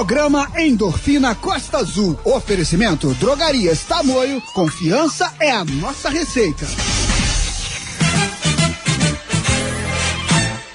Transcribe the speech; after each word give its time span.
Programa 0.00 0.50
Endorfina 0.56 1.34
Costa 1.34 1.76
Azul. 1.76 2.18
Oferecimento 2.24 3.12
Drogarias 3.16 3.84
Tamoio. 3.84 4.40
Confiança 4.54 5.30
é 5.38 5.50
a 5.50 5.62
nossa 5.62 6.08
receita. 6.08 6.66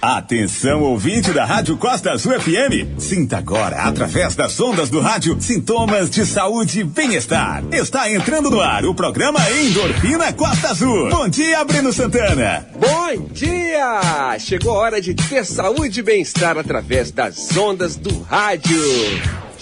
Atenção, 0.05 0.83
ouvinte 0.83 1.33
da 1.33 1.45
Rádio 1.45 1.75
Costa 1.77 2.11
Azul 2.11 2.39
FM. 2.39 2.99
Sinta 2.99 3.39
agora, 3.39 3.77
através 3.77 4.35
das 4.35 4.59
ondas 4.59 4.87
do 4.87 4.99
rádio, 4.99 5.35
sintomas 5.41 6.11
de 6.11 6.27
saúde 6.27 6.81
e 6.81 6.83
bem-estar. 6.83 7.63
Está 7.71 8.07
entrando 8.11 8.51
no 8.51 8.61
ar 8.61 8.85
o 8.85 8.93
programa 8.93 9.39
Endorfina 9.49 10.31
Costa 10.31 10.69
Azul. 10.69 11.09
Bom 11.09 11.27
dia, 11.27 11.65
Breno 11.65 11.91
Santana. 11.91 12.67
Bom 12.75 13.25
dia! 13.31 14.37
Chegou 14.37 14.73
a 14.73 14.81
hora 14.81 15.01
de 15.01 15.15
ter 15.15 15.43
saúde 15.43 16.01
e 16.01 16.03
bem-estar 16.03 16.55
através 16.55 17.09
das 17.09 17.57
ondas 17.57 17.95
do 17.95 18.21
rádio. 18.21 18.79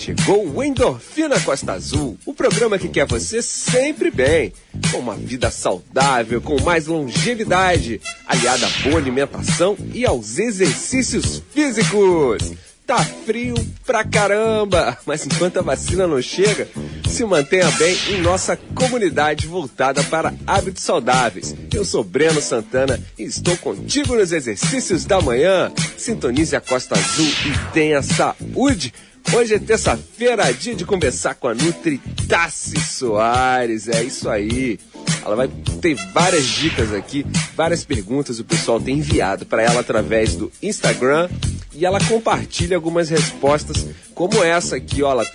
Chegou 0.04 0.46
o 0.46 0.62
Endorfina 0.62 1.40
Costa 1.40 1.72
Azul, 1.72 2.18
o 2.26 2.34
programa 2.34 2.78
que 2.78 2.90
quer 2.90 3.08
você 3.08 3.42
sempre 3.42 4.12
bem, 4.12 4.52
com 4.92 4.98
uma 4.98 5.16
vida 5.16 5.50
saudável, 5.50 6.42
com 6.42 6.62
mais 6.62 6.88
longevidade, 6.88 8.02
aliada 8.28 8.68
à 8.68 8.70
boa 8.84 8.98
alimentação 8.98 9.78
e 9.94 10.06
aos 10.06 10.38
exercícios 10.38 11.42
físicos. 11.54 12.52
Tá 12.86 12.98
frio 12.98 13.56
pra 13.86 14.04
caramba, 14.04 14.98
mas 15.06 15.26
enquanto 15.26 15.60
a 15.60 15.62
vacina 15.62 16.06
não 16.06 16.22
chega, 16.22 16.68
se 17.08 17.24
mantenha 17.24 17.72
bem 17.72 17.98
em 18.10 18.22
nossa 18.22 18.58
comunidade 18.76 19.48
voltada 19.48 20.04
para 20.04 20.34
hábitos 20.46 20.84
saudáveis. 20.84 21.56
Eu 21.74 21.86
sou 21.86 22.04
Breno 22.04 22.42
Santana 22.42 23.00
e 23.18 23.24
estou 23.24 23.56
contigo 23.56 24.18
nos 24.18 24.34
exercícios 24.34 25.06
da 25.06 25.22
manhã. 25.22 25.72
Sintonize 25.96 26.58
a 26.58 26.60
Costa 26.60 26.96
Azul 26.96 27.32
e 27.46 27.72
tenha 27.72 28.02
saúde 28.02 28.94
Hoje 29.32 29.56
é 29.56 29.60
terça-feira, 29.60 30.52
dia 30.54 30.76
de 30.76 30.86
conversar 30.86 31.36
com 31.36 31.48
a 31.48 31.54
Nutri 31.54 32.00
Tassi 32.28 32.80
Soares. 32.80 33.88
É 33.88 34.04
isso 34.04 34.30
aí. 34.30 34.80
Ela 35.26 35.36
vai 35.36 35.48
ter 35.82 35.96
várias 36.14 36.46
dicas 36.46 36.94
aqui, 36.94 37.26
várias 37.56 37.86
perguntas 37.86 38.40
o 38.40 38.44
pessoal 38.44 38.80
tem 38.80 38.98
enviado 38.98 39.46
para 39.46 39.62
ela 39.62 39.80
através 39.80 40.36
do 40.36 40.52
Instagram 40.62 41.30
e 41.74 41.86
ela 41.86 42.00
compartilha 42.06 42.76
algumas 42.76 43.10
respostas, 43.10 43.88
como 44.14 44.44
essa 44.44 44.76
aqui, 44.76 45.02
ó. 45.02 45.12
Ela 45.12 45.26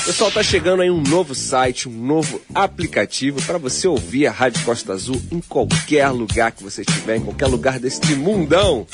Pessoal, 0.05 0.33
tá 0.33 0.43
chegando 0.43 0.83
aí 0.83 0.91
um 0.91 1.01
novo 1.01 1.33
site, 1.33 1.89
um 1.89 1.93
novo 1.93 2.41
aplicativo 2.53 3.41
para 3.43 3.57
você 3.57 3.87
ouvir 3.87 4.27
a 4.27 4.33
Rádio 4.33 4.65
Costa 4.65 4.93
Azul 4.93 5.23
em 5.31 5.41
qualquer 5.41 6.09
lugar 6.09 6.51
que 6.51 6.65
você 6.65 6.83
estiver, 6.83 7.17
em 7.17 7.21
qualquer 7.21 7.47
lugar 7.47 7.79
deste 7.79 8.13
mundão. 8.17 8.85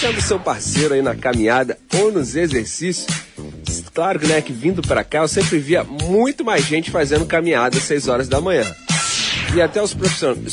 Sendo 0.00 0.20
seu 0.20 0.40
parceiro 0.40 0.94
aí 0.94 1.00
na 1.00 1.14
caminhada 1.14 1.78
ou 1.94 2.10
nos 2.10 2.34
exercícios. 2.34 3.06
Claro 3.94 4.26
né, 4.26 4.40
que 4.40 4.52
vindo 4.52 4.82
para 4.82 5.04
cá 5.04 5.18
eu 5.18 5.28
sempre 5.28 5.58
via 5.60 5.84
muito 5.84 6.44
mais 6.44 6.64
gente 6.64 6.90
fazendo 6.90 7.24
caminhada 7.24 7.78
às 7.78 7.84
6 7.84 8.08
horas 8.08 8.28
da 8.28 8.40
manhã. 8.40 8.66
E 9.54 9.62
até 9.62 9.80
os 9.80 9.94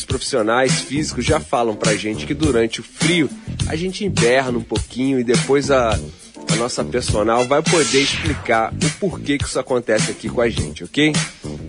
profissionais 0.05 0.81
físicos 0.81 1.25
já 1.25 1.39
falam 1.39 1.75
pra 1.75 1.95
gente 1.95 2.27
que 2.27 2.35
durante 2.35 2.79
o 2.79 2.83
frio 2.83 3.27
a 3.67 3.75
gente 3.75 4.05
inverna 4.05 4.59
um 4.59 4.63
pouquinho 4.63 5.19
e 5.19 5.23
depois 5.23 5.71
a, 5.71 5.97
a 6.47 6.55
nossa 6.55 6.83
personal 6.83 7.45
vai 7.45 7.61
poder 7.61 8.01
explicar 8.01 8.73
o 8.73 8.99
porquê 8.99 9.37
que 9.37 9.45
isso 9.45 9.59
acontece 9.59 10.11
aqui 10.11 10.29
com 10.29 10.41
a 10.41 10.49
gente, 10.49 10.83
ok? 10.83 11.13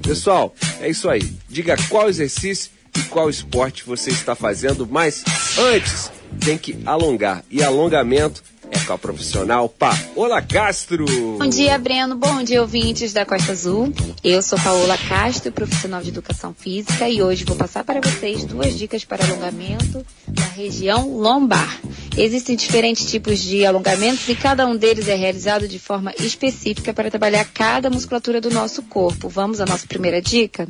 Pessoal, 0.03 0.55
é 0.81 0.89
isso 0.89 1.09
aí. 1.09 1.33
Diga 1.49 1.77
qual 1.89 2.09
exercício 2.09 2.71
e 2.97 3.03
qual 3.03 3.31
esporte 3.31 3.85
você 3.85 4.11
está 4.11 4.35
fazendo, 4.35 4.87
mas 4.87 5.25
antes 5.59 6.11
tem 6.45 6.57
que 6.57 6.79
alongar. 6.85 7.45
E 7.51 7.63
alongamento 7.63 8.43
é 8.71 8.93
a 8.93 8.99
profissional 8.99 9.69
Paola 9.69 10.41
Castro. 10.43 11.05
Bom 11.39 11.47
dia, 11.47 11.79
Breno. 11.79 12.17
Bom 12.17 12.43
dia, 12.43 12.61
ouvintes 12.61 13.13
da 13.13 13.27
Costa 13.27 13.53
Azul. 13.53 13.93
Eu 14.23 14.41
sou 14.43 14.59
Paola 14.59 14.97
Castro, 14.97 15.51
profissional 15.53 16.03
de 16.03 16.11
educação 16.11 16.55
física, 16.55 17.09
e 17.09 17.23
hoje 17.23 17.45
vou 17.45 17.57
passar 17.57 17.85
para 17.85 18.01
vocês 18.01 18.45
duas 18.45 18.79
dicas 18.79 19.05
para 19.05 19.25
alongamento 19.25 20.05
na 20.27 20.47
região 20.47 21.09
lombar. 21.09 21.81
Existem 22.17 22.57
diferentes 22.57 23.11
tipos 23.11 23.39
de 23.41 23.65
alongamentos 23.65 24.29
e 24.29 24.35
cada 24.35 24.67
um 24.67 24.77
deles 24.77 25.09
é 25.09 25.15
realizado 25.15 25.67
de 25.67 25.79
forma 25.79 26.13
específica 26.19 26.93
para 26.93 27.11
trabalhar 27.11 27.45
cada 27.45 27.91
musculatura 27.91 28.41
do 28.41 28.51
nosso 28.51 28.83
corpo. 28.83 29.29
Vamos 29.29 29.61
à 29.61 29.67
nossa 29.67 29.87
primeira 29.87 30.21
dica? 30.21 30.69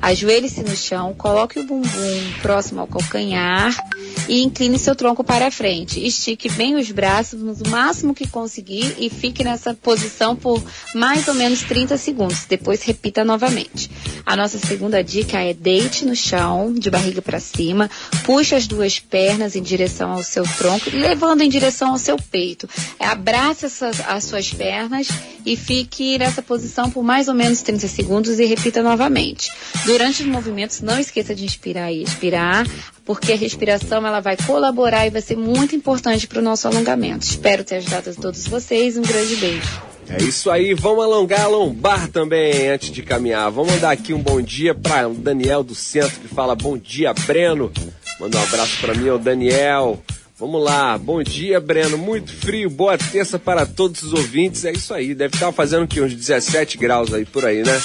Ajoelhe-se 0.00 0.62
no 0.62 0.76
chão, 0.76 1.12
coloque 1.14 1.58
o 1.58 1.64
bumbum 1.64 2.32
próximo 2.40 2.80
ao 2.80 2.86
calcanhar 2.86 3.76
e 4.28 4.42
incline 4.44 4.78
seu 4.78 4.94
tronco 4.94 5.24
para 5.24 5.50
frente. 5.50 6.04
Estique 6.04 6.48
bem 6.50 6.76
os 6.76 6.90
braços 6.92 7.27
no 7.32 7.54
máximo 7.68 8.14
que 8.14 8.26
conseguir 8.26 8.96
e 8.98 9.10
fique 9.10 9.44
nessa 9.44 9.74
posição 9.74 10.34
por 10.34 10.62
mais 10.94 11.28
ou 11.28 11.34
menos 11.34 11.62
30 11.62 11.96
segundos. 11.96 12.44
Depois 12.48 12.82
repita 12.82 13.24
novamente. 13.24 13.90
A 14.24 14.36
nossa 14.36 14.58
segunda 14.58 15.02
dica 15.02 15.38
é 15.38 15.54
deite 15.54 16.04
no 16.04 16.14
chão, 16.14 16.72
de 16.72 16.90
barriga 16.90 17.22
para 17.22 17.40
cima, 17.40 17.90
puxe 18.24 18.54
as 18.54 18.66
duas 18.66 18.98
pernas 18.98 19.56
em 19.56 19.62
direção 19.62 20.12
ao 20.12 20.22
seu 20.22 20.44
tronco, 20.44 20.90
levando 20.92 21.42
em 21.42 21.48
direção 21.48 21.92
ao 21.92 21.98
seu 21.98 22.16
peito. 22.16 22.68
Abrace 22.98 23.66
essas, 23.66 24.00
as 24.00 24.24
suas 24.24 24.52
pernas 24.52 25.08
e 25.44 25.56
fique 25.56 26.18
nessa 26.18 26.42
posição 26.42 26.90
por 26.90 27.02
mais 27.02 27.28
ou 27.28 27.34
menos 27.34 27.62
30 27.62 27.88
segundos 27.88 28.38
e 28.38 28.44
repita 28.44 28.82
novamente. 28.82 29.48
Durante 29.84 30.22
os 30.22 30.28
movimentos, 30.28 30.80
não 30.80 30.98
esqueça 30.98 31.34
de 31.34 31.44
inspirar 31.44 31.92
e 31.92 32.02
expirar, 32.02 32.66
porque 33.08 33.32
a 33.32 33.36
respiração 33.36 34.06
ela 34.06 34.20
vai 34.20 34.36
colaborar 34.36 35.06
e 35.06 35.10
vai 35.10 35.22
ser 35.22 35.34
muito 35.34 35.74
importante 35.74 36.26
para 36.26 36.40
o 36.40 36.42
nosso 36.42 36.68
alongamento. 36.68 37.24
Espero 37.24 37.64
ter 37.64 37.76
ajudado 37.76 38.10
a 38.10 38.12
todos 38.12 38.46
vocês. 38.46 38.98
Um 38.98 39.02
grande 39.02 39.34
beijo. 39.36 39.82
É 40.10 40.22
isso 40.22 40.50
aí, 40.50 40.74
vamos 40.74 41.02
alongar 41.02 41.40
a 41.40 41.46
lombar 41.46 42.08
também 42.08 42.68
antes 42.68 42.90
de 42.90 43.02
caminhar. 43.02 43.50
Vamos 43.50 43.72
mandar 43.72 43.92
aqui 43.92 44.12
um 44.12 44.20
bom 44.20 44.42
dia 44.42 44.74
para 44.74 45.08
o 45.08 45.14
Daniel 45.14 45.64
do 45.64 45.74
Centro 45.74 46.20
que 46.20 46.28
fala 46.28 46.54
bom 46.54 46.76
dia, 46.76 47.14
Breno. 47.14 47.72
Manda 48.20 48.36
um 48.36 48.42
abraço 48.42 48.78
para 48.78 48.94
mim, 48.94 49.08
o 49.08 49.18
Daniel. 49.18 49.98
Vamos 50.38 50.62
lá, 50.62 50.98
bom 50.98 51.22
dia, 51.22 51.58
Breno. 51.60 51.96
Muito 51.96 52.30
frio, 52.30 52.68
boa 52.68 52.98
terça 52.98 53.38
para 53.38 53.64
todos 53.64 54.02
os 54.02 54.12
ouvintes. 54.12 54.66
É 54.66 54.72
isso 54.72 54.92
aí, 54.92 55.14
deve 55.14 55.34
estar 55.34 55.50
fazendo 55.50 55.88
que 55.88 56.02
uns 56.02 56.14
17 56.14 56.76
graus 56.76 57.14
aí 57.14 57.24
por 57.24 57.46
aí, 57.46 57.62
né? 57.62 57.80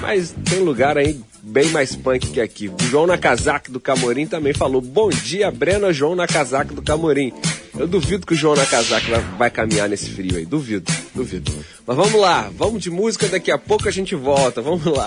Mas 0.00 0.34
tem 0.44 0.58
lugar 0.58 0.98
aí 0.98 1.20
bem 1.44 1.68
mais 1.68 1.94
punk 1.94 2.30
que 2.30 2.40
aqui. 2.40 2.68
O 2.68 2.76
João 2.90 3.06
Nakazaki 3.06 3.70
do 3.70 3.78
Camorim 3.78 4.26
também 4.26 4.54
falou: 4.54 4.80
Bom 4.80 5.10
dia, 5.10 5.50
Breno, 5.50 5.92
João 5.92 6.16
Nakazaki 6.16 6.74
do 6.74 6.82
Camorim. 6.82 7.32
Eu 7.78 7.86
duvido 7.86 8.26
que 8.26 8.32
o 8.32 8.36
João 8.36 8.56
Nakazaki 8.56 9.10
vai, 9.10 9.20
vai 9.20 9.50
caminhar 9.50 9.88
nesse 9.88 10.10
frio 10.10 10.36
aí, 10.36 10.46
duvido, 10.46 10.90
duvido. 11.14 11.52
Mas 11.86 11.96
vamos 11.96 12.20
lá, 12.20 12.50
vamos 12.56 12.82
de 12.82 12.90
música, 12.90 13.28
daqui 13.28 13.50
a 13.50 13.58
pouco 13.58 13.88
a 13.88 13.90
gente 13.90 14.14
volta, 14.14 14.62
vamos 14.62 14.84
lá. 14.86 15.06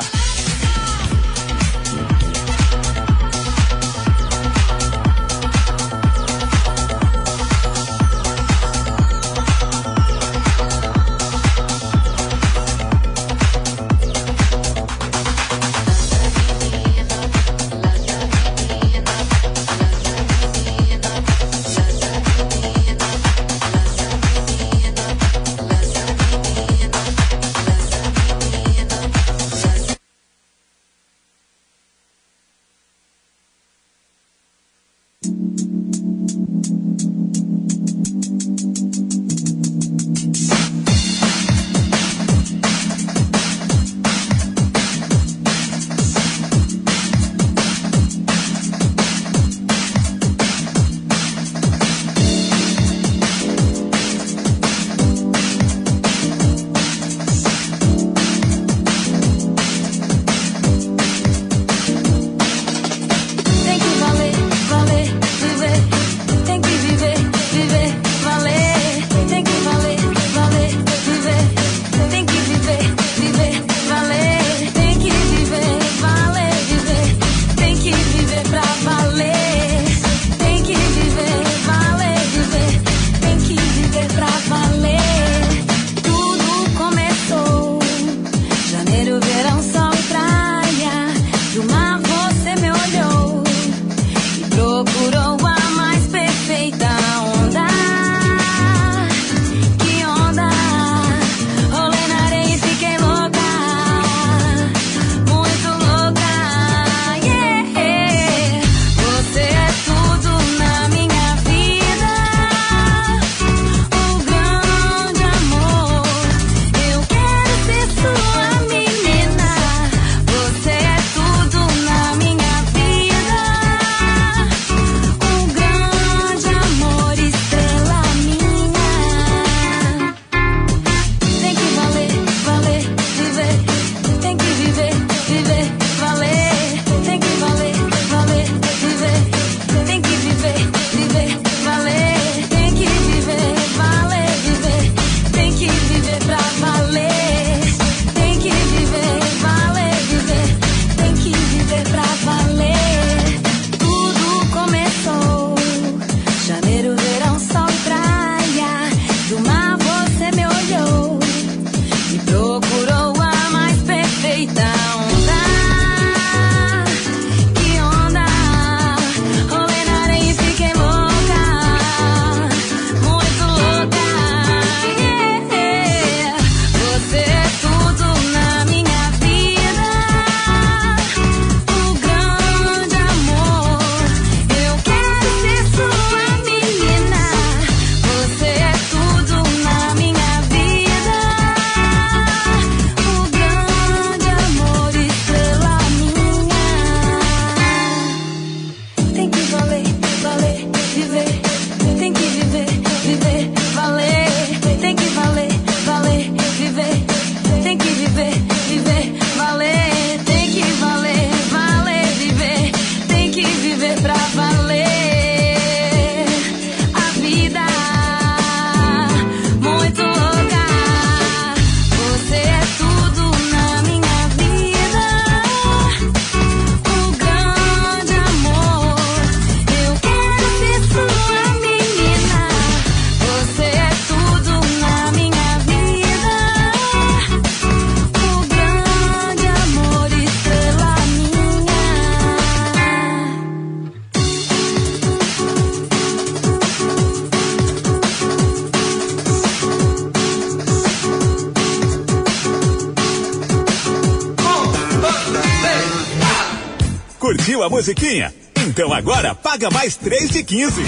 musiquinha? 257.69 258.33
Então 258.67 258.93
agora 258.93 259.33
paga 259.36 259.69
mais 259.69 259.95
3 259.95 260.29
de 260.29 260.43
15. 260.43 260.81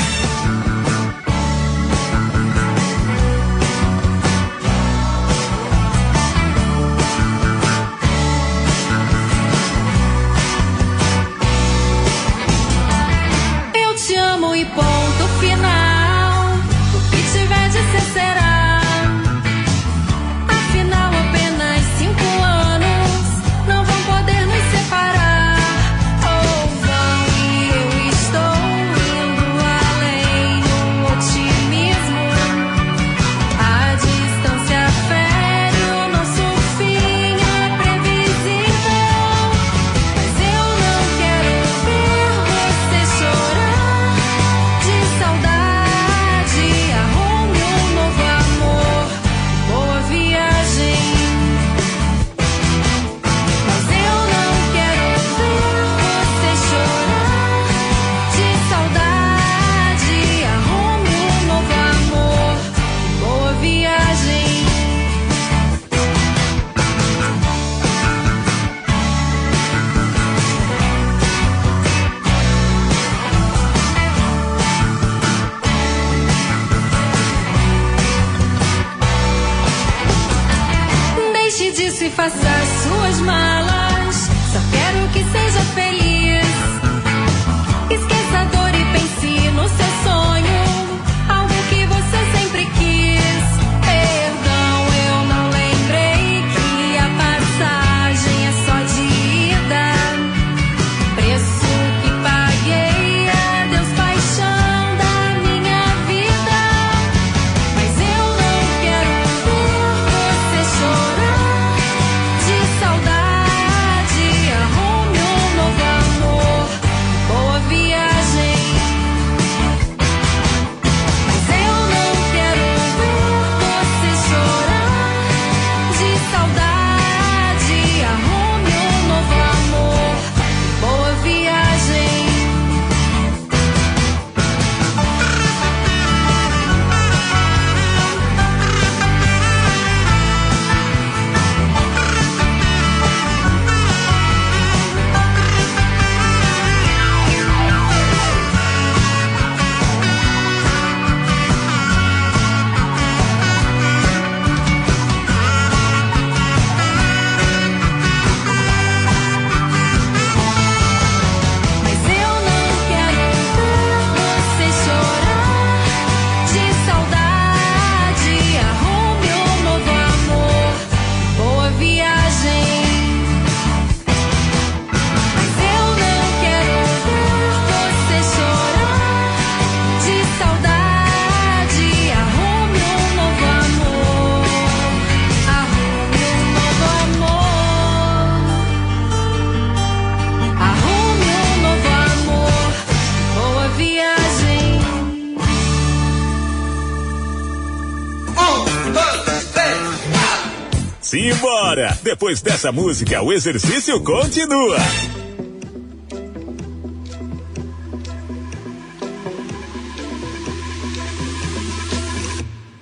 Depois 202.10 202.42
dessa 202.42 202.72
música, 202.72 203.22
o 203.22 203.32
exercício 203.32 204.02
continua. 204.02 204.80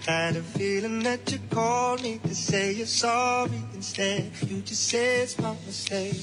Kind 0.05 0.37
of 0.37 0.45
feeling 0.55 1.03
that 1.03 1.29
you 1.29 1.39
called 1.49 2.01
me 2.03 2.19
to 2.19 2.33
say 2.33 2.71
you're 2.71 2.87
sorry 2.87 3.51
instead. 3.75 4.31
You 4.47 4.61
just 4.61 4.87
say 4.87 5.23
it's 5.23 5.37
my 5.39 5.53
mistake. 5.65 6.15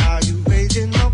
Are 0.00 0.20
you 0.24 0.42
up? 0.96 1.13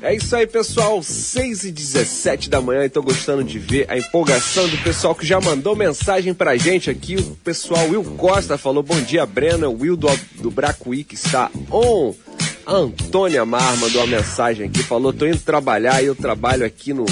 É 0.00 0.14
isso 0.14 0.36
aí, 0.36 0.46
pessoal. 0.46 1.02
6 1.02 1.64
e 1.64 1.72
17 1.72 2.48
da 2.48 2.60
manhã 2.60 2.84
e 2.84 2.88
tô 2.88 3.02
gostando 3.02 3.42
de 3.42 3.58
ver 3.58 3.86
a 3.88 3.98
empolgação 3.98 4.68
do 4.68 4.78
pessoal 4.78 5.14
que 5.14 5.26
já 5.26 5.40
mandou 5.40 5.74
mensagem 5.74 6.32
pra 6.32 6.56
gente 6.56 6.88
aqui. 6.88 7.16
O 7.16 7.36
pessoal 7.36 7.88
Will 7.88 8.04
Costa 8.16 8.56
falou: 8.56 8.82
Bom 8.82 9.00
dia, 9.00 9.26
Brena. 9.26 9.68
Will 9.68 9.96
do, 9.96 10.08
do 10.36 10.50
Bracuí 10.50 11.02
que 11.02 11.16
está 11.16 11.50
on. 11.70 12.14
A 12.64 12.74
Antônia 12.74 13.46
Mar 13.46 13.76
mandou 13.78 14.02
uma 14.02 14.18
mensagem 14.18 14.66
aqui, 14.66 14.82
falou: 14.82 15.12
tô 15.12 15.26
indo 15.26 15.38
trabalhar 15.38 16.02
e 16.02 16.06
eu 16.06 16.14
trabalho 16.14 16.66
aqui 16.66 16.92
no 16.92 17.06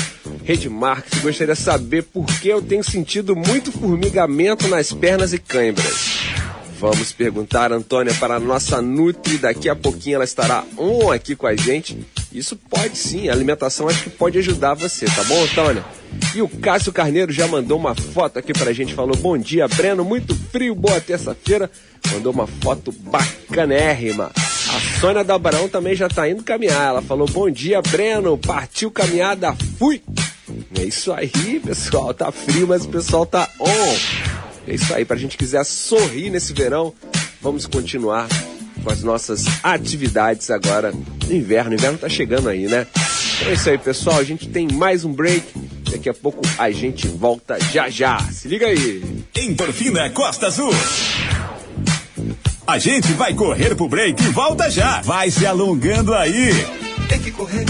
Rede 0.44 0.68
Marketing. 0.68 1.20
Gostaria 1.23 1.54
de 1.54 1.61
saber 1.61 2.02
por 2.02 2.26
que 2.26 2.49
eu 2.49 2.61
tenho 2.61 2.85
sentido 2.85 3.35
muito 3.35 3.73
formigamento 3.73 4.68
nas 4.68 4.92
pernas 4.92 5.32
e 5.32 5.38
câimbras. 5.38 6.15
Vamos 6.78 7.11
perguntar, 7.11 7.73
Antônia, 7.73 8.12
para 8.14 8.37
a 8.37 8.40
nossa 8.40 8.83
Nutri. 8.83 9.38
Daqui 9.38 9.68
a 9.68 9.75
pouquinho 9.75 10.16
ela 10.16 10.25
estará 10.25 10.62
on 10.76 11.11
aqui 11.11 11.35
com 11.35 11.47
a 11.47 11.56
gente. 11.56 11.99
Isso 12.30 12.54
pode 12.54 12.99
sim, 12.99 13.28
a 13.28 13.33
alimentação 13.33 13.88
acho 13.88 14.02
que 14.02 14.11
pode 14.11 14.38
ajudar 14.38 14.75
você, 14.75 15.06
tá 15.06 15.25
bom, 15.25 15.42
Antônia? 15.42 15.83
E 16.35 16.42
o 16.42 16.49
Cássio 16.49 16.92
Carneiro 16.92 17.33
já 17.33 17.49
mandou 17.49 17.78
uma 17.78 17.95
foto 17.95 18.38
aqui 18.38 18.52
pra 18.52 18.73
gente, 18.73 18.95
falou: 18.95 19.16
Bom 19.16 19.38
dia, 19.38 19.66
Breno, 19.68 20.04
muito 20.04 20.35
frio, 20.50 20.75
boa 20.75 21.00
terça-feira. 21.00 21.71
Mandou 22.12 22.33
uma 22.33 22.47
foto 22.47 22.92
bacanérrima. 22.92 24.30
A 24.35 25.00
Sônia 25.00 25.25
da 25.25 25.38
também 25.71 25.95
já 25.95 26.09
tá 26.09 26.28
indo 26.28 26.42
caminhar. 26.42 26.88
Ela 26.88 27.02
falou: 27.02 27.26
Bom 27.26 27.50
dia, 27.50 27.80
Breno, 27.80 28.37
partiu 28.37 28.90
caminhada, 28.90 29.56
fui. 29.78 30.02
É 30.78 30.85
isso 30.85 31.12
aí, 31.12 31.61
pessoal. 31.64 32.12
Tá 32.12 32.30
frio, 32.30 32.68
mas 32.68 32.85
o 32.85 32.88
pessoal 32.88 33.25
tá 33.25 33.49
on. 33.59 34.46
É 34.66 34.75
isso 34.75 34.92
aí, 34.94 35.04
pra 35.04 35.16
gente 35.16 35.37
quiser 35.37 35.64
sorrir 35.64 36.30
nesse 36.30 36.52
verão, 36.52 36.92
vamos 37.40 37.66
continuar 37.66 38.28
com 38.82 38.90
as 38.90 39.02
nossas 39.02 39.44
atividades 39.62 40.50
agora 40.50 40.92
no 40.92 41.32
inverno. 41.35 41.73
O 41.73 41.75
inverno 41.75 41.99
tá 41.99 42.08
chegando 42.08 42.49
aí, 42.49 42.66
né? 42.66 42.87
Então 43.37 43.49
é 43.49 43.54
isso 43.54 43.70
aí, 43.70 43.78
pessoal. 43.78 44.18
A 44.18 44.25
gente 44.25 44.49
tem 44.49 44.68
mais 44.68 45.04
um 45.04 45.12
break. 45.12 45.46
Daqui 45.90 46.08
a 46.08 46.14
pouco 46.14 46.40
a 46.58 46.70
gente 46.70 47.06
volta 47.06 47.58
já 47.73 47.88
já. 47.88 48.18
Se 48.32 48.49
liga 48.49 48.66
aí. 48.66 49.25
Endorfina 49.37 50.11
Costa 50.11 50.49
Azul. 50.49 50.73
A 52.66 52.78
gente 52.78 53.12
vai 53.12 53.35
correr 53.35 53.76
pro 53.76 53.88
break 53.88 54.20
e 54.23 54.28
volta 54.28 54.68
já. 54.68 55.00
Vai 55.02 55.30
se 55.30 55.46
alongando 55.46 56.12
aí. 56.12 56.50
Tem 57.08 57.20
que 57.20 57.30
correr, 57.30 57.64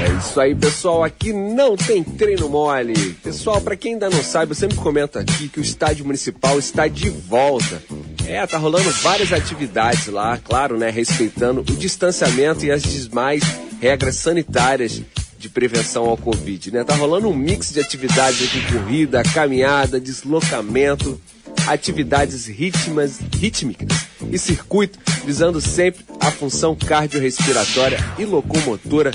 É 0.00 0.18
isso 0.18 0.40
aí, 0.40 0.52
pessoal. 0.52 1.04
Aqui 1.04 1.32
não 1.32 1.76
tem 1.76 2.02
treino 2.02 2.48
mole. 2.48 3.12
Pessoal, 3.22 3.60
para 3.60 3.76
quem 3.76 3.92
ainda 3.92 4.10
não 4.10 4.20
sabe, 4.20 4.50
eu 4.50 4.56
sempre 4.56 4.76
comento 4.76 5.16
aqui 5.16 5.48
que 5.48 5.60
o 5.60 5.62
estádio 5.62 6.04
municipal 6.04 6.58
está 6.58 6.88
de 6.88 7.08
volta. 7.08 7.80
É, 8.26 8.44
tá 8.48 8.58
rolando 8.58 8.90
várias 8.94 9.32
atividades 9.32 10.08
lá, 10.08 10.38
claro, 10.38 10.76
né, 10.76 10.90
respeitando 10.90 11.60
o 11.60 11.76
distanciamento 11.76 12.64
e 12.64 12.72
as 12.72 12.82
demais 12.82 13.44
regras 13.80 14.16
sanitárias 14.16 15.00
de 15.40 15.48
prevenção 15.48 16.04
ao 16.04 16.18
Covid, 16.18 16.70
né? 16.70 16.84
Tá 16.84 16.94
rolando 16.94 17.26
um 17.26 17.34
mix 17.34 17.72
de 17.72 17.80
atividades 17.80 18.42
aqui, 18.46 18.60
corrida, 18.70 19.22
caminhada, 19.22 19.98
deslocamento, 19.98 21.18
atividades 21.66 22.46
ritmas, 22.46 23.18
rítmicas 23.38 23.88
e 24.30 24.38
circuito, 24.38 24.98
visando 25.24 25.58
sempre 25.58 26.04
a 26.20 26.30
função 26.30 26.76
cardiorrespiratória 26.76 27.98
e 28.18 28.26
locomotora 28.26 29.12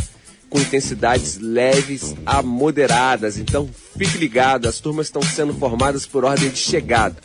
com 0.49 0.59
intensidades 0.59 1.37
leves 1.37 2.15
a 2.25 2.41
moderadas. 2.41 3.37
Então, 3.37 3.69
fique 3.95 4.17
ligado, 4.17 4.67
as 4.67 4.79
turmas 4.79 5.05
estão 5.05 5.21
sendo 5.21 5.53
formadas 5.53 6.07
por 6.07 6.25
ordem 6.25 6.49
de 6.49 6.57
chegada. 6.57 7.15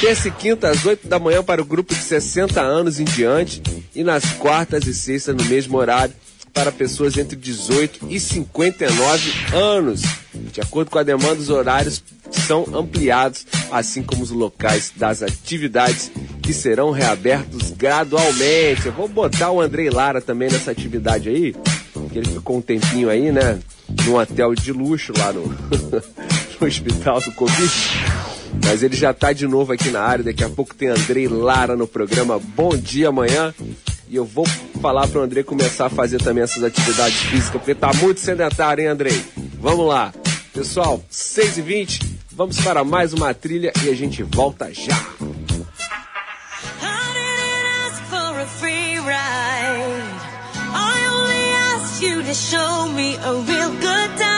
Terça 0.00 0.28
e 0.28 0.30
quinta, 0.30 0.70
às 0.70 0.86
8 0.86 1.08
da 1.08 1.18
manhã, 1.18 1.42
para 1.42 1.60
o 1.60 1.64
grupo 1.64 1.92
de 1.92 2.00
60 2.00 2.60
anos 2.60 3.00
em 3.00 3.04
diante, 3.04 3.60
e 3.94 4.04
nas 4.04 4.24
quartas 4.34 4.86
e 4.86 4.94
sextas, 4.94 5.34
no 5.34 5.44
mesmo 5.44 5.76
horário, 5.76 6.14
para 6.60 6.70
pessoas 6.70 7.16
entre 7.16 7.36
18 7.36 8.06
e 8.10 8.20
59 8.20 9.32
anos. 9.54 10.02
De 10.52 10.60
acordo 10.60 10.90
com 10.90 10.98
a 10.98 11.02
demanda, 11.02 11.40
os 11.40 11.48
horários 11.48 12.02
são 12.30 12.66
ampliados, 12.74 13.46
assim 13.72 14.02
como 14.02 14.22
os 14.22 14.30
locais 14.30 14.92
das 14.94 15.22
atividades 15.22 16.12
que 16.42 16.52
serão 16.52 16.90
reabertos 16.90 17.70
gradualmente. 17.70 18.84
Eu 18.84 18.92
vou 18.92 19.08
botar 19.08 19.50
o 19.50 19.60
Andrei 19.60 19.88
Lara 19.88 20.20
também 20.20 20.50
nessa 20.50 20.70
atividade 20.70 21.30
aí, 21.30 21.54
que 22.12 22.18
ele 22.18 22.28
ficou 22.28 22.58
um 22.58 22.62
tempinho 22.62 23.08
aí, 23.08 23.32
né? 23.32 23.58
Num 24.04 24.16
hotel 24.16 24.54
de 24.54 24.70
luxo 24.70 25.14
lá 25.16 25.32
no, 25.32 25.46
no 26.60 26.66
hospital 26.66 27.22
do 27.22 27.32
Covid. 27.32 27.72
Mas 28.66 28.82
ele 28.82 28.96
já 28.96 29.14
tá 29.14 29.32
de 29.32 29.46
novo 29.46 29.72
aqui 29.72 29.88
na 29.88 30.02
área. 30.02 30.24
Daqui 30.24 30.44
a 30.44 30.50
pouco 30.50 30.74
tem 30.74 30.88
Andrei 30.88 31.26
Lara 31.26 31.74
no 31.74 31.86
programa 31.86 32.38
Bom 32.38 32.76
Dia 32.76 33.08
Amanhã. 33.08 33.54
E 34.10 34.16
eu 34.16 34.24
vou 34.24 34.44
falar 34.82 35.06
pro 35.06 35.22
Andrei 35.22 35.44
começar 35.44 35.86
a 35.86 35.90
fazer 35.90 36.18
também 36.18 36.42
essas 36.42 36.64
atividades 36.64 37.16
físicas, 37.16 37.52
porque 37.52 37.76
tá 37.76 37.92
muito 37.94 38.18
sedentário, 38.18 38.82
hein, 38.82 38.88
Andrei? 38.88 39.24
Vamos 39.60 39.86
lá. 39.86 40.12
Pessoal, 40.52 41.00
6 41.08 41.58
e 41.58 41.62
20 41.62 42.00
vamos 42.32 42.58
para 42.60 42.82
mais 42.82 43.12
uma 43.12 43.32
trilha 43.32 43.72
e 43.84 43.88
a 43.88 43.94
gente 43.94 44.24
volta 44.24 44.72
já. 44.74 44.96
To 52.30 52.34
show 52.36 52.86
me 52.94 53.16
a 53.16 53.32
real 53.44 53.70
good 53.70 54.16
time. 54.16 54.29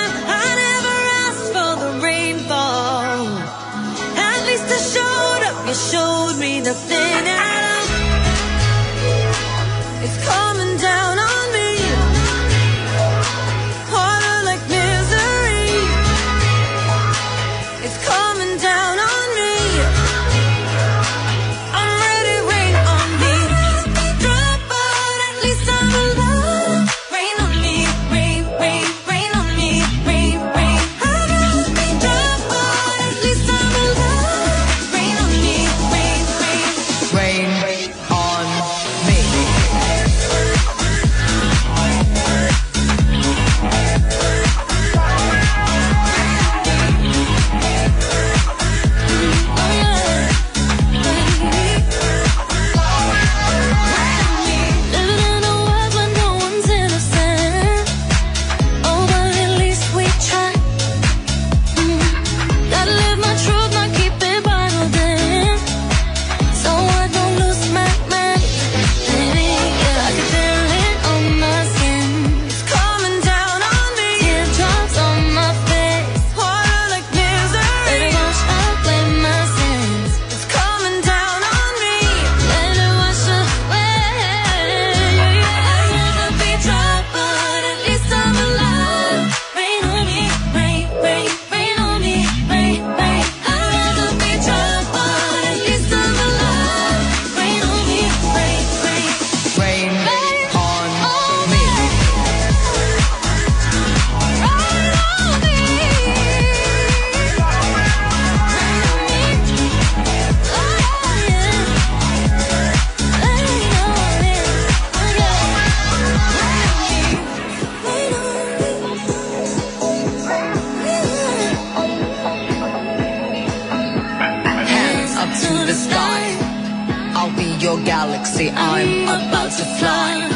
I'm 128.50 129.04
about 129.04 129.50
to 129.52 129.64
fly. 129.78 130.28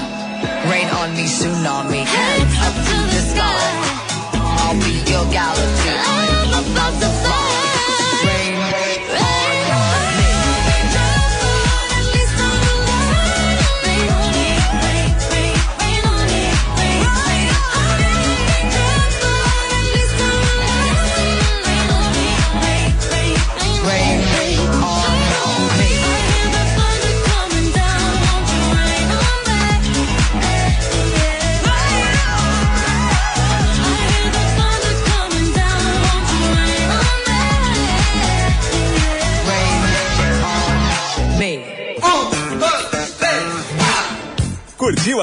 Rain 0.70 0.88
on 0.88 1.14
me, 1.16 1.24
tsunami. 1.24 2.04
Hey! 2.04 2.35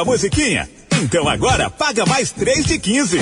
musiquinha? 0.05 0.69
Então 1.01 1.27
agora 1.27 1.69
paga 1.69 2.05
mais 2.05 2.31
3 2.31 2.65
de 2.65 2.79
15. 2.79 3.19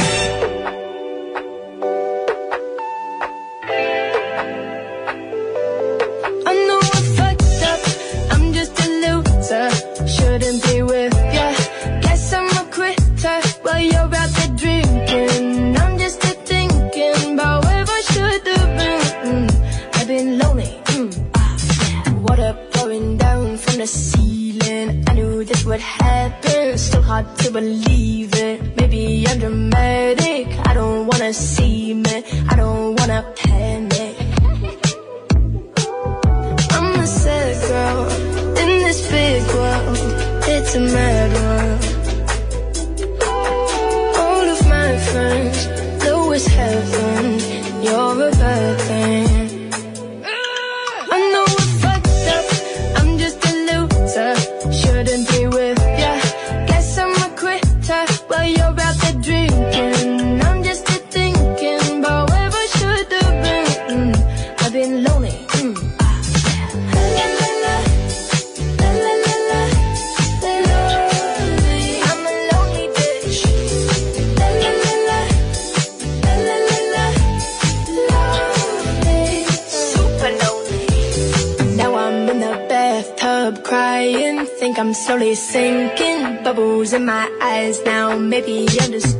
already 88.41 88.80
understood. 88.80 89.11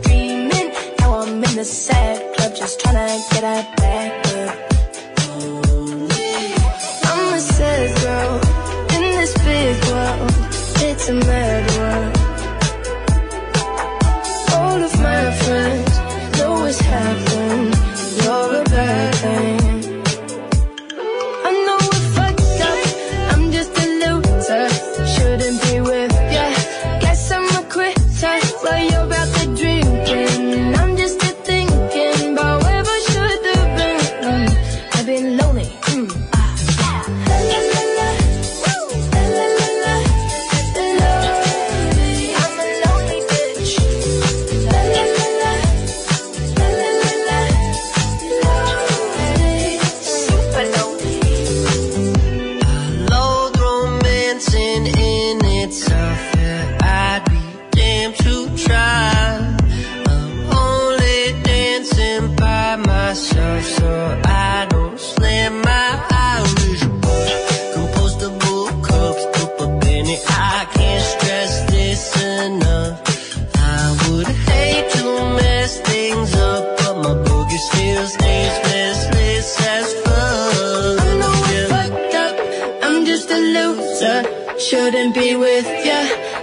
couldn't 84.92 85.14
be 85.14 85.38
with 85.38 85.68
ya. 85.86 86.00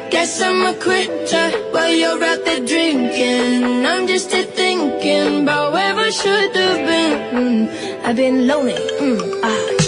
Guess 0.08 0.40
I'm 0.40 0.64
a 0.64 0.74
quitter 0.80 1.50
while 1.70 1.92
you're 1.92 2.24
out 2.24 2.42
there 2.46 2.64
drinking. 2.64 3.84
I'm 3.84 4.06
just 4.06 4.32
here 4.32 4.44
thinking 4.44 5.42
about 5.42 5.74
where 5.74 5.94
I 5.94 6.08
should 6.08 6.56
have 6.56 6.80
been. 6.88 7.12
Mm, 7.36 8.04
I've 8.04 8.16
been 8.16 8.46
lonely, 8.46 8.72
mm, 8.72 9.40
ah. 9.42 9.87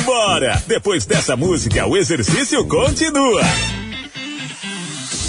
embora. 0.00 0.62
Depois 0.66 1.04
dessa 1.06 1.36
música, 1.36 1.86
o 1.86 1.96
exercício 1.96 2.64
continua. 2.66 3.42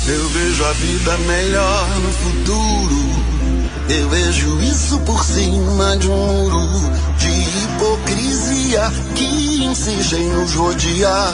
Eu 0.08 0.30
vejo 0.30 0.66
a 0.66 0.74
vida 0.74 1.18
melhor 1.20 1.88
no 2.00 2.12
futuro. 2.12 3.20
Eu 3.90 4.10
vejo 4.10 4.62
isso 4.62 5.00
por 5.00 5.24
cima 5.24 5.98
de 5.98 6.08
um 6.08 6.16
muro 6.16 6.92
de 7.18 7.30
hipocrisia 7.30 8.92
que 9.16 9.64
insiste 9.64 10.16
em 10.16 10.30
nos 10.30 10.54
rodear. 10.54 11.34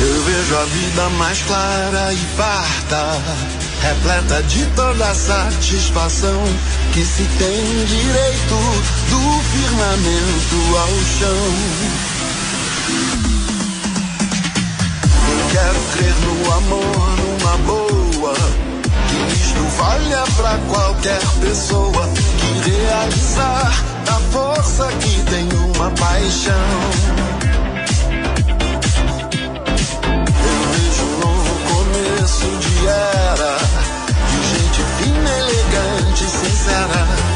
Eu 0.00 0.22
vejo 0.24 0.56
a 0.56 0.64
vida 0.64 1.08
mais 1.10 1.42
clara 1.42 2.12
e 2.12 2.36
farta, 2.36 3.22
repleta 3.82 4.42
de 4.44 4.66
toda 4.74 5.10
a 5.10 5.14
satisfação 5.14 6.42
que 6.92 7.04
se 7.04 7.22
tem 7.38 7.84
direito 7.84 9.01
do 9.12 9.42
firmamento 9.52 10.58
ao 10.78 10.94
chão. 11.18 11.42
Eu 15.28 15.40
quero 15.52 15.80
crer 15.92 16.14
no 16.24 16.52
amor, 16.52 17.10
numa 17.18 17.56
boa, 17.58 18.34
que 19.08 19.34
isto 19.34 19.62
valha 19.76 20.24
pra 20.36 20.56
qualquer 20.68 21.20
pessoa 21.42 22.08
que 22.38 22.70
realizar 22.70 23.72
a 24.08 24.20
força 24.32 24.88
que 25.00 25.22
tem 25.30 25.46
uma 25.74 25.90
paixão. 25.90 26.52
começo 31.68 32.46
de 32.60 32.86
era 32.86 33.56
de 34.28 34.38
gente 34.48 34.82
fina, 34.96 35.30
elegante, 35.38 36.24
sincera, 36.24 37.31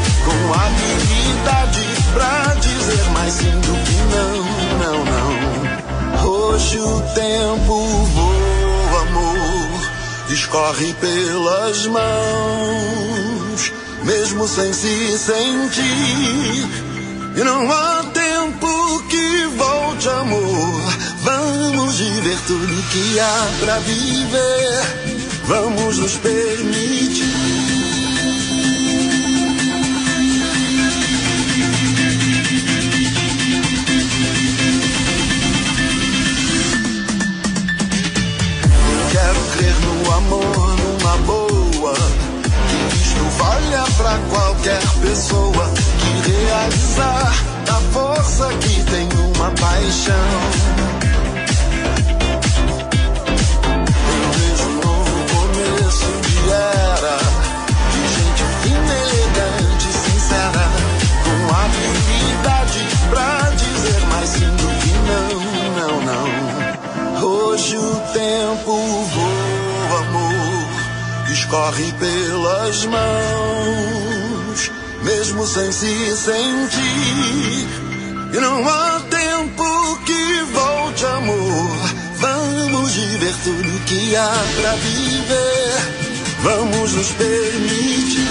o 6.79 7.01
tempo 7.13 7.79
voa, 8.13 9.01
amor, 9.01 10.31
escorre 10.31 10.93
pelas 10.95 11.85
mãos, 11.87 13.71
mesmo 14.03 14.47
sem 14.47 14.73
se 14.73 15.17
sentir. 15.17 16.67
E 17.35 17.43
não 17.43 17.71
há 17.71 18.03
tempo 18.13 19.03
que 19.09 19.45
volte, 19.57 20.09
amor. 20.09 20.81
Vamos 21.21 21.99
viver 21.99 22.37
tudo 22.47 22.83
que 22.91 23.19
há 23.19 23.47
pra 23.59 23.77
viver. 23.79 25.17
Vamos 25.45 25.99
nos 25.99 26.15
permitir. 26.17 27.36
Isto 43.57 43.67
valha 43.67 43.83
pra 43.97 44.19
qualquer 44.29 44.81
pessoa 45.01 45.71
que 45.99 46.31
realizar 46.31 47.33
a 47.69 47.81
força 47.91 48.49
que 48.59 48.83
tem 48.83 49.09
uma 49.35 49.51
paixão. 49.51 50.13
Eu 54.13 54.31
vejo 54.31 54.69
um 54.69 54.73
novo 54.75 55.25
começo 55.33 56.11
de 56.21 56.49
era 56.49 57.36
escorre 71.47 71.93
pelas 71.93 72.85
mãos, 72.85 74.71
mesmo 75.01 75.47
sem 75.47 75.71
se 75.71 76.17
sentir. 76.17 77.67
E 78.33 78.37
não 78.37 78.67
há 78.67 78.99
tempo 79.09 79.99
que 80.05 80.41
volte, 80.51 81.05
amor. 81.05 81.71
Vamos 82.17 82.91
viver 82.91 83.33
tudo 83.45 83.85
que 83.85 84.13
há 84.17 84.33
pra 84.59 84.75
viver. 84.75 85.77
Vamos 86.43 86.93
nos 86.93 87.11
permitir. 87.13 88.26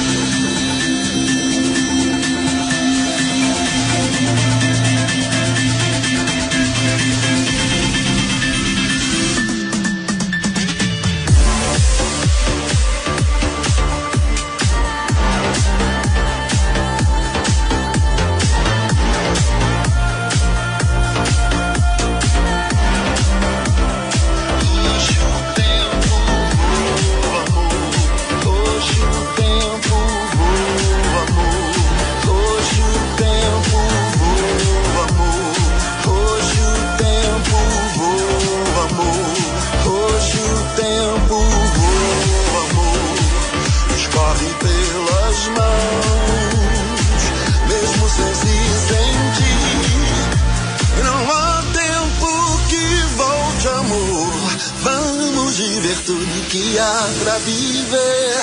Que 56.56 56.78
há 56.78 57.08
pra 57.22 57.38
viver. 57.38 58.34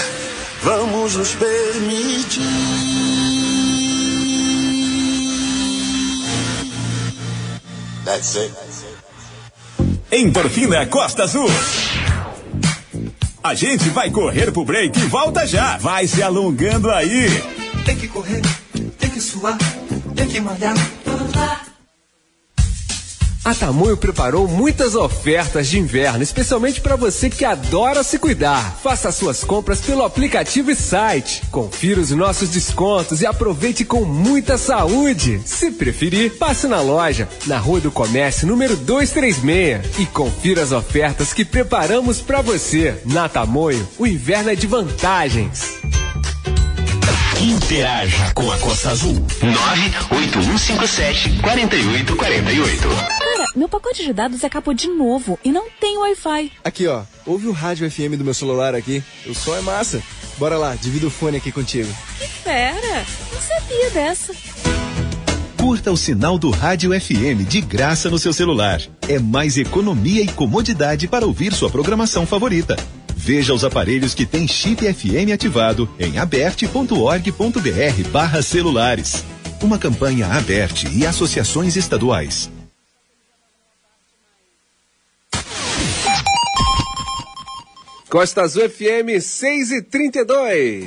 Vamos 0.62 1.15
nos 1.15 1.32
permitir. 1.34 2.41
That's 8.06 8.36
it. 8.36 8.54
Endorfina 10.12 10.86
Costa 10.86 11.23
Azul. 11.23 11.49
A 13.43 13.56
gente 13.56 13.89
vai 13.89 14.12
correr 14.12 14.52
pro 14.52 14.63
break 14.63 14.97
e 14.99 15.06
volta 15.06 15.47
já. 15.47 15.78
Vai 15.78 16.08
se 16.08 16.21
alongando 16.21 16.91
aí. 16.91 17.28
Tem 17.86 17.95
que 17.95 18.08
correr, 18.08 18.41
tem 18.99 19.10
que 19.10 19.19
suar, 19.19 19.58
tem 20.15 20.28
que 20.28 20.39
malhar. 20.39 20.76
A 23.45 23.53
Tamoio 23.53 23.97
preparou 23.97 24.47
muitas 24.47 24.95
ofertas 24.95 25.67
de 25.67 25.77
inverno, 25.77 26.23
especialmente 26.23 26.79
para 26.79 26.95
você 26.95 27.29
que 27.29 27.43
adora 27.43 28.01
se 28.01 28.17
cuidar. 28.17 28.79
Faça 28.82 29.12
suas 29.12 29.43
compras 29.43 29.82
pelo 29.82 30.03
aplicativo 30.03 30.71
e 30.71 30.75
site. 30.75 31.41
Confira 31.51 31.99
os 31.99 32.12
nossos 32.12 32.49
descontos 32.49 33.19
e 33.19 33.25
aproveite 33.25 33.84
com 33.84 34.06
muita 34.06 34.58
saúde. 34.58 35.41
Se 35.45 35.71
preferir, 35.71 36.38
passe 36.38 36.67
na 36.67 36.79
loja, 36.79 37.27
na 37.45 37.58
Rua 37.58 37.82
do 37.82 37.91
Comércio, 37.91 38.47
número 38.47 38.77
236 38.77 39.99
e 39.99 40.06
confira 40.06 40.63
as 40.63 40.71
ofertas 40.71 41.34
que 41.34 41.43
preparamos 41.43 42.21
para 42.21 42.41
você. 42.41 42.95
Na 43.06 43.27
Tamoio, 43.27 43.86
o 43.99 44.08
inverno 44.08 44.51
é 44.51 44.56
de 44.56 44.67
vantagens. 44.67 45.73
Interaja 47.41 48.32
com 48.34 48.49
a 48.49 48.58
Costa 48.60 48.91
Azul. 48.91 49.15
98157 49.41 51.41
4848. 51.41 53.23
Meu 53.56 53.70
pacote 53.70 54.04
de 54.04 54.12
dados 54.12 54.44
acabou 54.44 54.74
de 54.74 54.88
novo 54.88 55.38
e 55.44 55.52
não 55.52 55.70
tem 55.80 55.98
Wi-Fi. 55.98 56.52
Aqui, 56.63 56.88
ó. 56.88 57.04
Ouve 57.26 57.48
o 57.48 57.52
rádio 57.52 57.89
FM 57.89 58.18
do 58.18 58.24
meu 58.24 58.34
celular 58.34 58.74
aqui. 58.74 59.04
O 59.28 59.36
som 59.36 59.56
é 59.56 59.62
massa. 59.62 60.02
Bora 60.39 60.58
lá, 60.58 60.76
divido 60.76 61.08
o 61.08 61.12
fone 61.12 61.38
aqui 61.38 61.52
contigo. 61.52 61.89
Que 62.18 62.28
fera! 62.28 63.06
Não 63.32 63.42
sabia 63.42 63.89
dessa. 63.92 64.34
Curta 65.60 65.92
o 65.92 65.98
sinal 65.98 66.39
do 66.39 66.50
Rádio 66.50 67.00
FM 67.00 67.48
de 67.48 67.62
graça 67.62 68.10
no 68.10 68.18
seu 68.18 68.34
celular. 68.34 68.82
É 69.08 69.20
mais 69.20 69.56
economia 69.56 70.24
e 70.24 70.28
comodidade 70.28 71.08
para 71.08 71.26
ouvir 71.26 71.54
sua 71.54 71.70
programação 71.70 72.26
favorita. 72.26 72.76
Veja 73.16 73.54
os 73.54 73.63
aparelhos 73.63 74.16
que 74.16 74.26
têm 74.26 74.48
chip 74.48 74.82
FM 74.92 75.32
ativado 75.32 75.88
em 76.00 76.18
aberte.org.br 76.18 78.10
barra 78.12 78.42
celulares. 78.42 79.24
Uma 79.62 79.78
campanha 79.78 80.28
Aberte 80.28 80.88
e 80.88 81.06
associações 81.06 81.78
estaduais. 81.78 82.52
Costa 88.13 88.43
Azul 88.43 88.69
FM 88.69 89.19
6 89.19 89.71
e 89.71 89.82
32. 89.82 90.86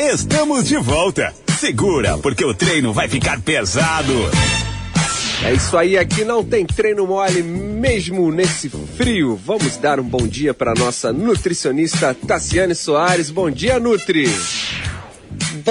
Estamos 0.00 0.66
de 0.66 0.76
volta. 0.78 1.32
Segura, 1.60 2.18
porque 2.18 2.44
o 2.44 2.52
treino 2.52 2.92
vai 2.92 3.08
ficar 3.08 3.40
pesado. 3.40 4.12
É 5.44 5.54
isso 5.54 5.78
aí, 5.78 5.96
aqui 5.96 6.24
não 6.24 6.42
tem 6.42 6.66
treino 6.66 7.06
mole 7.06 7.40
mesmo 7.40 8.32
nesse 8.32 8.68
frio. 8.96 9.36
Vamos 9.46 9.76
dar 9.76 10.00
um 10.00 10.02
bom 10.02 10.26
dia 10.26 10.52
para 10.52 10.74
nossa 10.74 11.12
nutricionista 11.12 12.12
Tassiane 12.12 12.74
Soares. 12.74 13.30
Bom 13.30 13.48
dia, 13.48 13.78
Nutri. 13.78 14.26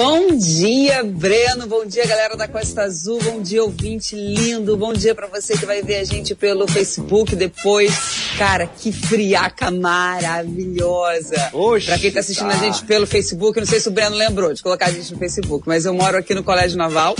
Bom 0.00 0.36
dia, 0.36 1.02
Breno. 1.02 1.66
Bom 1.66 1.84
dia, 1.84 2.06
galera 2.06 2.36
da 2.36 2.46
Costa 2.46 2.82
Azul. 2.82 3.18
Bom 3.20 3.42
dia, 3.42 3.64
ouvinte 3.64 4.14
lindo. 4.14 4.76
Bom 4.76 4.92
dia 4.92 5.12
para 5.12 5.26
você 5.26 5.58
que 5.58 5.66
vai 5.66 5.82
ver 5.82 5.96
a 5.96 6.04
gente 6.04 6.36
pelo 6.36 6.68
Facebook 6.68 7.34
depois. 7.34 7.92
Cara, 8.38 8.68
que 8.68 8.92
friaca 8.92 9.72
maravilhosa. 9.72 11.50
Oxe, 11.52 11.86
pra 11.86 11.98
quem 11.98 12.12
tá 12.12 12.20
assistindo 12.20 12.48
tá. 12.48 12.54
a 12.54 12.58
gente 12.58 12.84
pelo 12.84 13.08
Facebook, 13.08 13.58
não 13.58 13.66
sei 13.66 13.80
se 13.80 13.88
o 13.88 13.90
Breno 13.90 14.14
lembrou 14.14 14.54
de 14.54 14.62
colocar 14.62 14.86
a 14.86 14.92
gente 14.92 15.12
no 15.12 15.18
Facebook, 15.18 15.66
mas 15.66 15.84
eu 15.84 15.92
moro 15.92 16.16
aqui 16.16 16.32
no 16.32 16.44
Colégio 16.44 16.78
Naval, 16.78 17.16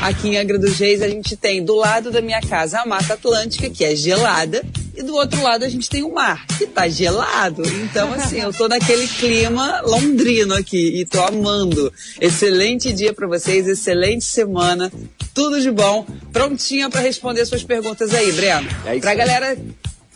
aqui 0.00 0.28
em 0.28 0.38
Angra 0.38 0.58
dos 0.58 0.78
Reis. 0.78 1.02
A 1.02 1.08
gente 1.08 1.36
tem 1.36 1.62
do 1.62 1.74
lado 1.74 2.10
da 2.10 2.22
minha 2.22 2.40
casa 2.40 2.80
a 2.80 2.86
Mata 2.86 3.12
Atlântica, 3.12 3.68
que 3.68 3.84
é 3.84 3.94
gelada, 3.94 4.64
e 4.94 5.02
do 5.02 5.14
outro 5.14 5.42
lado 5.42 5.64
a 5.64 5.68
gente 5.68 5.88
tem 5.88 6.02
o 6.02 6.12
mar, 6.12 6.46
que 6.58 6.66
tá 6.66 6.88
gelado. 6.88 7.62
Então, 7.66 8.12
assim, 8.12 8.40
eu 8.40 8.52
tô 8.52 8.68
naquele 8.68 9.06
clima 9.06 9.80
londrino 9.82 10.54
aqui 10.54 11.00
e 11.00 11.04
tô 11.04 11.20
amando. 11.22 11.92
Excelente 12.20 12.92
dia 12.92 13.12
para 13.12 13.26
vocês, 13.26 13.68
excelente 13.68 14.24
semana, 14.24 14.92
tudo 15.34 15.60
de 15.60 15.70
bom. 15.70 16.06
Prontinha 16.32 16.90
para 16.90 17.00
responder 17.00 17.44
suas 17.46 17.62
perguntas 17.62 18.12
aí, 18.12 18.32
Breno. 18.32 18.68
É 18.84 18.92
isso 18.92 19.00
pra 19.00 19.14
galera 19.14 19.56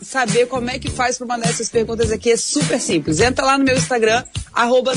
saber 0.01 0.47
como 0.47 0.69
é 0.69 0.79
que 0.79 0.89
faz 0.89 1.17
para 1.17 1.27
mandar 1.27 1.49
essas 1.49 1.69
perguntas 1.69 2.11
aqui 2.11 2.31
é 2.31 2.37
super 2.37 2.79
simples. 2.79 3.19
Entra 3.19 3.45
lá 3.45 3.57
no 3.57 3.63
meu 3.63 3.75
Instagram, 3.75 4.23
arroba 4.53 4.93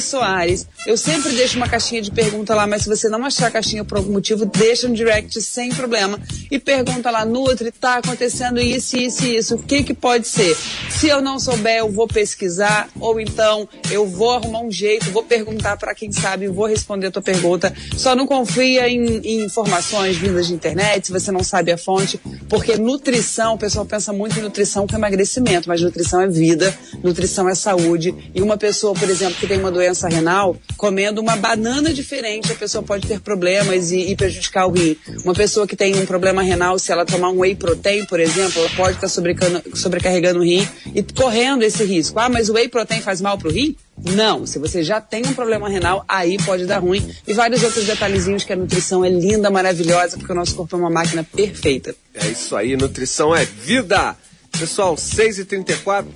Soares. 0.00 0.66
Eu 0.86 0.96
sempre 0.96 1.32
deixo 1.32 1.56
uma 1.56 1.68
caixinha 1.68 2.02
de 2.02 2.10
pergunta 2.10 2.54
lá, 2.54 2.66
mas 2.66 2.82
se 2.82 2.88
você 2.88 3.08
não 3.08 3.24
achar 3.24 3.48
a 3.48 3.50
caixinha 3.50 3.84
por 3.84 3.98
algum 3.98 4.12
motivo, 4.12 4.44
deixa 4.46 4.88
no 4.88 4.94
direct 4.94 5.40
sem 5.40 5.70
problema. 5.70 6.18
E 6.50 6.58
pergunta 6.58 7.10
lá, 7.10 7.24
Nutri, 7.24 7.70
tá 7.70 7.96
acontecendo 7.96 8.60
isso, 8.60 8.96
isso 8.96 9.24
e 9.24 9.36
isso. 9.36 9.54
O 9.56 9.62
que 9.62 9.82
que 9.82 9.94
pode 9.94 10.26
ser? 10.26 10.56
Se 10.88 11.08
eu 11.08 11.20
não 11.20 11.38
souber, 11.38 11.78
eu 11.78 11.90
vou 11.90 12.08
pesquisar, 12.08 12.88
ou 13.00 13.20
então 13.20 13.68
eu 13.90 14.06
vou 14.06 14.32
arrumar 14.32 14.60
um 14.60 14.70
jeito, 14.70 15.10
vou 15.10 15.22
perguntar 15.22 15.76
para 15.76 15.94
quem 15.94 16.10
sabe, 16.12 16.48
vou 16.48 16.66
responder 16.66 17.08
a 17.08 17.10
tua 17.10 17.22
pergunta. 17.22 17.72
Só 17.96 18.14
não 18.14 18.26
confia 18.26 18.88
em, 18.88 19.18
em 19.18 19.44
informações 19.44 20.16
vindas 20.16 20.46
de 20.46 20.54
internet, 20.54 21.06
se 21.06 21.12
você 21.12 21.30
não 21.30 21.42
sabe 21.42 21.72
a 21.72 21.78
fonte, 21.78 22.20
porque 22.48 22.76
nutrição, 22.76 23.54
o 23.54 23.58
pessoal 23.68 23.84
pensa 23.84 24.14
muito 24.14 24.38
em 24.38 24.42
nutrição 24.42 24.86
com 24.86 24.96
emagrecimento, 24.96 25.68
mas 25.68 25.82
nutrição 25.82 26.22
é 26.22 26.26
vida, 26.26 26.74
nutrição 27.04 27.46
é 27.46 27.54
saúde. 27.54 28.14
E 28.34 28.40
uma 28.40 28.56
pessoa, 28.56 28.94
por 28.94 29.10
exemplo, 29.10 29.34
que 29.34 29.46
tem 29.46 29.58
uma 29.58 29.70
doença 29.70 30.08
renal, 30.08 30.56
comendo 30.78 31.20
uma 31.20 31.36
banana 31.36 31.92
diferente, 31.92 32.50
a 32.50 32.54
pessoa 32.54 32.82
pode 32.82 33.06
ter 33.06 33.20
problemas 33.20 33.92
e, 33.92 34.10
e 34.10 34.16
prejudicar 34.16 34.66
o 34.66 34.70
rim. 34.70 34.96
Uma 35.22 35.34
pessoa 35.34 35.66
que 35.66 35.76
tem 35.76 35.94
um 35.96 36.06
problema 36.06 36.40
renal, 36.40 36.78
se 36.78 36.90
ela 36.90 37.04
tomar 37.04 37.28
um 37.28 37.40
whey 37.40 37.54
protein, 37.54 38.06
por 38.06 38.18
exemplo, 38.18 38.58
ela 38.58 38.70
pode 38.70 38.94
estar 38.96 39.08
sobrecano- 39.08 39.62
sobrecarregando 39.74 40.40
o 40.40 40.42
rim 40.42 40.66
e 40.94 41.02
correndo 41.02 41.62
esse 41.62 41.84
risco. 41.84 42.18
Ah, 42.18 42.30
mas 42.30 42.48
o 42.48 42.54
whey 42.54 42.68
protein 42.68 43.02
faz 43.02 43.20
mal 43.20 43.36
pro 43.36 43.50
rim? 43.50 43.76
Não, 44.04 44.46
se 44.46 44.58
você 44.58 44.82
já 44.82 45.00
tem 45.00 45.26
um 45.26 45.34
problema 45.34 45.68
renal, 45.68 46.04
aí 46.08 46.36
pode 46.44 46.66
dar 46.66 46.78
ruim. 46.78 47.06
E 47.26 47.32
vários 47.32 47.62
outros 47.62 47.84
detalhezinhos 47.84 48.44
que 48.44 48.52
a 48.52 48.56
nutrição 48.56 49.04
é 49.04 49.08
linda, 49.08 49.50
maravilhosa, 49.50 50.16
porque 50.16 50.32
o 50.32 50.34
nosso 50.34 50.54
corpo 50.54 50.76
é 50.76 50.78
uma 50.78 50.90
máquina 50.90 51.24
perfeita. 51.24 51.94
É 52.14 52.26
isso 52.28 52.56
aí, 52.56 52.76
nutrição 52.76 53.34
é 53.34 53.44
vida. 53.44 54.16
Pessoal, 54.58 54.94
6h34. 54.96 56.06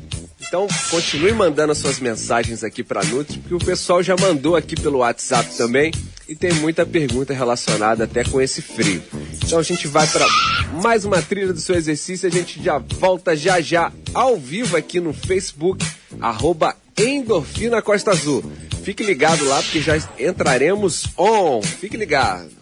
Então, 0.47 0.67
continue 0.91 1.33
mandando 1.33 1.73
as 1.73 1.79
suas 1.79 2.01
mensagens 2.01 2.65
aqui 2.65 2.83
para 2.83 3.05
Nutri, 3.05 3.39
porque 3.39 3.55
o 3.55 3.59
pessoal 3.59 4.03
já 4.03 4.17
mandou 4.17 4.57
aqui 4.57 4.75
pelo 4.75 4.99
WhatsApp 4.99 5.57
também 5.57 5.93
e 6.29 6.35
tem 6.35 6.53
muita 6.55 6.85
pergunta 6.85 7.33
relacionada 7.33 8.05
até 8.05 8.25
com 8.25 8.41
esse 8.41 8.63
frio. 8.63 9.03
Então 9.45 9.59
a 9.59 9.63
gente 9.63 9.87
vai 9.87 10.07
para 10.07 10.27
mais 10.83 11.05
uma 11.05 11.21
trilha 11.21 11.53
do 11.53 11.61
seu 11.61 11.75
exercício, 11.75 12.29
a 12.29 12.31
gente 12.31 12.63
já 12.63 12.79
volta 12.79 13.37
já 13.37 13.61
já 13.61 13.93
ao 14.15 14.37
vivo 14.37 14.77
aqui 14.77 15.01
no 15.01 15.13
Facebook, 15.13 15.85
arroba 16.21 16.77
Endorfina 16.97 17.81
Costa 17.83 18.11
Azul. 18.11 18.43
Fique 18.83 19.03
ligado 19.03 19.45
lá 19.47 19.63
porque 19.63 19.81
já 19.81 19.97
entraremos 20.19 21.07
on. 21.17 21.63
Fique 21.63 21.97
ligado. 21.97 22.62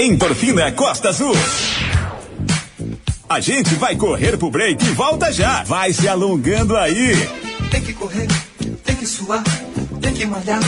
Endorfina 0.00 0.70
Costa 0.70 1.08
Azul. 1.08 1.34
A 3.28 3.40
gente 3.40 3.74
vai 3.74 3.96
correr 3.96 4.38
pro 4.38 4.48
break 4.48 4.84
e 4.84 4.90
volta 4.90 5.32
já. 5.32 5.64
Vai 5.64 5.92
se 5.92 6.06
alongando 6.06 6.76
aí. 6.76 7.16
Tem 7.68 7.82
que 7.82 7.92
correr, 7.92 8.28
tem 8.84 8.94
que 8.94 9.04
suar, 9.04 9.42
tem 10.00 10.14
que 10.14 10.24
malhar. 10.24 10.60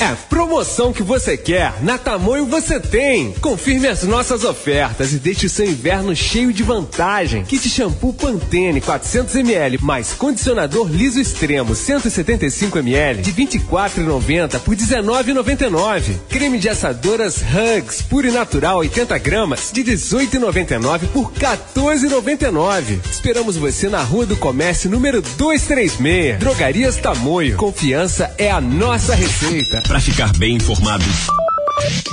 É 0.00 0.06
a 0.06 0.16
promoção 0.16 0.94
que 0.94 1.02
você 1.02 1.36
quer, 1.36 1.74
na 1.82 1.98
Tamoio 1.98 2.46
você 2.46 2.80
tem. 2.80 3.32
Confirme 3.32 3.86
as 3.86 4.02
nossas 4.02 4.44
ofertas 4.44 5.12
e 5.12 5.18
deixe 5.18 5.44
o 5.44 5.50
seu 5.50 5.66
inverno 5.66 6.16
cheio 6.16 6.54
de 6.54 6.62
vantagem. 6.62 7.44
Kit 7.44 7.68
shampoo 7.68 8.14
Pantene 8.14 8.80
400ml 8.80 9.78
mais 9.82 10.14
condicionador 10.14 10.88
liso 10.88 11.20
extremo 11.20 11.74
175ml 11.74 13.20
de 13.20 13.30
24,90 13.30 14.60
por 14.60 14.74
19,99. 14.74 16.14
Creme 16.30 16.58
de 16.58 16.70
assadoras 16.70 17.36
Hugs 17.42 18.00
puro 18.00 18.26
e 18.26 18.30
natural 18.30 18.78
80 18.78 19.18
gramas 19.18 19.70
de 19.70 19.84
18,99 19.84 21.08
por 21.12 21.30
14,99. 21.32 23.00
Esperamos 23.10 23.58
você 23.58 23.90
na 23.90 24.00
Rua 24.00 24.24
do 24.24 24.36
Comércio 24.38 24.88
número 24.88 25.20
236. 25.20 26.38
Drogarias 26.38 26.96
Tamoio. 26.96 27.58
Confiança 27.58 28.34
é 28.38 28.50
a 28.50 28.62
nossa 28.62 29.14
receita. 29.14 29.89
Para 29.90 30.00
ficar 30.00 30.32
bem 30.36 30.54
informado, 30.54 31.04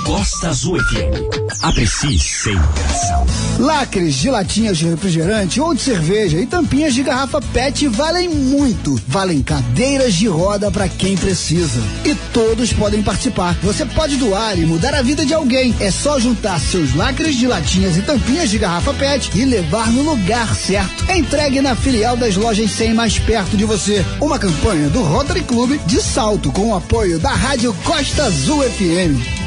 Costa 0.04 0.48
Azul 0.48 0.78
FM. 0.78 1.62
Aprecie 1.62 2.18
sem 2.18 2.58
pressão. 2.58 3.26
Lacres 3.58 4.14
de 4.14 4.30
latinhas 4.30 4.78
de 4.78 4.88
refrigerante 4.88 5.60
ou 5.60 5.74
de 5.74 5.82
cerveja 5.82 6.38
e 6.38 6.46
tampinhas 6.46 6.94
de 6.94 7.02
garrafa 7.02 7.40
PET 7.40 7.88
valem 7.88 8.28
muito. 8.28 8.98
Valem 9.06 9.42
cadeiras 9.42 10.14
de 10.14 10.26
roda 10.26 10.70
para 10.70 10.88
quem 10.88 11.16
precisa. 11.16 11.82
E 12.04 12.14
todos 12.32 12.72
podem 12.72 13.02
participar. 13.02 13.58
Você 13.62 13.84
pode 13.84 14.16
doar 14.16 14.58
e 14.58 14.64
mudar 14.64 14.94
a 14.94 15.02
vida 15.02 15.26
de 15.26 15.34
alguém. 15.34 15.74
É 15.80 15.90
só 15.90 16.18
juntar 16.18 16.58
seus 16.60 16.94
lacres 16.94 17.36
de 17.36 17.46
latinhas 17.46 17.96
e 17.96 18.02
tampinhas 18.02 18.48
de 18.48 18.58
garrafa 18.58 18.94
PET 18.94 19.30
e 19.38 19.44
levar 19.44 19.90
no 19.92 20.02
lugar 20.02 20.54
certo. 20.54 21.10
Entregue 21.12 21.60
na 21.60 21.76
filial 21.76 22.16
das 22.16 22.36
lojas 22.36 22.70
100 22.70 22.94
mais 22.94 23.18
perto 23.18 23.56
de 23.56 23.64
você. 23.64 24.04
Uma 24.20 24.38
campanha 24.38 24.88
do 24.88 25.02
Rotary 25.02 25.42
Club 25.42 25.78
de 25.84 26.00
Salto 26.00 26.50
com 26.52 26.70
o 26.70 26.74
apoio 26.74 27.18
da 27.18 27.30
Rádio 27.30 27.74
Costa 27.84 28.24
Azul 28.24 28.62
FM. 28.62 29.37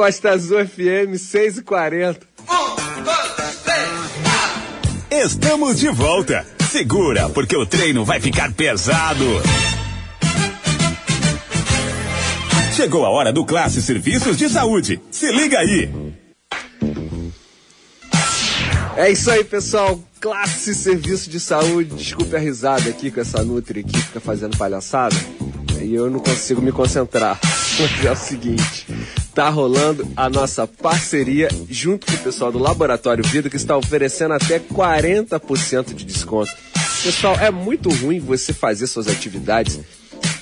Costa 0.00 0.30
Azul 0.30 0.66
FM 0.66 1.18
6 1.18 1.58
e 1.58 1.62
40. 1.62 2.20
Estamos 5.10 5.78
de 5.78 5.90
volta. 5.90 6.46
Segura, 6.70 7.28
porque 7.28 7.54
o 7.54 7.66
treino 7.66 8.02
vai 8.02 8.18
ficar 8.18 8.50
pesado. 8.54 9.26
Chegou 12.74 13.04
a 13.04 13.10
hora 13.10 13.30
do 13.30 13.44
Classe 13.44 13.82
Serviços 13.82 14.38
de 14.38 14.48
Saúde. 14.48 14.98
Se 15.10 15.30
liga 15.32 15.58
aí. 15.58 15.90
É 18.96 19.10
isso 19.12 19.30
aí, 19.30 19.44
pessoal. 19.44 20.02
Classe 20.18 20.74
Serviço 20.74 21.28
de 21.28 21.38
Saúde. 21.38 21.94
Desculpe 21.94 22.34
a 22.34 22.38
risada 22.38 22.88
aqui 22.88 23.10
com 23.10 23.20
essa 23.20 23.44
Nutri 23.44 23.84
que 23.84 24.00
fica 24.00 24.18
fazendo 24.18 24.56
palhaçada. 24.56 25.16
E 25.82 25.94
eu 25.94 26.10
não 26.10 26.20
consigo 26.20 26.60
me 26.60 26.72
concentrar. 26.72 27.38
Mas 27.78 28.04
é 28.04 28.10
o 28.12 28.16
seguinte: 28.16 28.86
tá 29.34 29.48
rolando 29.48 30.06
a 30.16 30.28
nossa 30.28 30.66
parceria 30.66 31.48
junto 31.68 32.06
com 32.06 32.12
o 32.14 32.18
pessoal 32.18 32.52
do 32.52 32.58
Laboratório 32.58 33.24
Vida 33.24 33.48
que 33.48 33.56
está 33.56 33.76
oferecendo 33.76 34.34
até 34.34 34.58
40% 34.58 35.94
de 35.94 36.04
desconto. 36.04 36.50
Pessoal, 37.02 37.34
é 37.38 37.50
muito 37.50 37.88
ruim 37.90 38.18
você 38.20 38.52
fazer 38.52 38.86
suas 38.86 39.08
atividades, 39.08 39.80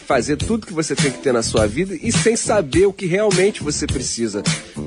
fazer 0.06 0.36
tudo 0.36 0.66
que 0.66 0.72
você 0.72 0.96
tem 0.96 1.10
que 1.12 1.18
ter 1.18 1.32
na 1.32 1.42
sua 1.42 1.66
vida 1.68 1.96
e 2.00 2.10
sem 2.10 2.34
saber 2.34 2.86
o 2.86 2.92
que 2.92 3.06
realmente 3.06 3.62
você 3.62 3.86
precisa 3.86 4.42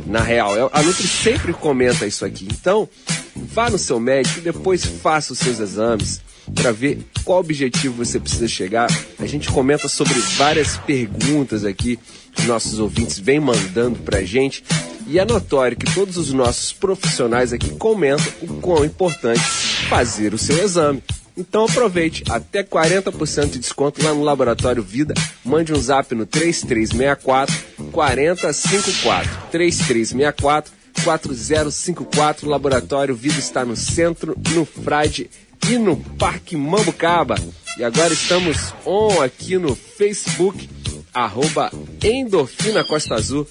na 0.05 0.19
real. 0.21 0.55
Eu- 0.57 0.69
A 0.73 0.81
Nutri 0.81 1.07
sempre 1.07 1.53
comenta 1.53 2.05
isso 2.05 2.25
aqui. 2.25 2.45
Então, 2.51 2.89
vá 3.35 3.69
no 3.69 3.77
seu 3.77 3.99
médico 3.99 4.41
depois 4.41 4.83
faça 4.83 5.31
os 5.31 5.39
seus 5.39 5.59
exames 5.59 6.19
para 6.55 6.71
ver 6.71 6.99
qual 7.23 7.39
objetivo 7.39 8.03
você 8.03 8.19
precisa 8.19 8.47
chegar. 8.47 8.87
A 9.19 9.25
gente 9.25 9.49
comenta 9.49 9.87
sobre 9.87 10.19
várias 10.37 10.77
perguntas 10.77 11.65
aqui 11.65 11.97
que 12.33 12.43
nossos 12.47 12.79
ouvintes 12.79 13.19
vêm 13.19 13.39
mandando 13.39 13.99
pra 13.99 14.23
gente. 14.23 14.63
E 15.07 15.19
é 15.19 15.25
notório 15.25 15.77
que 15.77 15.93
todos 15.93 16.17
os 16.17 16.31
nossos 16.31 16.71
profissionais 16.71 17.51
aqui 17.51 17.71
comentam 17.71 18.25
o 18.41 18.47
quão 18.61 18.85
importante 18.85 19.41
fazer 19.89 20.33
o 20.33 20.37
seu 20.37 20.63
exame. 20.63 21.03
Então 21.35 21.65
aproveite, 21.65 22.23
até 22.29 22.63
40% 22.63 23.51
de 23.51 23.59
desconto 23.59 24.03
lá 24.03 24.13
no 24.13 24.23
Laboratório 24.23 24.83
Vida. 24.83 25.13
Mande 25.43 25.73
um 25.73 25.81
zap 25.81 26.13
no 26.13 26.25
3364 26.25 27.55
4054. 27.91 29.31
3364 29.51 30.71
4054. 31.03 32.49
Laboratório 32.49 33.15
Vida 33.15 33.39
está 33.39 33.65
no 33.65 33.75
centro, 33.75 34.37
no 34.53 34.65
Frade 34.65 35.29
e 35.69 35.77
no 35.77 35.97
Parque 35.97 36.55
Mambucaba. 36.55 37.35
E 37.77 37.83
agora 37.83 38.13
estamos 38.13 38.73
on 38.85 39.21
aqui 39.21 39.57
no 39.57 39.75
Facebook, 39.75 40.69
arroba 41.13 41.71
Endorfina 42.03 42.83
Costa 42.83 43.15
Azul, 43.15 43.47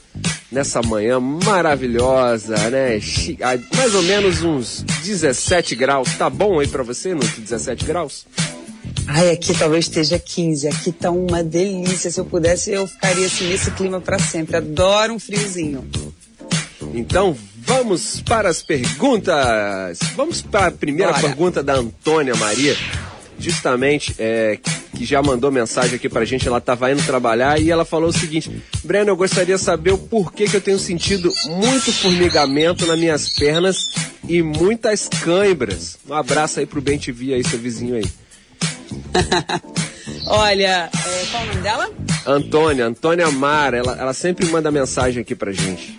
nessa 0.52 0.82
manhã 0.82 1.18
maravilhosa, 1.18 2.56
né? 2.70 3.00
Mais 3.74 3.94
ou 3.94 4.02
menos 4.02 4.42
uns 4.42 4.82
17 5.02 5.74
graus. 5.74 6.14
Tá 6.16 6.28
bom 6.28 6.60
aí 6.60 6.68
pra 6.68 6.82
você, 6.82 7.14
Nuto? 7.14 7.40
17 7.40 7.84
graus? 7.84 8.26
Ai, 9.06 9.30
aqui 9.30 9.54
talvez 9.54 9.86
esteja 9.86 10.18
15. 10.18 10.68
Aqui 10.68 10.92
tá 10.92 11.10
uma 11.10 11.42
delícia. 11.42 12.10
Se 12.10 12.20
eu 12.20 12.24
pudesse, 12.24 12.70
eu 12.70 12.86
ficaria 12.86 13.26
assim 13.26 13.48
nesse 13.48 13.70
clima 13.72 14.00
pra 14.00 14.18
sempre. 14.18 14.56
Adoro 14.56 15.14
um 15.14 15.18
friozinho. 15.18 15.88
Então 16.94 17.36
vamos 17.60 18.20
para 18.22 18.48
as 18.48 18.62
perguntas. 18.62 19.98
Vamos 20.16 20.42
para 20.42 20.66
a 20.66 20.70
primeira 20.70 21.12
pergunta 21.14 21.62
da 21.62 21.74
Antônia 21.74 22.34
Maria, 22.34 22.76
justamente 23.38 24.14
é, 24.18 24.58
que 24.96 25.04
já 25.04 25.22
mandou 25.22 25.50
mensagem 25.50 25.96
aqui 25.96 26.08
pra 26.08 26.24
gente. 26.24 26.46
Ela 26.46 26.58
estava 26.58 26.90
indo 26.90 27.04
trabalhar 27.04 27.60
e 27.60 27.70
ela 27.70 27.84
falou 27.84 28.08
o 28.08 28.12
seguinte: 28.12 28.50
Breno, 28.84 29.10
eu 29.10 29.16
gostaria 29.16 29.56
de 29.56 29.62
saber 29.62 29.92
o 29.92 29.98
porquê 29.98 30.46
que 30.46 30.56
eu 30.56 30.60
tenho 30.60 30.78
sentido 30.78 31.32
muito 31.46 31.92
formigamento 31.92 32.86
nas 32.86 32.98
minhas 32.98 33.28
pernas 33.30 33.90
e 34.28 34.42
muitas 34.42 35.08
cãibras. 35.08 35.98
Um 36.08 36.14
abraço 36.14 36.60
aí 36.60 36.66
pro 36.66 36.80
Bem 36.80 36.98
TV 36.98 37.34
aí, 37.34 37.44
seu 37.44 37.58
vizinho 37.58 37.96
aí. 37.96 38.06
Olha, 40.26 40.90
é, 40.92 41.26
qual 41.30 41.42
o 41.42 41.46
nome 41.46 41.60
dela? 41.60 41.90
Antônia, 42.26 42.86
Antônia 42.86 43.30
Mara, 43.30 43.78
ela, 43.78 43.96
ela 43.98 44.12
sempre 44.12 44.46
manda 44.46 44.70
mensagem 44.70 45.22
aqui 45.22 45.34
pra 45.34 45.52
gente. 45.52 45.98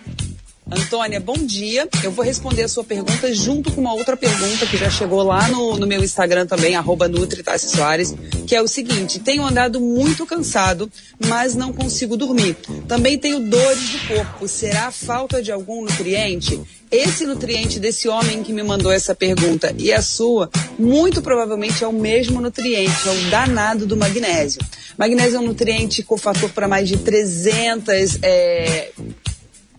Antônia, 0.72 1.20
bom 1.20 1.36
dia. 1.36 1.86
Eu 2.02 2.10
vou 2.10 2.24
responder 2.24 2.62
a 2.62 2.68
sua 2.68 2.82
pergunta 2.82 3.32
junto 3.34 3.70
com 3.72 3.80
uma 3.80 3.92
outra 3.92 4.16
pergunta 4.16 4.66
que 4.66 4.76
já 4.76 4.88
chegou 4.88 5.22
lá 5.22 5.46
no, 5.48 5.76
no 5.76 5.86
meu 5.86 6.02
Instagram 6.02 6.46
também, 6.46 6.74
arroba 6.76 7.10
Soares, 7.58 8.14
que 8.46 8.56
é 8.56 8.62
o 8.62 8.66
seguinte, 8.66 9.18
tenho 9.18 9.44
andado 9.44 9.80
muito 9.80 10.24
cansado, 10.24 10.90
mas 11.26 11.54
não 11.54 11.72
consigo 11.72 12.16
dormir. 12.16 12.56
Também 12.88 13.18
tenho 13.18 13.40
dores 13.40 13.90
do 13.90 14.08
corpo. 14.08 14.48
Será 14.48 14.90
falta 14.90 15.42
de 15.42 15.52
algum 15.52 15.82
nutriente? 15.82 16.58
Esse 16.90 17.26
nutriente 17.26 17.78
desse 17.78 18.08
homem 18.08 18.42
que 18.42 18.52
me 18.52 18.62
mandou 18.62 18.92
essa 18.92 19.14
pergunta 19.14 19.74
e 19.78 19.92
a 19.92 20.02
sua, 20.02 20.50
muito 20.78 21.22
provavelmente 21.22 21.84
é 21.84 21.86
o 21.86 21.92
mesmo 21.92 22.40
nutriente, 22.40 23.08
é 23.08 23.10
o 23.10 23.30
danado 23.30 23.86
do 23.86 23.96
magnésio. 23.96 24.60
Magnésio 24.98 25.36
é 25.36 25.40
um 25.40 25.46
nutriente 25.46 26.02
cofator 26.02 26.50
para 26.50 26.68
mais 26.68 26.88
de 26.88 26.98
300 26.98 28.18
é, 28.22 28.92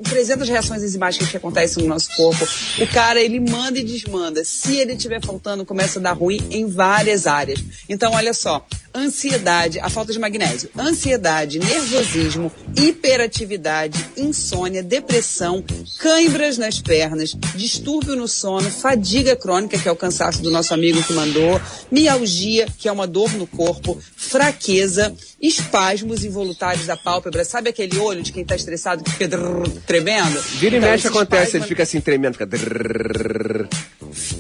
300 0.03 0.47
reações 0.47 0.83
enzimáticas 0.83 1.29
que 1.29 1.37
acontecem 1.37 1.83
no 1.83 1.89
nosso 1.89 2.09
corpo. 2.15 2.45
O 2.79 2.87
cara, 2.87 3.21
ele 3.21 3.39
manda 3.39 3.79
e 3.79 3.83
desmanda. 3.83 4.43
Se 4.43 4.77
ele 4.77 4.93
estiver 4.93 5.23
faltando, 5.23 5.65
começa 5.65 5.99
a 5.99 6.01
dar 6.01 6.13
ruim 6.13 6.39
em 6.51 6.67
várias 6.67 7.25
áreas. 7.25 7.59
Então, 7.89 8.13
olha 8.13 8.33
só. 8.33 8.65
Ansiedade, 8.95 9.79
a 9.79 9.89
falta 9.89 10.13
de 10.13 10.19
magnésio. 10.19 10.69
Ansiedade, 10.77 11.57
nervosismo, 11.59 12.51
hiperatividade, 12.77 13.97
insônia, 14.15 14.83
depressão, 14.83 15.63
cãibras 15.99 16.57
nas 16.57 16.79
pernas, 16.79 17.35
distúrbio 17.55 18.15
no 18.15 18.27
sono, 18.27 18.69
fadiga 18.69 19.35
crônica, 19.35 19.77
que 19.79 19.87
é 19.87 19.91
o 19.91 19.95
cansaço 19.95 20.41
do 20.41 20.51
nosso 20.51 20.73
amigo 20.73 21.01
que 21.03 21.13
mandou, 21.13 21.59
mialgia, 21.91 22.67
que 22.77 22.87
é 22.87 22.91
uma 22.91 23.07
dor 23.07 23.31
no 23.33 23.47
corpo, 23.47 23.99
fraqueza, 24.15 25.13
espasmos 25.41 26.23
involuntários 26.23 26.85
da 26.85 26.95
pálpebra. 26.95 27.43
Sabe 27.43 27.69
aquele 27.69 27.97
olho 27.97 28.21
de 28.21 28.31
quem 28.31 28.43
está 28.43 28.55
estressado 28.55 29.03
que 29.03 29.11
fica 29.11 29.27
drrr, 29.27 29.67
tremendo? 29.87 30.39
Vira 30.59 30.75
e 30.75 30.77
Então, 30.79 30.89
mexe 30.91 31.07
acontece, 31.07 31.41
espasmo- 31.43 31.57
ele 31.59 31.67
fica 31.67 31.83
assim 31.83 31.99
tremendo, 31.99 32.33
fica. 32.33 32.45
drrrr. 32.45 33.67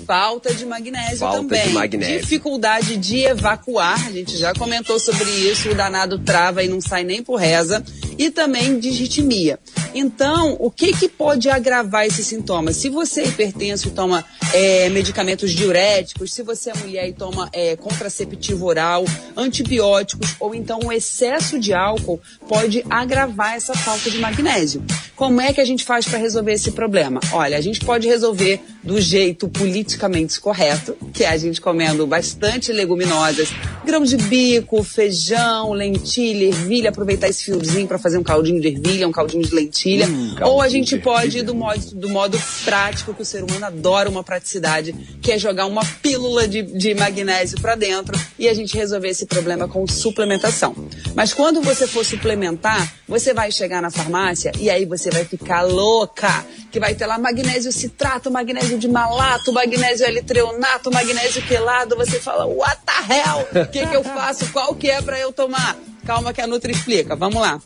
Falta 0.05 0.53
de 0.53 0.65
magnésio 0.65 1.17
Falta 1.17 1.37
também. 1.39 1.67
de 1.67 1.73
magnésio. 1.73 2.21
Dificuldade 2.21 2.97
de 2.97 3.19
evacuar, 3.25 4.07
a 4.07 4.11
gente 4.11 4.37
já 4.37 4.42
comentou 4.51 4.99
sobre 4.99 5.29
isso, 5.29 5.69
o 5.69 5.75
danado 5.75 6.17
trava 6.17 6.63
e 6.63 6.67
não 6.67 6.81
sai 6.81 7.03
nem 7.03 7.21
por 7.21 7.35
reza. 7.35 7.83
E 8.17 8.29
também 8.29 8.79
disritmia. 8.79 9.59
Então, 9.95 10.55
o 10.59 10.71
que, 10.71 10.91
que 10.91 11.07
pode 11.07 11.49
agravar 11.49 12.05
esses 12.05 12.25
sintomas? 12.25 12.77
Se 12.77 12.89
você 12.89 13.21
é 13.21 13.27
hipertenso 13.27 13.87
e 13.87 13.91
toma 13.91 14.25
é, 14.51 14.89
medicamentos 14.89 15.51
diuréticos, 15.51 16.33
se 16.33 16.41
você 16.41 16.71
é 16.71 16.77
mulher 16.77 17.07
e 17.07 17.13
toma 17.13 17.49
é, 17.53 17.75
contraceptivo 17.75 18.65
oral, 18.65 19.05
antibióticos 19.35 20.35
ou 20.39 20.55
então 20.55 20.79
o 20.83 20.91
excesso 20.91 21.59
de 21.59 21.73
álcool 21.73 22.19
pode 22.47 22.83
agravar 22.89 23.55
essa 23.55 23.73
falta 23.73 24.09
de 24.09 24.17
magnésio. 24.17 24.83
Como 25.15 25.39
é 25.39 25.53
que 25.53 25.61
a 25.61 25.65
gente 25.65 25.83
faz 25.83 26.07
para 26.07 26.17
resolver 26.17 26.53
esse 26.53 26.71
problema? 26.71 27.19
Olha, 27.31 27.57
a 27.57 27.61
gente 27.61 27.79
pode 27.79 28.07
resolver 28.07 28.59
do 28.83 28.99
jeito 28.99 29.47
politicamente 29.47 30.39
correto, 30.39 30.95
que 31.13 31.23
é 31.23 31.29
a 31.29 31.37
gente 31.37 31.61
comendo 31.61 32.05
bastante 32.05 32.71
leguminosas, 32.71 33.49
grão 33.85 34.03
de 34.03 34.17
bico, 34.17 34.83
feijão, 34.83 35.71
lentilha, 35.71 36.47
ervilha, 36.47 36.89
aproveitar 36.89 37.29
esse 37.29 37.45
fiozinho 37.45 37.87
para 37.87 37.97
fazer 37.97 38.17
um 38.17 38.23
caldinho 38.23 38.59
de 38.59 38.67
ervilha, 38.67 39.07
um 39.07 39.11
caldinho 39.11 39.43
de 39.43 39.53
lentilha. 39.53 40.07
Hum, 40.07 40.35
Ou 40.41 40.61
a 40.61 40.67
gente 40.67 40.95
de 40.95 41.01
pode 41.01 41.39
ir 41.39 41.43
do 41.43 41.55
modo, 41.55 41.95
do 41.95 42.09
modo 42.09 42.41
prático, 42.65 43.13
que 43.13 43.21
o 43.21 43.25
ser 43.25 43.43
humano 43.43 43.65
adora 43.65 44.09
uma 44.09 44.23
praticidade, 44.23 44.93
que 45.21 45.31
é 45.31 45.37
jogar 45.37 45.65
uma 45.65 45.85
pílula 46.01 46.47
de, 46.47 46.61
de 46.61 46.93
magnésio 46.93 47.59
para 47.61 47.75
dentro 47.75 48.19
e 48.37 48.49
a 48.49 48.53
gente 48.53 48.75
resolver 48.75 49.09
esse 49.09 49.25
problema 49.25 49.67
com 49.67 49.87
suplementação. 49.87 50.75
Mas 51.15 51.33
quando 51.33 51.61
você 51.61 51.87
for 51.87 52.03
suplementar, 52.03 52.93
você 53.07 53.33
vai 53.33 53.51
chegar 53.51 53.81
na 53.81 53.89
farmácia 53.89 54.51
e 54.59 54.69
aí 54.69 54.85
você 54.85 55.09
vai 55.09 55.23
ficar 55.23 55.61
louca, 55.61 56.45
que 56.71 56.79
vai 56.79 56.95
ter 56.95 57.05
lá 57.05 57.17
magnésio 57.17 57.71
citrato, 57.71 58.31
magnésio 58.31 58.72
de 58.77 58.87
malato, 58.87 59.51
magnésio 59.51 60.05
L-treonato, 60.05 60.91
magnésio 60.91 61.41
quelado, 61.47 61.95
você 61.95 62.19
fala, 62.19 62.45
what 62.45 62.79
the 62.85 63.13
hell? 63.13 63.63
O 63.63 63.67
que 63.67 63.85
que 63.85 63.95
eu 63.95 64.03
faço? 64.03 64.51
Qual 64.51 64.75
que 64.75 64.89
é 64.89 65.01
para 65.01 65.19
eu 65.19 65.31
tomar? 65.31 65.75
Calma 66.05 66.33
que 66.33 66.41
a 66.41 66.47
Nutri 66.47 66.73
explica. 66.73 67.15
Vamos 67.15 67.41
lá. 67.41 67.61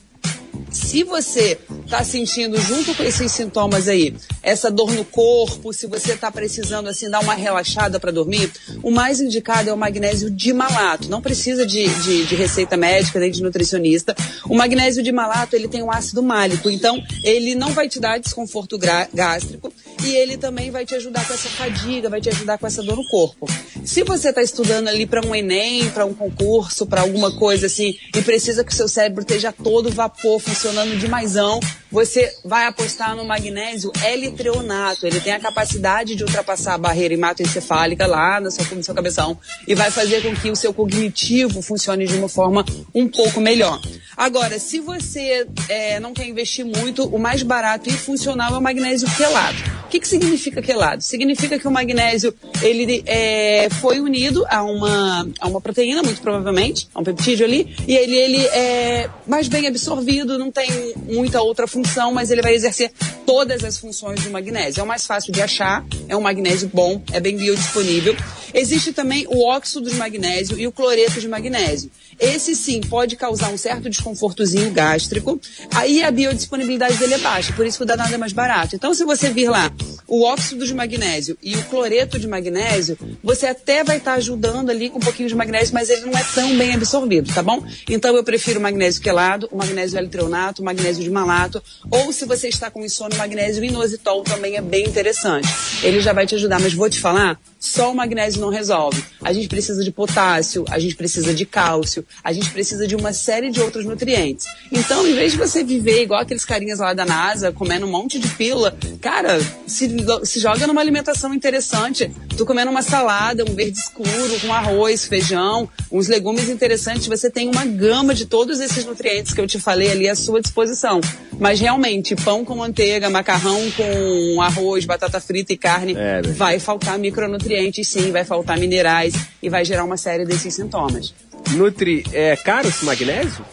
Se 0.72 1.04
você 1.04 1.60
está 1.88 2.04
sentindo 2.04 2.60
junto 2.62 2.94
com 2.94 3.02
esses 3.02 3.32
sintomas 3.32 3.88
aí, 3.88 4.14
essa 4.44 4.70
dor 4.70 4.92
no 4.92 5.06
corpo, 5.06 5.72
se 5.72 5.88
você 5.88 6.14
está 6.14 6.30
precisando 6.30 6.90
assim 6.90 7.10
dar 7.10 7.22
uma 7.22 7.34
relaxada 7.34 7.98
para 7.98 8.12
dormir, 8.12 8.52
o 8.84 8.92
mais 8.92 9.22
indicado 9.22 9.70
é 9.70 9.74
o 9.74 9.78
magnésio 9.78 10.30
de 10.30 10.52
malato. 10.52 11.10
Não 11.10 11.22
precisa 11.22 11.66
de, 11.66 11.88
de, 11.88 12.26
de 12.26 12.36
receita 12.36 12.76
médica 12.76 13.20
nem 13.20 13.32
de 13.32 13.42
nutricionista. 13.42 14.14
O 14.46 14.56
magnésio 14.56 15.02
de 15.02 15.12
malato 15.12 15.56
ele 15.56 15.68
tem 15.68 15.82
um 15.82 15.92
ácido 15.92 16.22
málico, 16.22 16.70
então 16.70 17.02
ele 17.24 17.56
não 17.56 17.72
vai 17.72 17.88
te 17.88 18.00
dar 18.00 18.20
desconforto 18.20 18.78
gástrico 18.78 19.74
e 20.04 20.16
ele 20.16 20.38
também 20.38 20.70
vai 20.70 20.86
te 20.86 20.94
ajudar 20.96 21.26
com 21.26 21.34
essa 21.34 21.50
fadiga, 21.50 22.10
vai 22.10 22.20
te 22.20 22.30
ajudar 22.30 22.58
com 22.58 22.68
essa 22.68 22.84
dor 22.84 22.98
no 22.98 23.08
corpo. 23.08 23.48
Se 23.86 24.04
você 24.04 24.30
está 24.30 24.42
estudando 24.42 24.90
ali 24.90 25.06
para 25.06 25.26
um 25.26 25.34
Enem, 25.34 25.90
para 25.92 26.06
um 26.06 26.14
concurso, 26.14 26.86
para 26.86 27.02
alguma 27.02 27.32
coisa 27.38 27.68
assim, 27.68 27.96
e 28.14 28.22
precisa 28.22 28.64
que 28.64 28.74
o 28.74 28.76
seu 28.76 28.88
cérebro 28.88 29.22
esteja 29.22 29.52
todo 29.52 29.90
vapor, 29.90 30.40
funcionando 30.40 31.00
demaisão, 31.00 31.60
você 31.92 32.34
vai 32.44 32.66
apostar 32.66 33.16
no 33.16 33.26
magnésio 33.26 33.92
L-treonato. 34.04 35.06
Ele 35.06 35.20
tem 35.20 35.34
a 35.34 35.40
capacidade 35.40 36.16
de 36.16 36.24
ultrapassar 36.24 36.74
a 36.74 36.78
barreira 36.78 37.14
hematoencefálica 37.14 38.06
lá 38.06 38.40
no 38.40 38.52
seu, 38.52 38.76
no 38.76 38.84
seu 38.84 38.94
cabeção 38.94 39.38
e 39.68 39.76
vai 39.76 39.92
fazer 39.92 40.22
com 40.22 40.36
que 40.36 40.52
o 40.52 40.56
seu 40.56 40.74
cognitivo 40.74 41.62
funcione 41.62 42.06
de 42.06 42.16
uma 42.16 42.30
forma 42.30 42.66
um 42.94 43.08
pouco 43.08 43.40
melhor. 43.40 43.80
Agora, 44.16 44.60
se 44.60 44.80
você 44.80 45.48
é, 45.70 46.00
não 46.00 46.14
quer 46.14 46.28
investir 46.28 46.66
muito, 46.66 47.06
o 47.06 47.20
mais 47.20 47.44
barato 47.44 47.90
e 47.90 47.94
funcional 47.94 48.56
é 48.56 48.58
o 48.58 48.62
magnésio 48.62 49.08
quelado. 49.16 49.58
O 49.86 49.90
que, 49.90 50.00
que 50.00 50.08
significa 50.08 50.62
quelado? 50.62 51.02
Significa 51.02 51.58
que 51.58 51.68
o 51.68 51.72
magnésio 51.72 52.34
ele 52.62 53.04
é, 53.06 53.70
foi 53.70 54.02
unido 54.02 54.46
a 54.50 54.64
uma, 54.64 55.28
a 55.40 55.48
uma 55.48 55.62
proteína, 55.62 56.04
muito 56.04 56.22
provavelmente, 56.22 56.90
a 56.94 57.00
um 57.00 57.04
peptídeo 57.04 57.46
ali, 57.46 57.74
e 57.88 57.96
ele, 57.96 58.16
ele 58.16 58.46
é 58.48 59.10
mais 59.26 59.48
bem 59.48 59.66
absorvido, 59.68 60.38
não 60.38 60.52
tem 60.52 60.94
muita 61.06 61.42
outra 61.42 61.67
função, 61.68 62.12
mas 62.14 62.32
ele 62.32 62.42
vai 62.42 62.54
exercer 62.54 62.92
todas 63.26 63.64
as 63.64 63.78
funções 63.78 64.24
do 64.24 64.30
magnésio. 64.30 64.80
É 64.80 64.84
o 64.84 64.88
mais 64.88 65.06
fácil 65.06 65.32
de 65.32 65.42
achar, 65.42 65.86
é 66.08 66.16
um 66.16 66.22
magnésio 66.22 66.70
bom, 66.74 67.02
é 67.12 67.20
bem 67.20 67.36
biodisponível. 67.38 68.16
Existe 68.54 68.94
também 68.94 69.28
o 69.28 69.46
óxido 69.48 69.90
de 69.90 69.96
magnésio 69.96 70.58
e 70.58 70.66
o 70.66 70.72
cloreto 70.72 71.20
de 71.20 71.28
magnésio. 71.28 71.92
Esse 72.20 72.56
sim 72.56 72.82
pode 72.82 73.16
causar 73.16 73.50
um 73.50 73.58
certo 73.58 73.90
desconfortozinho 73.90 74.72
gástrico. 74.72 75.40
Aí 75.74 76.04
a 76.04 76.12
biodisponibilidade 76.12 76.98
dele 76.98 77.16
é 77.16 77.18
baixa, 77.20 77.54
por 77.54 77.66
isso 77.66 77.78
que 77.78 77.84
o 77.84 77.88
danado 77.88 78.14
é 78.14 78.18
mais 78.18 78.34
barato. 78.34 78.76
Então, 78.76 78.94
se 78.94 79.04
você 79.04 79.30
vir 79.30 79.50
lá 79.50 79.72
o 80.08 80.24
óxido 80.24 80.66
de 80.66 80.74
magnésio 80.74 81.38
e 81.44 81.56
o 81.56 81.64
cloreto 81.66 82.18
de 82.18 82.28
magnésio, 82.28 82.98
você 83.24 83.48
até 83.48 83.84
vai 83.84 83.98
estar 83.98 84.14
ajudando 84.14 84.70
ali 84.70 84.90
com 84.90 84.98
um 84.98 85.02
pouquinho 85.02 85.30
de 85.30 85.36
magnésio, 85.36 85.74
mas 85.74 85.90
ele 85.90 86.06
não 86.06 86.18
é 86.18 86.24
tão 86.34 86.58
bem 86.58 86.74
absorvido, 86.74 87.34
tá 87.34 87.44
bom? 87.44 87.64
Então 87.90 88.16
eu 88.16 88.24
prefiro 88.24 88.60
o 88.60 88.64
magnésio 88.64 89.02
quelado, 89.02 89.48
o 89.52 89.58
magnésio 89.58 89.98
L-treonato, 90.00 90.62
o 90.62 90.66
magnésio 90.66 91.04
de 91.04 91.10
malato, 91.10 91.62
ou 91.92 92.12
se 92.12 92.26
você 92.26 92.48
está 92.48 92.72
com 92.72 92.84
insônia, 92.84 93.16
o 93.16 93.20
magnésio 93.20 93.64
inositol 93.64 94.24
também 94.24 94.56
é 94.56 94.62
bem 94.62 94.86
interessante. 94.86 95.48
Ele 95.84 96.00
já 96.00 96.14
vai 96.14 96.26
te 96.26 96.36
ajudar, 96.36 96.60
mas 96.60 96.74
vou 96.74 96.90
te 96.90 97.00
falar, 97.00 97.40
só 97.60 97.92
o 97.92 97.96
magnésio 97.96 98.42
não 98.42 98.50
resolve. 98.50 99.04
A 99.22 99.34
gente 99.34 99.48
precisa 99.48 99.84
de 99.84 99.92
potássio, 99.92 100.66
a 100.70 100.80
gente 100.80 100.96
precisa 100.96 101.34
de 101.34 101.46
cálcio, 101.46 102.06
a 102.24 102.32
gente 102.32 102.50
precisa 102.52 102.88
de 102.88 102.96
uma 102.96 103.14
série 103.14 103.50
de 103.50 103.60
outros 103.62 103.86
nutrientes. 103.86 104.46
Então, 104.72 105.08
em 105.08 105.14
vez 105.14 105.32
de 105.32 105.38
você 105.38 105.64
viver 105.64 106.04
igual 106.04 106.22
aqueles 106.22 106.46
carinhas 106.46 106.80
lá 106.80 106.94
da 106.94 107.06
NASA, 107.06 107.52
comendo 107.52 107.86
um 107.86 107.92
monte 107.92 108.20
de 108.20 108.28
pílula, 108.30 108.78
cara, 109.02 109.40
se, 109.66 109.90
se 110.24 110.40
joga 110.40 110.68
numa 110.68 110.82
alimentação 110.82 111.34
interessante. 111.34 112.12
Tu 112.36 112.46
comendo 112.46 112.70
uma 112.72 112.82
salada, 112.82 113.44
um 113.44 113.56
verde 113.56 113.80
escuro, 113.80 114.40
com 114.42 114.54
arroz, 114.54 115.06
feijão, 115.06 115.70
uns 115.92 116.08
legumes 116.08 116.50
interessantes, 116.50 117.08
você 117.08 117.30
tem 117.30 117.50
uma 117.50 117.66
gama 117.66 118.14
de 118.14 118.26
todos 118.26 118.60
esses 118.60 118.86
nutrientes 118.86 119.34
que 119.34 119.42
eu 119.42 119.48
te 119.48 119.60
falei 119.60 119.92
ali 119.92 120.08
à 120.08 120.16
sua 120.16 120.42
disposição. 120.42 121.02
Mas 121.40 121.60
realmente, 121.60 122.16
pão 122.16 122.44
com 122.44 122.56
manteiga, 122.56 123.10
macarrão 123.10 123.60
com 123.72 124.42
arroz, 124.42 124.86
batata 124.86 125.20
frita 125.20 125.54
e 125.54 125.58
carne, 125.58 125.94
É, 125.94 126.22
né? 126.22 126.34
vai 126.36 126.60
faltar 126.60 126.98
micronutrientes 126.98 127.88
sim, 127.88 128.12
vai 128.12 128.24
faltar 128.26 128.58
minerais 128.58 129.14
e 129.42 129.50
vai 129.50 129.64
gerar 129.64 129.84
uma 129.84 129.98
série 129.98 130.26
desses 130.26 130.54
sintomas. 130.56 131.14
Nutri, 131.52 132.04
é 132.12 132.36
caro 132.36 132.68
esse 132.68 132.84
magnésio? 132.84 133.46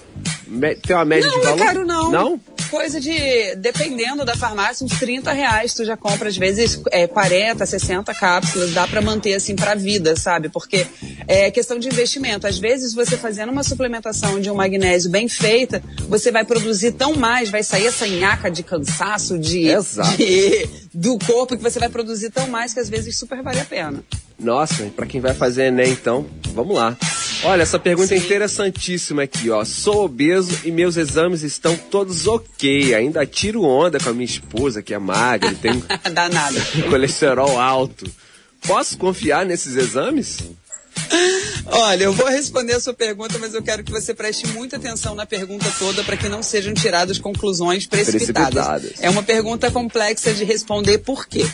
Tem 0.86 0.96
uma 0.96 1.04
média 1.04 1.28
não, 1.30 1.38
de 1.38 1.44
valor? 1.46 1.60
é 1.60 1.64
caro 1.64 1.86
não. 1.86 2.10
Não? 2.10 2.40
Coisa 2.74 3.00
de, 3.00 3.54
dependendo 3.54 4.24
da 4.24 4.34
farmácia, 4.36 4.84
uns 4.84 4.98
30 4.98 5.30
reais 5.32 5.72
tu 5.74 5.84
já 5.84 5.96
compra, 5.96 6.28
às 6.28 6.36
vezes, 6.36 6.80
é, 6.90 7.06
40, 7.06 7.64
60 7.64 8.12
cápsulas, 8.12 8.72
dá 8.72 8.84
pra 8.88 9.00
manter 9.00 9.34
assim 9.34 9.54
pra 9.54 9.76
vida, 9.76 10.16
sabe? 10.16 10.48
Porque 10.48 10.84
é 11.28 11.52
questão 11.52 11.78
de 11.78 11.86
investimento. 11.86 12.48
Às 12.48 12.58
vezes, 12.58 12.92
você 12.92 13.16
fazendo 13.16 13.52
uma 13.52 13.62
suplementação 13.62 14.40
de 14.40 14.50
um 14.50 14.56
magnésio 14.56 15.08
bem 15.08 15.28
feita, 15.28 15.80
você 16.08 16.32
vai 16.32 16.44
produzir 16.44 16.92
tão 16.92 17.14
mais, 17.14 17.48
vai 17.48 17.62
sair 17.62 17.86
essa 17.86 18.08
nhaca 18.08 18.50
de 18.50 18.64
cansaço, 18.64 19.38
de, 19.38 19.68
Exato. 19.68 20.16
de- 20.16 20.68
do 20.92 21.16
corpo, 21.20 21.56
que 21.56 21.62
você 21.62 21.78
vai 21.78 21.88
produzir 21.88 22.30
tão 22.30 22.48
mais 22.48 22.74
que 22.74 22.80
às 22.80 22.88
vezes 22.88 23.16
super 23.16 23.40
vale 23.40 23.60
a 23.60 23.64
pena. 23.64 24.02
Nossa, 24.38 24.84
pra 24.96 25.06
quem 25.06 25.20
vai 25.20 25.32
fazer 25.32 25.66
Enem, 25.66 25.92
então, 25.92 26.26
vamos 26.52 26.76
lá. 26.76 26.96
Olha, 27.44 27.62
essa 27.62 27.78
pergunta 27.78 28.14
é 28.14 28.18
interessantíssima 28.18 29.22
aqui, 29.22 29.50
ó. 29.50 29.64
Sou 29.64 30.04
obeso 30.04 30.60
e 30.64 30.70
meus 30.70 30.96
exames 30.96 31.42
estão 31.42 31.76
todos 31.76 32.26
ok. 32.26 32.94
Ainda 32.94 33.26
tiro 33.26 33.62
onda 33.62 33.98
com 33.98 34.08
a 34.08 34.12
minha 34.12 34.24
esposa, 34.24 34.82
que 34.82 34.94
é 34.94 34.98
magra 34.98 35.52
e 35.52 35.54
tem 35.54 35.82
colesterol 36.88 37.60
alto. 37.60 38.10
Posso 38.66 38.96
confiar 38.96 39.44
nesses 39.44 39.76
exames? 39.76 40.38
Olha, 41.66 42.04
eu 42.04 42.12
vou 42.12 42.28
responder 42.28 42.74
a 42.74 42.80
sua 42.80 42.94
pergunta, 42.94 43.38
mas 43.38 43.54
eu 43.54 43.62
quero 43.62 43.82
que 43.82 43.90
você 43.90 44.14
preste 44.14 44.46
muita 44.48 44.76
atenção 44.76 45.14
na 45.14 45.26
pergunta 45.26 45.66
toda 45.78 46.04
para 46.04 46.16
que 46.16 46.28
não 46.28 46.42
sejam 46.42 46.74
tiradas 46.74 47.18
conclusões 47.18 47.86
precipitadas. 47.86 48.52
Precipitadas. 48.52 48.92
É 49.00 49.10
uma 49.10 49.22
pergunta 49.22 49.70
complexa 49.70 50.32
de 50.32 50.44
responder 50.44 50.98
por 50.98 51.26
quê. 51.26 51.44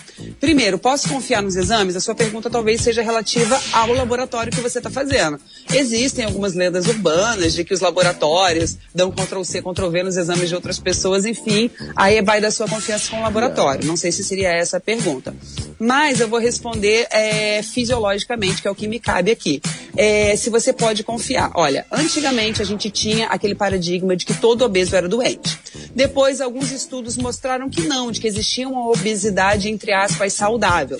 Primeiro, 0.41 0.79
posso 0.79 1.09
confiar 1.09 1.43
nos 1.43 1.57
exames? 1.57 1.97
A 1.97 2.01
sua 2.01 2.15
pergunta 2.15 2.51
talvez 2.51 2.81
seja 2.81 3.03
relativa 3.03 3.61
ao 3.73 3.93
laboratório 3.93 4.53
que 4.53 4.61
você 4.61 4.79
está 4.79 4.91
fazendo. 4.91 5.41
Existem 5.73 6.25
algumas 6.25 6.55
lendas 6.55 6.87
urbanas 6.87 7.53
de 7.55 7.65
que 7.65 7.73
os 7.73 7.81
laboratórios 7.81 8.77
dão 8.95 9.11
Ctrl-C, 9.11 9.63
Ctrl-V 9.63 10.03
nos 10.03 10.17
exames 10.17 10.49
de 10.49 10.55
outras 10.55 10.79
pessoas, 10.79 11.25
enfim, 11.25 11.71
aí 11.97 12.21
vai 12.21 12.41
da 12.41 12.51
sua 12.51 12.69
confiança 12.69 13.11
com 13.11 13.19
o 13.19 13.23
laboratório. 13.23 13.87
Não 13.87 13.97
sei 13.97 14.13
se 14.13 14.25
seria 14.25 14.51
essa 14.51 14.77
a 14.77 14.81
pergunta. 14.81 15.35
Mas 15.79 16.21
eu 16.21 16.29
vou 16.29 16.39
responder 16.39 17.07
é, 17.11 17.63
fisiologicamente, 17.63 18.61
que 18.61 18.69
é 18.69 18.71
o 18.71 18.75
que 18.75 18.87
me 18.87 19.01
cabe 19.01 19.31
aqui. 19.31 19.40
É, 19.97 20.37
se 20.37 20.51
você 20.51 20.73
pode 20.73 21.03
confiar. 21.03 21.51
Olha, 21.55 21.87
antigamente 21.91 22.61
a 22.61 22.65
gente 22.65 22.91
tinha 22.91 23.29
aquele 23.29 23.55
paradigma 23.55 24.17
de 24.17 24.27
que 24.27 24.35
todo 24.35 24.65
obeso 24.65 24.95
era 24.95 25.09
doente. 25.09 25.59
Depois, 25.95 26.41
alguns 26.41 26.71
estudos 26.71 27.17
mostraram 27.17 27.69
que 27.69 27.83
não, 27.83 28.11
de 28.11 28.21
que 28.21 28.27
existia 28.27 28.69
uma 28.69 28.89
obesidade, 28.89 29.69
entre 29.69 29.93
aspas, 29.93 30.33
saudável. 30.33 30.99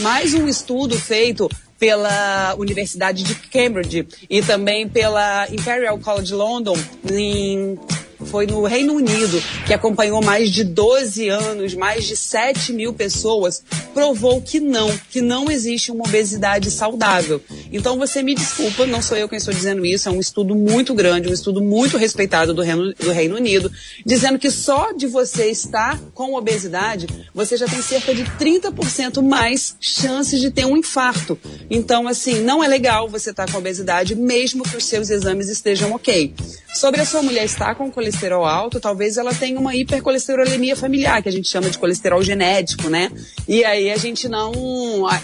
Mais 0.00 0.34
um 0.34 0.48
estudo 0.48 0.98
feito 0.98 1.48
pela 1.78 2.54
Universidade 2.58 3.22
de 3.22 3.34
Cambridge 3.34 4.06
e 4.28 4.42
também 4.42 4.86
pela 4.86 5.46
Imperial 5.50 5.98
College 5.98 6.34
London 6.34 6.76
em 7.10 7.78
foi 8.26 8.46
no 8.46 8.62
Reino 8.64 8.94
Unido, 8.94 9.42
que 9.66 9.74
acompanhou 9.74 10.22
mais 10.22 10.50
de 10.50 10.64
12 10.64 11.28
anos, 11.28 11.74
mais 11.74 12.06
de 12.06 12.16
7 12.16 12.72
mil 12.72 12.92
pessoas, 12.92 13.62
provou 13.92 14.40
que 14.40 14.60
não, 14.60 14.90
que 15.10 15.20
não 15.20 15.50
existe 15.50 15.90
uma 15.90 16.04
obesidade 16.06 16.70
saudável. 16.70 17.40
Então 17.72 17.98
você 17.98 18.22
me 18.22 18.34
desculpa, 18.34 18.86
não 18.86 19.02
sou 19.02 19.16
eu 19.16 19.28
quem 19.28 19.38
estou 19.38 19.54
dizendo 19.54 19.84
isso, 19.84 20.08
é 20.08 20.12
um 20.12 20.20
estudo 20.20 20.54
muito 20.54 20.94
grande, 20.94 21.28
um 21.28 21.32
estudo 21.32 21.62
muito 21.62 21.96
respeitado 21.96 22.54
do 22.54 22.62
Reino, 22.62 22.94
do 22.94 23.10
Reino 23.10 23.36
Unido, 23.36 23.70
dizendo 24.04 24.38
que 24.38 24.50
só 24.50 24.92
de 24.92 25.06
você 25.06 25.50
estar 25.50 25.98
com 26.14 26.34
obesidade, 26.34 27.06
você 27.34 27.56
já 27.56 27.66
tem 27.66 27.82
cerca 27.82 28.14
de 28.14 28.24
30% 28.24 29.22
mais 29.22 29.76
chances 29.80 30.40
de 30.40 30.50
ter 30.50 30.66
um 30.66 30.76
infarto. 30.76 31.38
Então, 31.70 32.06
assim, 32.08 32.40
não 32.40 32.62
é 32.62 32.68
legal 32.68 33.08
você 33.08 33.30
estar 33.30 33.50
com 33.50 33.58
obesidade, 33.58 34.14
mesmo 34.14 34.64
que 34.64 34.76
os 34.76 34.84
seus 34.84 35.10
exames 35.10 35.48
estejam 35.48 35.92
ok. 35.92 36.34
Sobre 36.74 37.00
a 37.00 37.04
sua 37.04 37.22
mulher 37.22 37.44
estar 37.44 37.74
com 37.74 37.90
colesterol 37.90 38.44
alto, 38.44 38.80
talvez 38.80 39.16
ela 39.16 39.34
tenha 39.34 39.58
uma 39.58 39.74
hipercolesterolemia 39.74 40.76
familiar, 40.76 41.22
que 41.22 41.28
a 41.28 41.32
gente 41.32 41.48
chama 41.48 41.68
de 41.68 41.76
colesterol 41.76 42.22
genético, 42.22 42.88
né? 42.88 43.10
E 43.46 43.64
aí 43.64 43.90
a 43.90 43.96
gente 43.96 44.28
não, 44.28 44.52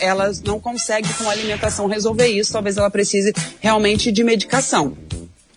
ela 0.00 0.30
não 0.44 0.58
consegue 0.58 1.08
com 1.14 1.28
a 1.28 1.32
alimentação 1.32 1.86
resolver 1.86 2.26
isso, 2.26 2.52
talvez 2.52 2.76
ela 2.76 2.90
precise 2.90 3.32
realmente 3.60 4.10
de 4.10 4.24
medicação. 4.24 4.96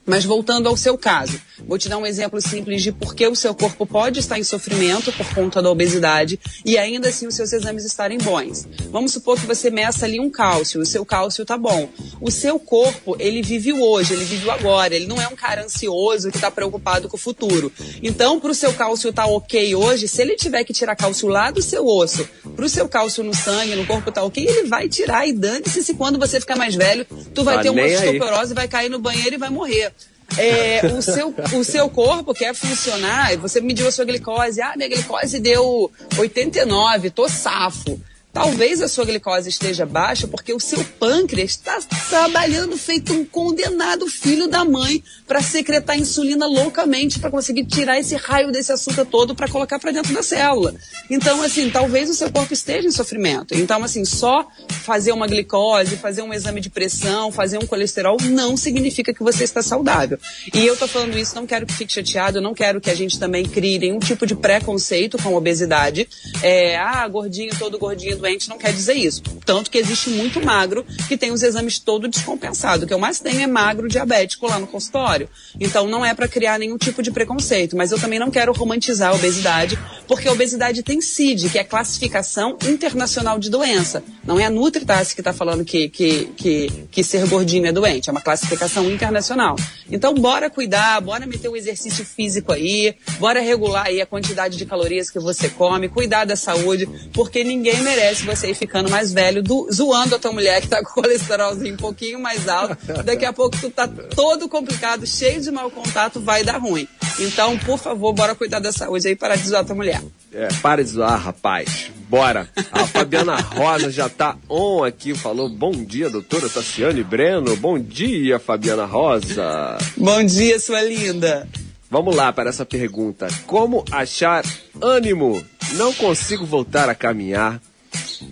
Mas 0.10 0.26
voltando 0.26 0.68
ao 0.68 0.76
seu 0.76 0.98
caso, 0.98 1.40
vou 1.68 1.78
te 1.78 1.88
dar 1.88 2.00
um 2.00 2.06
exemplo 2.06 2.42
simples 2.42 2.82
de 2.82 2.92
por 2.92 3.14
que 3.14 3.28
o 3.28 3.36
seu 3.36 3.54
corpo 3.54 3.86
pode 3.86 4.20
estar 4.20 4.40
em 4.40 4.44
sofrimento 4.44 5.12
por 5.14 5.34
conta 5.36 5.62
da 5.62 5.70
obesidade 5.70 6.40
e 6.66 6.80
ainda 6.80 7.10
assim 7.10 7.28
os 7.28 7.36
seus 7.36 7.54
exames 7.54 7.86
estarem 7.86 8.18
bons. 8.18 8.68
Vamos 8.90 9.14
supor 9.14 9.40
que 9.40 9.46
você 9.46 9.70
meça 9.70 10.06
ali 10.06 10.20
um 10.20 10.30
cálcio, 10.30 10.82
o 10.82 10.86
seu 10.86 11.06
cálcio 11.06 11.46
tá 11.46 11.56
bom. 11.56 11.90
O 12.20 12.32
seu 12.32 12.60
corpo, 12.60 13.16
ele 13.20 13.44
vive 13.44 13.72
o 13.72 13.84
hoje, 13.84 14.14
ele 14.14 14.26
vive 14.26 14.48
o 14.48 14.52
agora, 14.52 14.96
ele 14.96 15.06
não 15.06 15.22
é 15.22 15.28
um 15.28 15.36
cara 15.36 15.64
ansioso 15.64 16.32
que 16.32 16.38
está 16.38 16.50
preocupado 16.50 17.08
com 17.08 17.16
o 17.16 17.20
futuro. 17.20 17.72
Então, 18.02 18.40
para 18.40 18.50
o 18.50 18.56
seu 18.56 18.74
cálcio 18.74 19.12
estar 19.12 19.26
tá 19.26 19.30
ok 19.30 19.76
hoje, 19.76 20.08
se 20.08 20.22
ele 20.24 20.36
tiver 20.36 20.64
que 20.64 20.74
tirar 20.74 20.96
cálcio 20.96 21.28
lá 21.28 21.52
do 21.52 21.62
seu 21.62 21.86
osso, 21.86 22.28
para 22.56 22.66
o 22.66 22.70
seu 22.70 22.90
cálcio 22.90 23.24
no 23.24 23.36
sangue, 23.36 23.76
no 23.76 23.86
corpo 23.86 24.12
tá 24.12 24.24
ok, 24.24 24.44
ele 24.44 24.64
vai 24.64 24.90
tirar 24.90 25.28
e 25.28 25.34
dane-se 25.34 25.84
se 25.84 25.94
quando 25.94 26.18
você 26.18 26.40
ficar 26.40 26.56
mais 26.56 26.74
velho, 26.74 27.06
tu 27.34 27.44
vai 27.44 27.58
Tá 27.58 27.62
ter 27.64 27.70
uma 27.70 27.82
nem 27.82 27.96
aí. 27.96 27.96
osteoporose, 27.96 28.54
vai 28.56 28.68
cair 28.68 28.90
no 28.90 28.98
banheiro 28.98 29.36
e 29.36 29.38
vai 29.38 29.50
morrer. 29.50 29.94
É, 30.38 30.86
o, 30.86 31.02
seu, 31.02 31.34
o 31.54 31.64
seu 31.64 31.90
corpo 31.90 32.34
quer 32.34 32.54
funcionar, 32.54 33.36
você 33.38 33.60
mediu 33.60 33.88
a 33.88 33.92
sua 33.92 34.06
glicose, 34.06 34.62
ah, 34.62 34.74
minha 34.76 34.88
glicose 34.88 35.40
deu 35.40 35.92
89, 36.18 37.10
tô 37.10 37.28
safo. 37.28 38.00
Talvez 38.32 38.80
a 38.82 38.88
sua 38.88 39.06
glicose 39.06 39.50
esteja 39.50 39.88
baixa 39.88 40.28
porque 40.28 40.54
o 40.54 40.60
seu 40.60 40.84
pâncreas 40.84 41.52
está 41.52 41.80
trabalhando 42.10 42.78
feito 42.78 43.12
um 43.12 43.26
condenado 43.26 44.08
filho 44.08 44.48
da 44.48 44.64
mãe 44.64 45.04
para 45.28 45.42
secretar 45.42 45.98
insulina 45.98 46.46
loucamente 46.46 47.20
para 47.20 47.32
conseguir 47.32 47.66
tirar 47.66 48.00
esse 48.00 48.16
raio 48.16 48.52
desse 48.52 48.72
açúcar 48.72 49.04
todo 49.06 49.34
para 49.34 49.48
colocar 49.48 49.80
para 49.80 49.92
dentro 49.92 50.14
da 50.14 50.22
célula. 50.22 50.76
Então, 51.10 51.42
assim, 51.42 51.72
talvez 51.72 52.08
o 52.08 52.14
seu 52.14 52.32
corpo 52.32 52.54
esteja 52.54 52.88
em 52.88 52.92
sofrimento. 52.92 53.56
Então, 53.56 53.84
assim, 53.84 54.06
só 54.06 54.48
fazer 54.84 55.12
uma 55.12 55.26
glicose, 55.26 55.98
fazer 55.98 56.22
um 56.22 56.32
exame 56.32 56.62
de 56.62 56.70
pressão, 56.70 57.32
fazer 57.32 57.58
um 57.58 57.66
colesterol 57.66 58.18
não 58.22 58.56
significa 58.56 59.12
que 59.12 59.24
você 59.24 59.44
está 59.44 59.64
saudável. 59.64 60.20
E 60.54 60.66
eu 60.66 60.78
tô 60.78 60.88
falando 60.88 61.18
isso, 61.18 61.36
não 61.36 61.48
quero 61.48 61.66
que 61.66 61.74
fique 61.74 61.92
chateado, 61.92 62.40
não 62.40 62.54
quero 62.54 62.80
que 62.80 62.92
a 62.92 62.96
gente 62.96 63.20
também 63.20 63.44
crie 63.44 63.80
nenhum 63.80 64.00
tipo 64.00 64.28
de 64.28 64.36
preconceito 64.36 65.18
com 65.18 65.34
obesidade. 65.34 66.08
É, 66.44 66.78
ah, 66.78 67.08
gordinho, 67.08 67.58
todo 67.58 67.80
gordinho 67.80 68.19
doente, 68.20 68.50
não 68.50 68.58
quer 68.58 68.74
dizer 68.74 68.94
isso. 68.94 69.22
Tanto 69.46 69.72
que 69.72 69.78
existe 69.78 70.10
muito 70.10 70.44
magro 70.44 70.86
que 71.08 71.18
tem 71.18 71.32
os 71.32 71.42
exames 71.42 71.80
todo 71.80 72.08
descompensado. 72.08 72.84
O 72.84 72.88
que 72.88 72.94
eu 72.94 73.00
mais 73.00 73.20
tenho 73.20 73.42
é 73.42 73.48
magro 73.48 73.88
diabético 73.88 74.48
lá 74.48 74.60
no 74.60 74.68
consultório. 74.68 75.30
Então 75.60 75.88
não 75.88 76.06
é 76.06 76.14
para 76.14 76.28
criar 76.28 76.60
nenhum 76.60 76.78
tipo 76.78 77.02
de 77.02 77.12
preconceito. 77.12 77.76
Mas 77.76 77.92
eu 77.92 78.00
também 78.00 78.20
não 78.20 78.30
quero 78.30 78.52
romantizar 78.54 79.12
a 79.12 79.16
obesidade, 79.16 79.80
porque 80.08 80.28
a 80.28 80.32
obesidade 80.32 80.84
tem 80.84 81.02
CID, 81.02 81.50
que 81.50 81.58
é 81.58 81.64
Classificação 81.64 82.58
Internacional 82.68 83.40
de 83.40 83.50
Doença. 83.50 84.04
Não 84.26 84.40
é 84.40 84.46
a 84.46 84.50
Nutritas 84.50 85.14
que 85.14 85.22
está 85.22 85.34
falando 85.34 85.64
que, 85.64 85.90
que, 85.90 86.26
que, 86.36 86.88
que 86.92 87.04
ser 87.04 87.28
gordinho 87.28 87.66
é 87.66 87.72
doente, 87.72 88.10
é 88.10 88.12
uma 88.12 88.22
classificação 88.22 88.90
internacional. 88.90 89.56
Então 89.90 90.14
bora 90.14 90.50
cuidar, 90.50 91.00
bora 91.02 91.26
meter 91.26 91.50
o 91.50 91.56
exercício 91.56 92.06
físico 92.06 92.52
aí, 92.52 92.96
bora 93.20 93.40
regular 93.40 93.88
aí 93.88 94.02
a 94.02 94.06
quantidade 94.06 94.58
de 94.58 94.66
calorias 94.66 95.10
que 95.10 95.20
você 95.20 95.50
come, 95.50 95.90
cuidar 95.90 96.26
da 96.26 96.36
saúde, 96.36 96.88
porque 97.14 97.44
ninguém 97.44 97.82
merece 97.82 98.09
você 98.18 98.52
ir 98.52 98.56
ficando 98.56 98.90
mais 98.90 99.12
velho, 99.14 99.42
do- 99.44 99.68
zoando 99.72 100.16
a 100.16 100.20
tua 100.20 100.32
mulher 100.32 100.62
que 100.62 100.68
tá 100.68 100.84
com 100.84 100.90
o 100.92 100.94
colesterolzinho 101.04 101.74
um 101.74 101.78
pouquinho 101.78 102.20
mais 102.20 102.48
alto. 102.48 102.76
Daqui 103.04 103.26
a 103.26 103.34
pouco 103.34 103.58
tu 103.60 103.70
tá 103.70 103.88
todo 103.88 104.48
complicado, 104.50 105.06
cheio 105.08 105.42
de 105.42 105.52
mau 105.52 105.70
contato, 105.72 106.20
vai 106.20 106.44
dar 106.44 106.58
ruim. 106.58 106.88
Então, 107.20 107.58
por 107.60 107.78
favor, 107.78 108.14
bora 108.14 108.34
cuidar 108.34 108.60
da 108.60 108.72
saúde 108.72 109.08
aí 109.08 109.16
para 109.16 109.36
de 109.36 109.48
zoar 109.48 109.62
a 109.62 109.66
tua 109.66 109.76
mulher. 109.76 110.02
É, 110.34 110.48
para 110.62 110.84
de 110.84 110.90
zoar, 110.92 111.20
rapaz. 111.22 111.92
Bora. 112.08 112.50
A 112.72 112.88
Fabiana 112.88 113.36
Rosa 113.36 113.92
já 113.92 114.08
tá 114.10 114.36
on 114.50 114.84
aqui, 114.84 115.14
falou 115.14 115.48
bom 115.50 115.72
dia, 115.72 116.10
doutora 116.10 116.50
Tassiane 116.50 117.04
Breno. 117.04 117.56
Bom 117.58 117.78
dia, 117.78 118.40
Fabiana 118.40 118.86
Rosa. 118.86 119.78
Bom 119.98 120.24
dia, 120.24 120.60
sua 120.60 120.82
linda. 120.82 121.48
Vamos 121.92 122.16
lá 122.16 122.32
para 122.32 122.50
essa 122.50 122.66
pergunta. 122.66 123.28
Como 123.48 123.84
achar 123.92 124.44
ânimo? 124.82 125.44
Não 125.74 125.94
consigo 125.94 126.46
voltar 126.46 126.88
a 126.90 126.96
caminhar. 126.96 127.60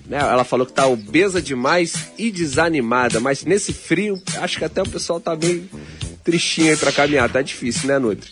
Né, 0.05 0.17
Ela 0.17 0.43
falou 0.43 0.65
que 0.65 0.73
tá 0.73 0.85
obesa 0.87 1.41
demais 1.41 2.11
e 2.17 2.31
desanimada, 2.31 3.19
mas 3.19 3.43
nesse 3.43 3.73
frio, 3.73 4.21
acho 4.37 4.57
que 4.57 4.65
até 4.65 4.81
o 4.81 4.89
pessoal 4.89 5.19
tá 5.19 5.35
bem 5.35 5.69
tristinho 6.23 6.71
aí 6.71 6.77
pra 6.77 6.91
caminhar. 6.91 7.31
Tá 7.31 7.41
difícil, 7.41 7.87
né, 7.87 7.97
Nutri? 7.97 8.29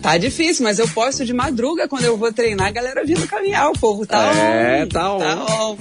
Tá 0.00 0.16
difícil, 0.18 0.64
mas 0.64 0.78
eu 0.78 0.88
posto 0.88 1.24
de 1.24 1.32
madruga 1.32 1.86
quando 1.86 2.04
eu 2.04 2.16
vou 2.16 2.32
treinar, 2.32 2.66
a 2.68 2.70
galera 2.70 3.04
vindo 3.04 3.26
caminhar, 3.28 3.70
o 3.70 3.78
povo 3.78 4.06
tá 4.06 4.34
É, 4.34 4.84
on, 4.84 4.88
tá 4.88 5.14
on. 5.14 5.18
Tá 5.18 5.64
on. 5.64 5.78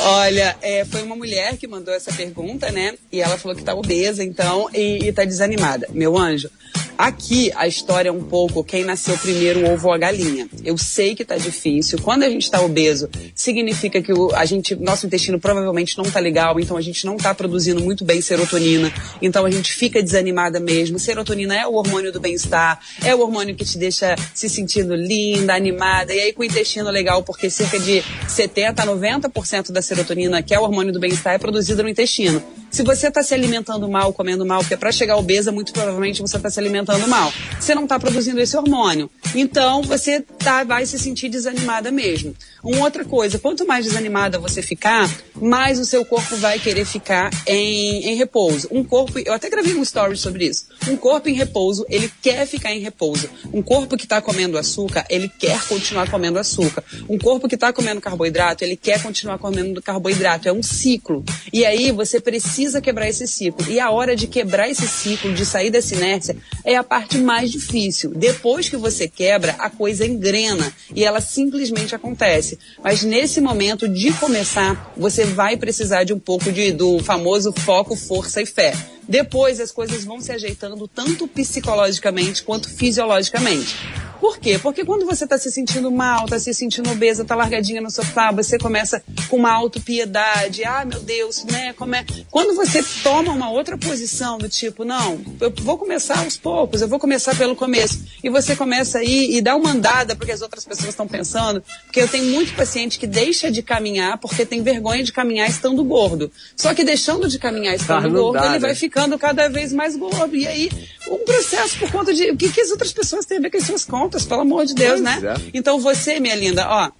Olha, 0.16 0.56
é, 0.62 0.84
foi 0.84 1.02
uma 1.02 1.14
mulher 1.14 1.56
que 1.56 1.66
mandou 1.68 1.94
essa 1.94 2.12
pergunta, 2.12 2.72
né? 2.72 2.94
E 3.12 3.20
ela 3.20 3.38
falou 3.38 3.56
que 3.56 3.62
tá 3.62 3.74
obesa, 3.74 4.24
então, 4.24 4.68
e, 4.74 5.06
e 5.06 5.12
tá 5.12 5.24
desanimada. 5.24 5.86
Meu 5.92 6.18
anjo, 6.18 6.50
aqui 6.96 7.50
a 7.54 7.66
história 7.66 8.08
é 8.08 8.12
um 8.12 8.22
pouco 8.22 8.64
quem 8.64 8.84
nasceu 8.84 9.16
primeiro, 9.18 9.60
o 9.60 9.72
ovo 9.72 9.88
ou 9.88 9.94
a 9.94 9.98
galinha. 9.98 10.48
Eu 10.64 10.76
sei 10.78 11.14
que 11.14 11.24
tá 11.24 11.36
difícil. 11.36 11.98
Quando 12.00 12.22
a 12.22 12.30
gente 12.30 12.50
tá 12.50 12.60
obeso, 12.60 13.08
significa 13.34 14.00
que 14.00 14.12
o, 14.12 14.34
a 14.34 14.44
gente, 14.44 14.74
nosso 14.76 15.06
intestino 15.06 15.38
provavelmente 15.38 15.96
não 15.96 16.04
tá 16.04 16.20
legal, 16.20 16.58
então 16.58 16.76
a 16.76 16.80
gente 16.80 17.04
não 17.06 17.16
tá 17.16 17.34
produzindo 17.34 17.80
muito 17.82 18.04
bem 18.04 18.20
serotonina. 18.20 18.92
Então 19.20 19.44
a 19.44 19.50
gente 19.50 19.72
fica 19.72 20.02
desanimada 20.02 20.60
mesmo. 20.60 20.98
Serotonina 20.98 21.54
é 21.54 21.66
o 21.66 21.74
hormônio 21.74 22.12
do 22.12 22.20
bem-estar, 22.20 22.80
é 23.02 23.14
o 23.14 23.20
hormônio 23.20 23.54
que 23.54 23.64
te 23.64 23.78
deixa 23.78 24.14
se 24.34 24.48
sentindo 24.48 24.94
linda, 24.94 25.54
animada. 25.54 26.14
E 26.14 26.20
aí 26.20 26.32
com 26.32 26.42
o 26.42 26.44
intestino 26.44 26.90
legal, 26.90 27.22
porque 27.22 27.50
cerca 27.50 27.78
de 27.78 28.02
70 28.28 28.82
a 28.82 28.86
90% 28.86 29.72
da 29.72 29.82
serotonina, 29.82 30.42
que 30.42 30.54
é 30.54 30.58
o 30.58 30.62
hormônio 30.62 30.92
do 30.92 31.00
bem-estar, 31.00 31.34
é 31.34 31.38
produzida 31.38 31.82
no 31.82 31.88
intestino. 31.88 32.42
Se 32.74 32.82
você 32.82 33.06
está 33.06 33.22
se 33.22 33.32
alimentando 33.32 33.88
mal, 33.88 34.12
comendo 34.12 34.44
mal, 34.44 34.58
porque 34.58 34.76
para 34.76 34.90
chegar 34.90 35.16
obesa, 35.16 35.52
muito 35.52 35.72
provavelmente 35.72 36.20
você 36.20 36.36
está 36.36 36.50
se 36.50 36.58
alimentando 36.58 37.06
mal. 37.06 37.32
Você 37.60 37.72
não 37.72 37.84
está 37.84 38.00
produzindo 38.00 38.40
esse 38.40 38.56
hormônio. 38.56 39.08
Então, 39.32 39.80
você 39.80 40.20
tá, 40.20 40.64
vai 40.64 40.84
se 40.84 40.98
sentir 40.98 41.28
desanimada 41.28 41.92
mesmo. 41.92 42.34
Uma 42.64 42.80
outra 42.80 43.04
coisa, 43.04 43.38
quanto 43.38 43.64
mais 43.64 43.84
desanimada 43.84 44.40
você 44.40 44.60
ficar, 44.60 45.08
mais 45.36 45.78
o 45.78 45.84
seu 45.84 46.04
corpo 46.04 46.36
vai 46.38 46.58
querer 46.58 46.84
ficar 46.84 47.30
em, 47.46 48.08
em 48.08 48.16
repouso. 48.16 48.66
Um 48.72 48.82
corpo, 48.82 49.20
eu 49.20 49.32
até 49.32 49.48
gravei 49.48 49.74
um 49.74 49.82
story 49.82 50.16
sobre 50.16 50.46
isso. 50.46 50.66
Um 50.88 50.96
corpo 50.96 51.28
em 51.28 51.34
repouso, 51.34 51.86
ele 51.88 52.10
quer 52.20 52.44
ficar 52.44 52.72
em 52.72 52.80
repouso. 52.80 53.30
Um 53.52 53.62
corpo 53.62 53.96
que 53.96 54.04
está 54.04 54.20
comendo 54.20 54.58
açúcar, 54.58 55.06
ele 55.08 55.28
quer 55.28 55.62
continuar 55.68 56.10
comendo 56.10 56.40
açúcar. 56.40 56.82
Um 57.08 57.18
corpo 57.20 57.48
que 57.48 57.54
está 57.54 57.72
comendo 57.72 58.00
carboidrato, 58.00 58.64
ele 58.64 58.76
quer 58.76 59.00
continuar 59.00 59.38
comendo 59.38 59.80
carboidrato. 59.80 60.48
É 60.48 60.52
um 60.52 60.62
ciclo. 60.62 61.22
E 61.52 61.64
aí 61.64 61.92
você 61.92 62.18
precisa 62.18 62.63
quebrar 62.80 63.08
esse 63.08 63.26
ciclo. 63.26 63.70
E 63.70 63.78
a 63.80 63.90
hora 63.90 64.16
de 64.16 64.26
quebrar 64.26 64.68
esse 64.68 64.86
ciclo, 64.86 65.32
de 65.32 65.44
sair 65.44 65.70
dessa 65.70 65.94
inércia, 65.94 66.36
é 66.64 66.76
a 66.76 66.84
parte 66.84 67.18
mais 67.18 67.50
difícil. 67.50 68.12
Depois 68.14 68.68
que 68.68 68.76
você 68.76 69.08
quebra, 69.08 69.54
a 69.58 69.68
coisa 69.68 70.06
engrena 70.06 70.72
e 70.94 71.04
ela 71.04 71.20
simplesmente 71.20 71.94
acontece. 71.94 72.58
Mas 72.82 73.02
nesse 73.02 73.40
momento 73.40 73.88
de 73.88 74.12
começar, 74.12 74.92
você 74.96 75.24
vai 75.24 75.56
precisar 75.56 76.04
de 76.04 76.12
um 76.12 76.18
pouco 76.18 76.50
de, 76.50 76.72
do 76.72 76.98
famoso 77.00 77.52
foco, 77.52 77.96
força 77.96 78.40
e 78.40 78.46
fé. 78.46 78.74
Depois 79.08 79.60
as 79.60 79.70
coisas 79.70 80.04
vão 80.04 80.20
se 80.20 80.32
ajeitando 80.32 80.86
tanto 80.88 81.26
psicologicamente 81.28 82.42
quanto 82.42 82.68
fisiologicamente. 82.68 83.74
Por 84.20 84.38
quê? 84.38 84.58
Porque 84.58 84.86
quando 84.86 85.04
você 85.04 85.24
está 85.24 85.36
se 85.36 85.50
sentindo 85.50 85.90
mal, 85.90 86.24
está 86.24 86.38
se 86.38 86.54
sentindo 86.54 86.90
obesa, 86.90 87.22
está 87.22 87.34
largadinha 87.34 87.80
no 87.82 87.90
sofá, 87.90 88.32
você 88.32 88.56
começa 88.58 89.02
com 89.28 89.36
uma 89.36 89.52
autopiedade, 89.52 90.64
ah, 90.64 90.82
meu 90.84 91.00
Deus, 91.00 91.44
né? 91.44 91.74
Como 91.74 91.94
é? 91.94 92.06
Quando 92.30 92.54
você 92.54 92.82
toma 93.02 93.32
uma 93.32 93.50
outra 93.50 93.76
posição 93.76 94.38
do 94.38 94.48
tipo, 94.48 94.82
não, 94.82 95.20
eu 95.40 95.52
vou 95.60 95.76
começar 95.76 96.20
aos 96.20 96.38
poucos, 96.38 96.80
eu 96.80 96.88
vou 96.88 96.98
começar 96.98 97.36
pelo 97.36 97.54
começo, 97.54 98.02
e 98.22 98.30
você 98.30 98.56
começa 98.56 98.98
aí 98.98 99.36
e 99.36 99.42
dá 99.42 99.54
uma 99.56 99.72
andada 99.72 100.16
porque 100.16 100.32
as 100.32 100.40
outras 100.40 100.64
pessoas 100.64 100.88
estão 100.90 101.06
pensando, 101.06 101.62
porque 101.84 102.00
eu 102.00 102.08
tenho 102.08 102.24
muito 102.32 102.54
paciente 102.54 102.98
que 102.98 103.06
deixa 103.06 103.50
de 103.50 103.62
caminhar 103.62 104.16
porque 104.18 104.46
tem 104.46 104.62
vergonha 104.62 105.02
de 105.04 105.12
caminhar 105.12 105.50
estando 105.50 105.84
gordo. 105.84 106.30
Só 106.56 106.72
que 106.72 106.82
deixando 106.82 107.28
de 107.28 107.38
caminhar 107.38 107.74
estando 107.74 108.06
Ah, 108.06 108.08
gordo, 108.08 108.38
dá, 108.38 108.44
ele 108.46 108.52
né? 108.54 108.58
vai 108.60 108.74
ficando 108.94 109.18
cada 109.18 109.48
vez 109.48 109.72
mais 109.72 109.96
gordo. 109.96 110.36
E 110.36 110.46
aí, 110.46 110.70
um 111.08 111.18
processo 111.24 111.76
por 111.78 111.90
conta 111.90 112.14
de. 112.14 112.30
O 112.30 112.36
que, 112.36 112.48
que 112.50 112.60
as 112.60 112.70
outras 112.70 112.92
pessoas 112.92 113.26
têm 113.26 113.38
a 113.38 113.40
ver 113.40 113.50
com 113.50 113.56
as 113.58 113.64
suas 113.64 113.84
contas, 113.84 114.24
pelo 114.24 114.42
amor 114.42 114.64
de 114.64 114.74
Deus, 114.74 115.00
Pois 115.00 115.22
né? 115.22 115.34
é. 115.36 115.50
Então 115.52 115.80
você, 115.80 116.20
minha 116.20 116.36
linda, 116.36 116.66
ó. 116.68 116.90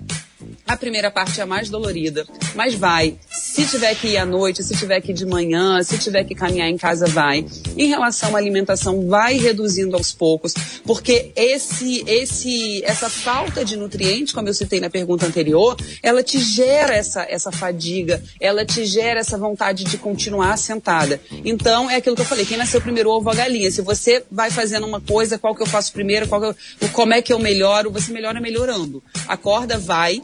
A 0.67 0.77
primeira 0.79 1.11
parte 1.11 1.41
é 1.41 1.43
a 1.43 1.47
mais 1.47 1.69
dolorida, 1.69 2.27
mas 2.55 2.75
vai. 2.75 3.17
Se 3.31 3.67
tiver 3.67 3.95
que 3.95 4.09
ir 4.09 4.17
à 4.17 4.25
noite, 4.25 4.63
se 4.63 4.75
tiver 4.75 5.01
que 5.01 5.13
ir 5.13 5.15
de 5.15 5.27
manhã, 5.27 5.83
se 5.83 5.99
tiver 5.99 6.25
que 6.25 6.35
caminhar 6.35 6.69
em 6.69 6.79
casa, 6.79 7.07
vai. 7.07 7.45
Em 7.77 7.87
relação 7.87 8.35
à 8.35 8.39
alimentação, 8.39 9.07
vai 9.07 9.37
reduzindo 9.37 9.95
aos 9.95 10.11
poucos, 10.11 10.55
porque 10.85 11.33
esse, 11.37 12.03
esse, 12.07 12.83
essa 12.85 13.11
falta 13.11 13.63
de 13.63 13.77
nutrientes, 13.77 14.33
como 14.33 14.49
eu 14.49 14.55
citei 14.55 14.81
na 14.81 14.89
pergunta 14.89 15.27
anterior, 15.27 15.77
ela 16.03 16.23
te 16.23 16.39
gera 16.39 16.95
essa, 16.95 17.27
essa 17.29 17.53
fadiga, 17.53 18.23
ela 18.41 18.65
te 18.65 18.87
gera 18.87 19.21
essa 19.21 19.37
vontade 19.37 19.85
de 19.85 19.99
continuar 19.99 20.57
sentada. 20.57 21.21
Então, 21.45 21.91
é 21.91 21.97
aquilo 21.97 22.17
que 22.17 22.23
eu 22.23 22.27
falei, 22.27 22.47
quem 22.47 22.57
nasceu 22.57 22.81
primeiro 22.81 23.11
ovo 23.11 23.29
a 23.29 23.35
galinha. 23.35 23.71
Se 23.71 23.83
você 23.83 24.25
vai 24.31 24.51
fazendo 24.51 24.87
uma 24.87 25.01
coisa, 25.01 25.39
qual 25.39 25.55
que 25.55 25.63
eu 25.63 25.67
faço 25.67 25.93
primeiro, 25.93 26.27
qual 26.27 26.41
que 26.41 26.47
eu, 26.47 26.91
como 26.91 27.13
é 27.13 27.21
que 27.21 27.33
eu 27.33 27.39
melhoro, 27.39 27.91
você 27.91 28.11
melhora 28.13 28.41
melhorando. 28.41 29.03
A 29.29 29.37
corda 29.37 29.79
vai, 29.79 30.23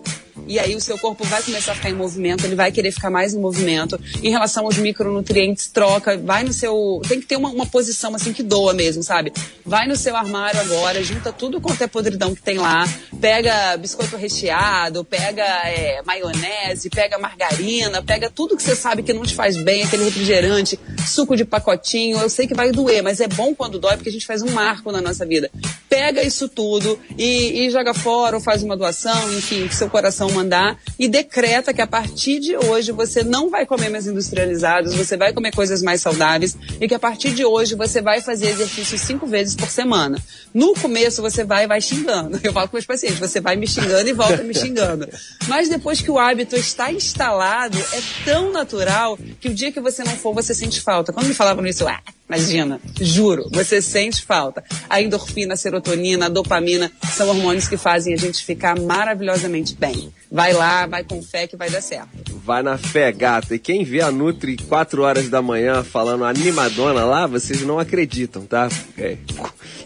e 0.50 0.58
aí 0.58 0.74
o 0.74 0.80
seu 0.80 0.98
corpo 0.98 1.22
vai 1.22 1.40
começar 1.44 1.70
a 1.70 1.74
ficar 1.76 1.90
em 1.90 1.94
movimento, 1.94 2.44
ele 2.44 2.56
vai 2.56 2.72
querer 2.72 2.90
ficar 2.90 3.08
mais 3.08 3.32
em 3.32 3.38
movimento. 3.38 3.96
Em 4.20 4.30
relação 4.30 4.64
aos 4.64 4.76
micronutrientes, 4.76 5.68
troca, 5.68 6.18
vai 6.18 6.42
no 6.42 6.52
seu. 6.52 7.00
Tem 7.06 7.20
que 7.20 7.26
ter 7.26 7.36
uma, 7.36 7.50
uma 7.50 7.66
posição 7.66 8.12
assim 8.16 8.32
que 8.32 8.42
doa 8.42 8.74
mesmo, 8.74 9.00
sabe? 9.00 9.32
Vai 9.64 9.86
no 9.86 9.94
seu 9.94 10.16
armário 10.16 10.58
agora, 10.60 11.04
junta 11.04 11.32
tudo 11.32 11.60
quanto 11.60 11.80
é 11.84 11.86
podridão 11.86 12.34
que 12.34 12.42
tem 12.42 12.58
lá, 12.58 12.84
pega 13.20 13.76
biscoito 13.76 14.16
recheado, 14.16 15.04
pega 15.04 15.44
é, 15.44 16.02
maionese, 16.02 16.88
pega 16.88 17.18
margarina, 17.18 18.02
pega 18.02 18.30
tudo 18.30 18.56
que 18.56 18.62
você 18.62 18.74
sabe 18.74 19.02
que 19.02 19.12
não 19.12 19.22
te 19.22 19.34
faz 19.34 19.56
bem, 19.56 19.82
aquele 19.82 20.04
refrigerante, 20.04 20.78
suco 21.06 21.36
de 21.36 21.44
pacotinho. 21.44 22.18
Eu 22.18 22.30
sei 22.30 22.46
que 22.46 22.54
vai 22.54 22.72
doer, 22.72 23.02
mas 23.02 23.20
é 23.20 23.28
bom 23.28 23.54
quando 23.54 23.78
dói 23.78 23.96
porque 23.96 24.08
a 24.08 24.12
gente 24.12 24.26
faz 24.26 24.42
um 24.42 24.50
marco 24.50 24.90
na 24.90 25.00
nossa 25.00 25.26
vida. 25.26 25.50
Pega 25.88 26.22
isso 26.22 26.48
tudo 26.48 26.98
e, 27.18 27.66
e 27.66 27.70
joga 27.70 27.92
fora 27.92 28.36
ou 28.36 28.42
faz 28.42 28.62
uma 28.62 28.76
doação, 28.76 29.32
enfim, 29.34 29.68
que 29.68 29.74
seu 29.74 29.90
coração 29.90 30.30
mandar 30.30 30.78
e 30.98 31.08
decreta 31.08 31.74
que 31.74 31.82
a 31.82 31.86
partir 31.86 32.40
de 32.40 32.56
hoje 32.56 32.92
você 32.92 33.22
não 33.22 33.50
vai 33.50 33.66
comer 33.66 33.90
mais 33.90 34.06
industrializados, 34.06 34.94
você 34.94 35.16
vai 35.16 35.32
comer 35.32 35.52
coisas 35.52 35.82
mais 35.82 36.00
saudáveis 36.00 36.56
e 36.80 36.88
que 36.88 36.94
a 36.94 36.98
partir 36.98 37.30
de 37.32 37.44
hoje 37.44 37.74
você 37.74 38.00
vai 38.00 38.20
fazer 38.20 38.48
exercício 38.48 38.98
cinco 38.98 39.26
vezes 39.26 39.54
por 39.54 39.68
semana. 39.68 40.18
No 40.54 40.74
começo 40.74 41.20
você 41.20 41.44
vai 41.44 41.64
e 41.64 41.66
vai 41.66 41.80
xingando. 41.80 42.40
Eu 42.42 42.52
falo 42.52 42.68
com 42.68 42.76
meus 42.76 42.86
pacientes, 42.86 43.09
você 43.18 43.40
vai 43.40 43.56
me 43.56 43.66
xingando 43.66 44.08
e 44.08 44.12
volta 44.12 44.42
me 44.42 44.54
xingando. 44.54 45.08
Mas 45.48 45.68
depois 45.68 46.00
que 46.00 46.10
o 46.10 46.18
hábito 46.18 46.56
está 46.56 46.92
instalado, 46.92 47.78
é 47.78 48.00
tão 48.24 48.52
natural 48.52 49.18
que 49.40 49.48
o 49.48 49.54
dia 49.54 49.72
que 49.72 49.80
você 49.80 50.02
não 50.04 50.16
for, 50.16 50.34
você 50.34 50.54
sente 50.54 50.80
falta. 50.80 51.12
Quando 51.12 51.26
me 51.26 51.34
falavam 51.34 51.66
isso, 51.66 51.86
ah, 51.86 52.00
Imagina, 52.30 52.80
juro, 53.00 53.48
você 53.50 53.82
sente 53.82 54.24
falta. 54.24 54.62
A 54.88 55.02
endorfina, 55.02 55.54
a 55.54 55.56
serotonina, 55.56 56.26
a 56.26 56.28
dopamina 56.28 56.88
são 57.12 57.28
hormônios 57.28 57.66
que 57.66 57.76
fazem 57.76 58.14
a 58.14 58.16
gente 58.16 58.44
ficar 58.44 58.78
maravilhosamente 58.78 59.74
bem. 59.74 60.12
Vai 60.30 60.52
lá, 60.52 60.86
vai 60.86 61.02
com 61.02 61.20
fé 61.20 61.48
que 61.48 61.56
vai 61.56 61.68
dar 61.68 61.80
certo. 61.80 62.08
Vai 62.44 62.62
na 62.62 62.78
fé, 62.78 63.10
gata. 63.10 63.56
E 63.56 63.58
quem 63.58 63.82
vê 63.82 64.00
a 64.00 64.12
Nutri 64.12 64.56
4 64.56 65.02
horas 65.02 65.28
da 65.28 65.42
manhã 65.42 65.82
falando 65.82 66.24
animadona 66.24 67.04
lá, 67.04 67.26
vocês 67.26 67.62
não 67.62 67.80
acreditam, 67.80 68.46
tá? 68.46 68.68
É. 68.96 69.16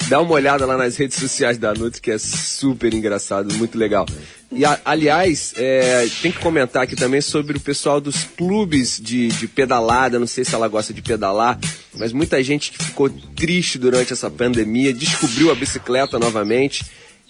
Dá 0.08 0.20
uma 0.20 0.34
olhada 0.34 0.66
lá 0.66 0.76
nas 0.76 0.98
redes 0.98 1.16
sociais 1.16 1.56
da 1.56 1.72
Nutri, 1.72 2.02
que 2.02 2.10
é 2.10 2.18
super 2.18 2.92
engraçado, 2.92 3.54
muito 3.54 3.78
legal. 3.78 4.04
E, 4.52 4.64
a- 4.64 4.80
aliás, 4.84 5.52
é, 5.56 6.08
tem 6.22 6.30
que 6.30 6.38
comentar 6.38 6.82
aqui 6.84 6.94
também 6.94 7.20
sobre 7.20 7.56
o 7.56 7.60
pessoal 7.60 8.00
dos 8.00 8.22
clubes 8.24 9.00
de, 9.02 9.28
de 9.28 9.48
pedalada. 9.48 10.18
Não 10.18 10.26
sei 10.26 10.44
se 10.44 10.54
ela 10.54 10.68
gosta 10.68 10.92
de 10.94 11.02
pedalar, 11.02 11.58
mas 11.96 12.12
muita 12.12 12.42
gente 12.42 12.70
que 12.70 12.82
ficou 12.84 13.10
triste 13.34 13.78
durante 13.78 14.12
essa 14.12 14.30
pandemia 14.30 14.92
descobriu 14.94 15.50
a 15.50 15.54
bicicleta 15.54 16.18
novamente, 16.18 16.84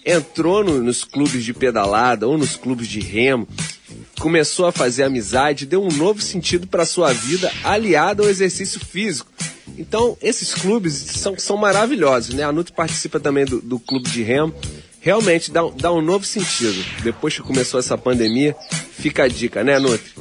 entrou 0.05 0.63
no- 0.63 0.83
nos 0.83 1.03
clubes 1.03 1.43
de 1.43 1.51
pedalada 1.53 2.27
ou 2.27 2.37
nos 2.37 2.55
clubes 2.55 2.87
de 2.87 2.99
remo, 2.99 3.47
começou 4.19 4.67
a 4.67 4.71
fazer 4.71 5.03
amizade, 5.03 5.65
deu 5.65 5.83
um 5.83 5.91
novo 5.91 6.21
sentido 6.21 6.67
para 6.67 6.85
sua 6.85 7.11
vida, 7.11 7.51
aliado 7.63 8.21
ao 8.23 8.29
exercício 8.29 8.79
físico. 8.79 9.31
Então, 9.77 10.15
esses 10.21 10.53
clubes 10.53 10.93
são, 10.93 11.37
são 11.39 11.57
maravilhosos, 11.57 12.35
né? 12.35 12.43
A 12.43 12.51
Nutri 12.51 12.71
participa 12.73 13.19
também 13.19 13.45
do, 13.45 13.59
do 13.61 13.79
clube 13.79 14.09
de 14.09 14.21
remo. 14.21 14.53
Realmente 15.05 15.51
dá, 15.51 15.61
dá 15.79 15.91
um 15.91 16.01
novo 16.01 16.25
sentido. 16.25 16.83
Depois 17.03 17.35
que 17.35 17.43
começou 17.43 17.79
essa 17.79 17.95
pandemia, 17.95 18.55
fica 18.91 19.25
a 19.25 19.27
dica, 19.27 19.63
né, 19.63 19.77
Nutri? 19.77 20.11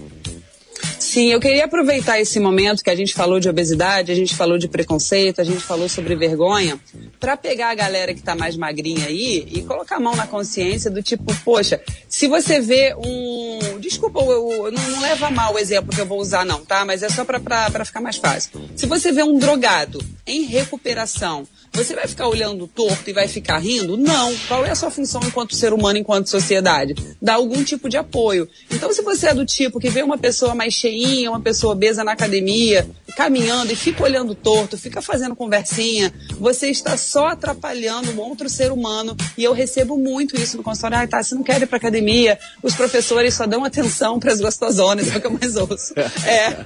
Sim, 1.05 1.31
eu 1.31 1.39
queria 1.39 1.67
aproveitar 1.67 2.19
esse 2.19 2.41
momento 2.41 2.83
que 2.83 2.89
a 2.89 2.97
gente 2.97 3.13
falou 3.13 3.39
de 3.39 3.47
obesidade, 3.47 4.11
a 4.11 4.15
gente 4.15 4.35
falou 4.35 4.57
de 4.57 4.67
preconceito, 4.67 5.39
a 5.39 5.45
gente 5.45 5.61
falou 5.61 5.87
sobre 5.87 6.17
vergonha, 6.17 6.81
para 7.21 7.37
pegar 7.37 7.71
a 7.71 7.75
galera 7.75 8.15
que 8.15 8.23
tá 8.23 8.35
mais 8.35 8.57
magrinha 8.57 9.07
aí 9.07 9.47
e 9.53 9.61
colocar 9.63 9.97
a 9.97 10.01
mão 10.01 10.17
na 10.17 10.27
consciência 10.27 10.91
do 10.91 11.03
tipo, 11.03 11.27
poxa, 11.45 11.79
se 12.09 12.27
você 12.27 12.59
vê 12.59 12.95
um. 12.97 13.79
Desculpa, 13.81 14.19
eu, 14.21 14.51
eu 14.51 14.73
não, 14.73 14.91
não 14.93 15.01
leva 15.03 15.31
mal 15.31 15.53
o 15.53 15.59
exemplo 15.59 15.95
que 15.95 16.01
eu 16.01 16.07
vou 16.07 16.19
usar, 16.19 16.47
não, 16.47 16.65
tá? 16.65 16.87
Mas 16.87 17.03
é 17.03 17.11
só 17.11 17.23
pra 17.23 17.39
ficar 17.85 18.01
mais 18.01 18.17
fácil. 18.17 18.63
Se 18.75 18.87
você 18.87 19.13
vê 19.13 19.23
um 19.23 19.39
drogado 19.39 20.03
em 20.27 20.45
recuperação, 20.45 21.47
você 21.75 21.93
vai 21.93 22.07
ficar 22.07 22.29
olhando 22.29 22.69
torto 22.69 23.11
e 23.11 23.13
vai 23.13 23.27
ficar 23.27 23.59
rindo? 23.59 23.97
Não. 23.97 24.33
Qual 24.47 24.65
é 24.65 24.71
a 24.71 24.75
sua 24.77 24.93
função 24.93 25.21
enquanto 25.25 25.57
ser 25.57 25.73
humano, 25.73 25.99
enquanto 25.99 26.31
sociedade? 26.31 26.95
Dar 27.21 27.35
algum 27.35 27.65
tipo 27.65 27.89
de 27.89 27.97
apoio. 27.97 28.49
Então, 28.71 28.93
se 28.93 29.03
você 29.03 29.27
é 29.27 29.35
do 29.35 29.45
tipo 29.45 29.81
que 29.81 29.91
vê 29.91 30.03
uma 30.03 30.17
pessoa 30.17 30.55
mais 30.55 30.75
cheinha, 30.95 31.31
uma 31.31 31.41
pessoa 31.41 31.73
obesa 31.73 32.05
na 32.05 32.13
academia, 32.13 32.87
caminhando 33.17 33.73
e 33.73 33.77
fica 33.77 34.03
olhando 34.03 34.35
torto, 34.35 34.79
fica 34.79 35.03
fazendo 35.03 35.35
conversinha, 35.35 36.13
você 36.39 36.69
está 36.69 36.97
só 36.97 37.29
atrapalhando 37.29 38.11
um 38.13 38.21
outro 38.21 38.49
ser 38.49 38.71
humano. 38.73 39.17
E 39.37 39.45
eu 39.45 39.53
recebo 39.53 39.97
muito 39.97 40.41
isso 40.41 40.57
no 40.57 40.63
consultório. 40.63 40.99
Ai, 40.99 41.09
tá, 41.09 41.23
você 41.23 41.35
não 41.35 41.43
quer 41.43 41.61
ir 41.61 41.67
pra 41.67 41.77
academia? 41.77 42.39
Os 42.63 42.75
professores 42.75 43.35
só 43.35 43.47
dão 43.47 43.65
atenção 43.65 44.19
pras 44.19 44.41
gostosonas, 44.41 45.13
é 45.13 45.17
o 45.17 45.21
que 45.21 45.27
eu 45.27 45.33
mais 45.33 45.57
ouço. 45.57 45.95
É. 46.25 46.57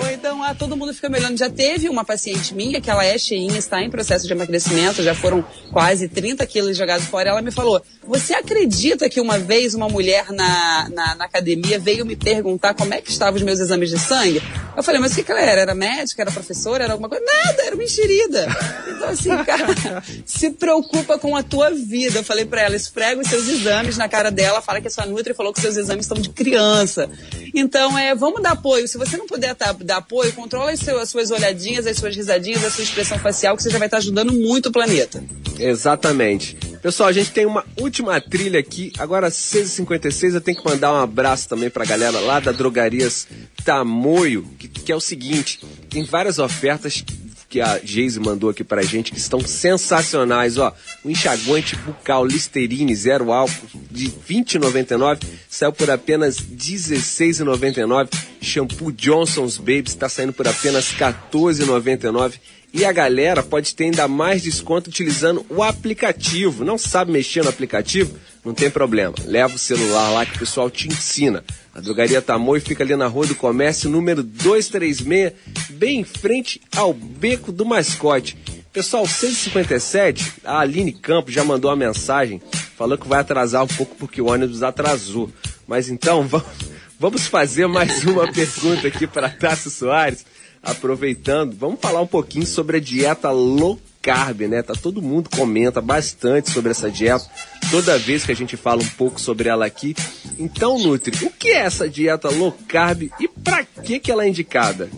Ou 0.00 0.10
então, 0.10 0.42
ah, 0.42 0.54
todo 0.54 0.76
mundo 0.76 0.92
fica 0.92 1.08
me 1.08 1.18
olhando. 1.18 1.38
Já 1.38 1.48
teve 1.48 1.88
uma 1.88 2.04
paciente 2.04 2.54
minha 2.54 2.80
que 2.80 2.90
ela 2.90 3.04
é 3.04 3.16
cheinha, 3.16 3.56
está 3.56 3.80
em 3.80 3.88
processo 3.88 4.26
de 4.26 4.32
emagrecimento, 4.32 5.02
já 5.02 5.14
foram 5.14 5.44
quase 5.70 6.08
30 6.08 6.44
quilos 6.46 6.76
jogados 6.76 7.06
fora. 7.06 7.30
Ela 7.30 7.40
me 7.40 7.50
falou: 7.50 7.80
Você 8.06 8.34
acredita 8.34 9.08
que 9.08 9.20
uma 9.20 9.38
vez 9.38 9.74
uma 9.74 9.88
mulher 9.88 10.30
na, 10.30 10.88
na, 10.90 11.14
na 11.14 11.24
academia 11.24 11.78
veio 11.78 12.04
me 12.04 12.16
perguntar 12.16 12.74
como 12.74 12.92
é 12.92 13.00
que 13.00 13.10
estavam 13.10 13.36
os 13.36 13.42
meus 13.42 13.51
exames 13.60 13.90
de 13.90 13.98
sangue? 13.98 14.42
Eu 14.76 14.82
falei: 14.82 15.00
Mas 15.00 15.12
o 15.12 15.14
que, 15.16 15.22
que 15.22 15.30
ela 15.32 15.40
era? 15.40 15.60
Era 15.62 15.74
médica? 15.74 16.22
Era 16.22 16.30
professora? 16.30 16.84
Era 16.84 16.92
alguma 16.94 17.08
coisa? 17.08 17.24
Nada, 17.24 17.62
era 17.64 17.74
uma 17.74 17.84
enxerida. 17.84 18.46
Então, 18.88 19.08
assim, 19.08 19.30
cara, 19.44 20.02
se 20.24 20.50
preocupa 20.50 21.18
com 21.18 21.36
a 21.36 21.42
tua 21.42 21.70
vida. 21.70 22.18
Eu 22.20 22.24
falei 22.24 22.44
pra 22.44 22.62
ela: 22.62 22.74
esfrega 22.76 23.20
os 23.20 23.28
seus 23.28 23.48
exames 23.48 23.96
na 23.96 24.08
cara 24.08 24.30
dela, 24.30 24.60
fala 24.62 24.80
que 24.80 24.88
a 24.88 24.90
sua 24.90 25.06
Nutri 25.06 25.34
falou 25.34 25.52
que 25.52 25.60
seus 25.60 25.76
exames 25.76 26.04
estão 26.06 26.18
de 26.18 26.30
criança. 26.30 27.08
Então, 27.54 27.98
é, 27.98 28.14
vamos 28.14 28.42
dar 28.42 28.52
apoio. 28.52 28.88
Se 28.88 28.96
você 28.98 29.16
não 29.16 29.26
puder 29.26 29.54
tá- 29.54 29.72
dar 29.72 29.98
apoio, 29.98 30.32
controla 30.32 30.70
as, 30.72 30.80
seu- 30.80 30.98
as 30.98 31.08
suas 31.10 31.30
olhadinhas, 31.30 31.86
as 31.86 31.96
suas 31.96 32.14
risadinhas, 32.16 32.64
a 32.64 32.70
sua 32.70 32.84
expressão 32.84 33.18
facial, 33.18 33.56
que 33.56 33.62
você 33.62 33.70
já 33.70 33.78
vai 33.78 33.86
estar 33.88 33.98
ajudando 33.98 34.32
muito 34.32 34.70
o 34.70 34.72
planeta. 34.72 35.22
Exatamente. 35.58 36.56
Pessoal, 36.82 37.08
a 37.08 37.12
gente 37.12 37.30
tem 37.30 37.46
uma 37.46 37.64
última 37.80 38.20
trilha 38.20 38.58
aqui. 38.58 38.92
Agora, 38.98 39.28
6h56, 39.28 40.34
eu 40.34 40.40
tenho 40.40 40.58
que 40.58 40.68
mandar 40.68 40.92
um 40.92 40.96
abraço 40.96 41.48
também 41.48 41.70
pra 41.70 41.84
galera 41.84 42.18
lá 42.18 42.40
da 42.40 42.50
Drogarias 42.50 43.28
Tamoio, 43.64 44.42
que, 44.58 44.66
que 44.66 44.90
é 44.90 44.96
o 44.96 45.00
seguinte: 45.00 45.60
tem 45.88 46.02
várias 46.02 46.40
ofertas 46.40 47.04
que 47.48 47.60
a 47.60 47.78
Geise 47.78 48.18
mandou 48.18 48.50
aqui 48.50 48.64
pra 48.64 48.82
gente 48.82 49.12
que 49.12 49.18
estão 49.18 49.38
sensacionais, 49.38 50.56
ó. 50.56 50.74
O 51.04 51.10
enxaguante 51.10 51.76
bucal 51.76 52.26
Listerine 52.26 52.96
zero 52.96 53.30
álcool 53.30 53.68
de 53.88 54.06
R$ 54.06 54.14
20,99 54.28 55.20
saiu 55.48 55.72
por 55.72 55.88
apenas 55.88 56.38
R$ 56.38 56.46
16,99. 56.56 58.08
Shampoo 58.40 58.90
Johnson's 58.90 59.56
Baby 59.56 59.84
está 59.86 60.08
saindo 60.08 60.32
por 60.32 60.48
apenas 60.48 60.90
R$ 60.90 61.14
14,99. 61.30 62.40
E 62.72 62.86
a 62.86 62.92
galera 62.92 63.42
pode 63.42 63.74
ter 63.74 63.84
ainda 63.84 64.08
mais 64.08 64.42
desconto 64.42 64.88
utilizando 64.88 65.44
o 65.50 65.62
aplicativo. 65.62 66.64
Não 66.64 66.78
sabe 66.78 67.12
mexer 67.12 67.42
no 67.42 67.50
aplicativo? 67.50 68.16
Não 68.42 68.54
tem 68.54 68.70
problema. 68.70 69.14
Leva 69.26 69.54
o 69.54 69.58
celular 69.58 70.08
lá 70.10 70.24
que 70.24 70.36
o 70.36 70.38
pessoal 70.38 70.70
te 70.70 70.88
ensina. 70.88 71.44
A 71.74 71.80
drogaria 71.80 72.22
Tamoio 72.22 72.62
fica 72.62 72.82
ali 72.82 72.96
na 72.96 73.06
Rua 73.06 73.26
do 73.26 73.34
Comércio, 73.34 73.90
número 73.90 74.22
236, 74.22 75.32
bem 75.70 76.00
em 76.00 76.04
frente 76.04 76.62
ao 76.74 76.94
Beco 76.94 77.52
do 77.52 77.66
Mascote. 77.66 78.36
Pessoal, 78.72 79.04
6h57, 79.04 80.32
a 80.42 80.60
Aline 80.60 80.92
Campos 80.92 81.34
já 81.34 81.44
mandou 81.44 81.70
uma 81.70 81.76
mensagem, 81.76 82.40
falou 82.74 82.96
que 82.96 83.06
vai 83.06 83.20
atrasar 83.20 83.64
um 83.64 83.66
pouco 83.66 83.94
porque 83.96 84.20
o 84.20 84.30
ônibus 84.30 84.62
atrasou. 84.62 85.30
Mas 85.68 85.90
então, 85.90 86.26
vamos 86.98 87.26
fazer 87.26 87.66
mais 87.66 88.02
uma 88.04 88.32
pergunta 88.32 88.88
aqui 88.88 89.06
para 89.06 89.28
Tássio 89.28 89.70
Soares, 89.70 90.24
aproveitando. 90.62 91.56
Vamos 91.56 91.80
falar 91.80 92.00
um 92.00 92.06
pouquinho 92.06 92.46
sobre 92.46 92.76
a 92.76 92.80
dieta 92.80 93.30
low 93.30 93.78
carb, 94.00 94.42
né? 94.42 94.62
Tá 94.62 94.74
todo 94.74 95.00
mundo 95.00 95.30
comenta 95.30 95.80
bastante 95.80 96.50
sobre 96.50 96.72
essa 96.72 96.90
dieta, 96.90 97.24
toda 97.70 97.98
vez 97.98 98.24
que 98.24 98.32
a 98.32 98.36
gente 98.36 98.56
fala 98.56 98.82
um 98.82 98.88
pouco 98.88 99.20
sobre 99.20 99.48
ela 99.48 99.64
aqui. 99.64 99.94
Então, 100.38 100.78
Nutri, 100.78 101.24
o 101.24 101.30
que 101.30 101.48
é 101.48 101.58
essa 101.58 101.88
dieta 101.88 102.28
low 102.28 102.52
carb 102.66 103.10
e 103.20 103.28
para 103.28 103.64
que 103.64 104.00
que 104.00 104.10
ela 104.10 104.24
é 104.24 104.28
indicada? 104.28 104.90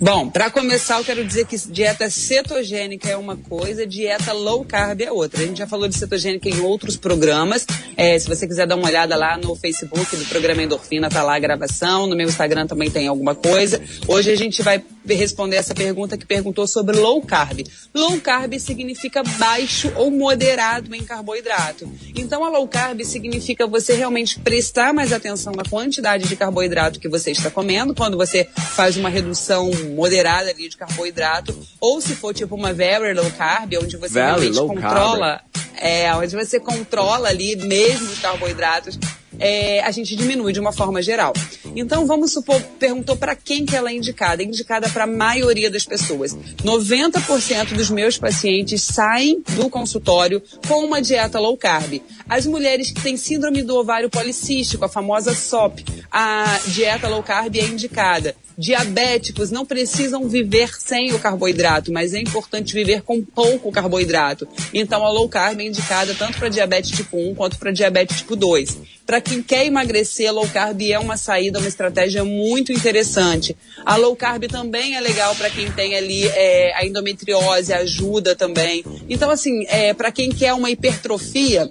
Bom, 0.00 0.28
para 0.28 0.50
começar, 0.50 0.98
eu 0.98 1.04
quero 1.04 1.24
dizer 1.24 1.46
que 1.46 1.56
dieta 1.70 2.08
cetogênica 2.10 3.08
é 3.08 3.16
uma 3.16 3.36
coisa, 3.36 3.86
dieta 3.86 4.32
low 4.32 4.64
carb 4.64 5.00
é 5.00 5.10
outra. 5.10 5.42
A 5.42 5.46
gente 5.46 5.58
já 5.58 5.66
falou 5.66 5.88
de 5.88 5.96
cetogênica 5.96 6.48
em 6.48 6.60
outros 6.60 6.96
programas. 6.96 7.66
É, 7.96 8.18
se 8.18 8.28
você 8.28 8.46
quiser 8.46 8.66
dar 8.66 8.76
uma 8.76 8.86
olhada 8.86 9.16
lá 9.16 9.36
no 9.36 9.54
Facebook 9.56 10.16
do 10.16 10.24
programa 10.26 10.62
Endorfina, 10.62 11.08
tá 11.08 11.22
lá 11.22 11.36
a 11.36 11.38
gravação. 11.38 12.06
No 12.06 12.16
meu 12.16 12.28
Instagram 12.28 12.66
também 12.66 12.90
tem 12.90 13.08
alguma 13.08 13.34
coisa. 13.34 13.80
Hoje 14.06 14.30
a 14.30 14.36
gente 14.36 14.62
vai 14.62 14.82
responder 15.06 15.56
essa 15.56 15.74
pergunta 15.74 16.16
que 16.16 16.26
perguntou 16.26 16.66
sobre 16.66 16.96
low 16.96 17.20
carb. 17.22 17.66
Low 17.94 18.20
carb 18.20 18.58
significa 18.58 19.22
baixo 19.38 19.92
ou 19.96 20.10
moderado 20.10 20.94
em 20.94 21.02
carboidrato. 21.02 21.90
Então, 22.14 22.44
a 22.44 22.50
low 22.50 22.66
carb 22.68 23.02
significa 23.04 23.66
você 23.66 23.94
realmente 23.94 24.38
prestar 24.40 24.92
mais 24.92 25.12
atenção 25.12 25.52
na 25.52 25.64
quantidade 25.64 26.28
de 26.28 26.36
carboidrato 26.36 27.00
que 27.00 27.08
você 27.08 27.30
está 27.30 27.50
comendo, 27.50 27.94
quando 27.94 28.16
você 28.16 28.46
faz 28.74 28.96
uma 28.96 29.08
redução 29.08 29.70
moderada 29.84 30.50
ali 30.50 30.68
de 30.68 30.76
carboidrato, 30.76 31.58
ou 31.80 32.00
se 32.00 32.14
for 32.14 32.34
tipo 32.34 32.54
uma 32.54 32.72
very 32.72 33.12
low 33.14 33.30
carb, 33.32 33.74
onde 33.82 33.96
você 33.96 34.14
Very 34.14 34.50
realmente 34.50 34.58
controla, 34.58 35.40
é, 35.76 36.14
onde 36.14 36.34
você 36.34 36.60
controla 36.60 37.28
ali 37.28 37.56
mesmo 37.56 38.10
os 38.10 38.18
carboidratos, 38.18 38.98
é, 39.38 39.80
a 39.80 39.90
gente 39.90 40.16
diminui 40.16 40.52
de 40.52 40.60
uma 40.60 40.72
forma 40.72 41.02
geral. 41.02 41.32
Então, 41.76 42.06
vamos 42.06 42.32
supor, 42.32 42.60
perguntou 42.78 43.16
para 43.16 43.36
quem 43.36 43.64
que 43.64 43.76
ela 43.76 43.90
é 43.90 43.94
indicada. 43.94 44.42
É 44.42 44.46
indicada 44.46 44.88
para 44.88 45.04
a 45.04 45.06
maioria 45.06 45.70
das 45.70 45.84
pessoas. 45.84 46.36
90% 46.64 47.74
dos 47.74 47.90
meus 47.90 48.18
pacientes 48.18 48.82
saem 48.82 49.42
do 49.54 49.68
consultório 49.70 50.42
com 50.66 50.84
uma 50.84 51.00
dieta 51.00 51.38
low 51.38 51.56
carb. 51.56 52.00
As 52.28 52.46
mulheres 52.46 52.90
que 52.90 53.02
têm 53.02 53.16
síndrome 53.16 53.62
do 53.62 53.76
ovário 53.76 54.10
policístico, 54.10 54.84
a 54.84 54.88
famosa 54.88 55.34
SOP, 55.34 55.84
a 56.10 56.60
dieta 56.66 57.08
low 57.08 57.22
carb 57.22 57.56
é 57.56 57.64
indicada. 57.64 58.34
Diabéticos 58.58 59.52
não 59.52 59.64
precisam 59.64 60.28
viver 60.28 60.68
sem 60.80 61.12
o 61.14 61.18
carboidrato, 61.20 61.92
mas 61.92 62.12
é 62.12 62.18
importante 62.18 62.74
viver 62.74 63.02
com 63.02 63.22
pouco 63.22 63.70
carboidrato. 63.70 64.48
Então 64.74 65.06
a 65.06 65.10
low 65.12 65.28
carb 65.28 65.60
é 65.60 65.64
indicada 65.64 66.12
tanto 66.14 66.38
para 66.38 66.48
diabetes 66.48 66.90
tipo 66.90 67.16
1 67.16 67.36
quanto 67.36 67.56
para 67.56 67.70
diabetes 67.70 68.16
tipo 68.16 68.34
2. 68.34 68.78
Para 69.06 69.20
quem 69.28 69.42
quer 69.42 69.66
emagrecer, 69.66 70.28
a 70.28 70.32
low 70.32 70.48
carb 70.48 70.80
é 70.82 70.98
uma 70.98 71.16
saída, 71.16 71.58
uma 71.58 71.68
estratégia 71.68 72.24
muito 72.24 72.72
interessante. 72.72 73.54
A 73.84 73.96
low 73.96 74.16
carb 74.16 74.44
também 74.46 74.96
é 74.96 75.00
legal 75.00 75.34
para 75.36 75.50
quem 75.50 75.70
tem 75.70 75.94
ali 75.94 76.26
é, 76.26 76.72
a 76.74 76.86
endometriose, 76.86 77.72
ajuda 77.72 78.34
também. 78.34 78.82
Então, 79.08 79.30
assim, 79.30 79.66
é, 79.68 79.92
para 79.92 80.10
quem 80.10 80.30
quer 80.30 80.54
uma 80.54 80.70
hipertrofia, 80.70 81.70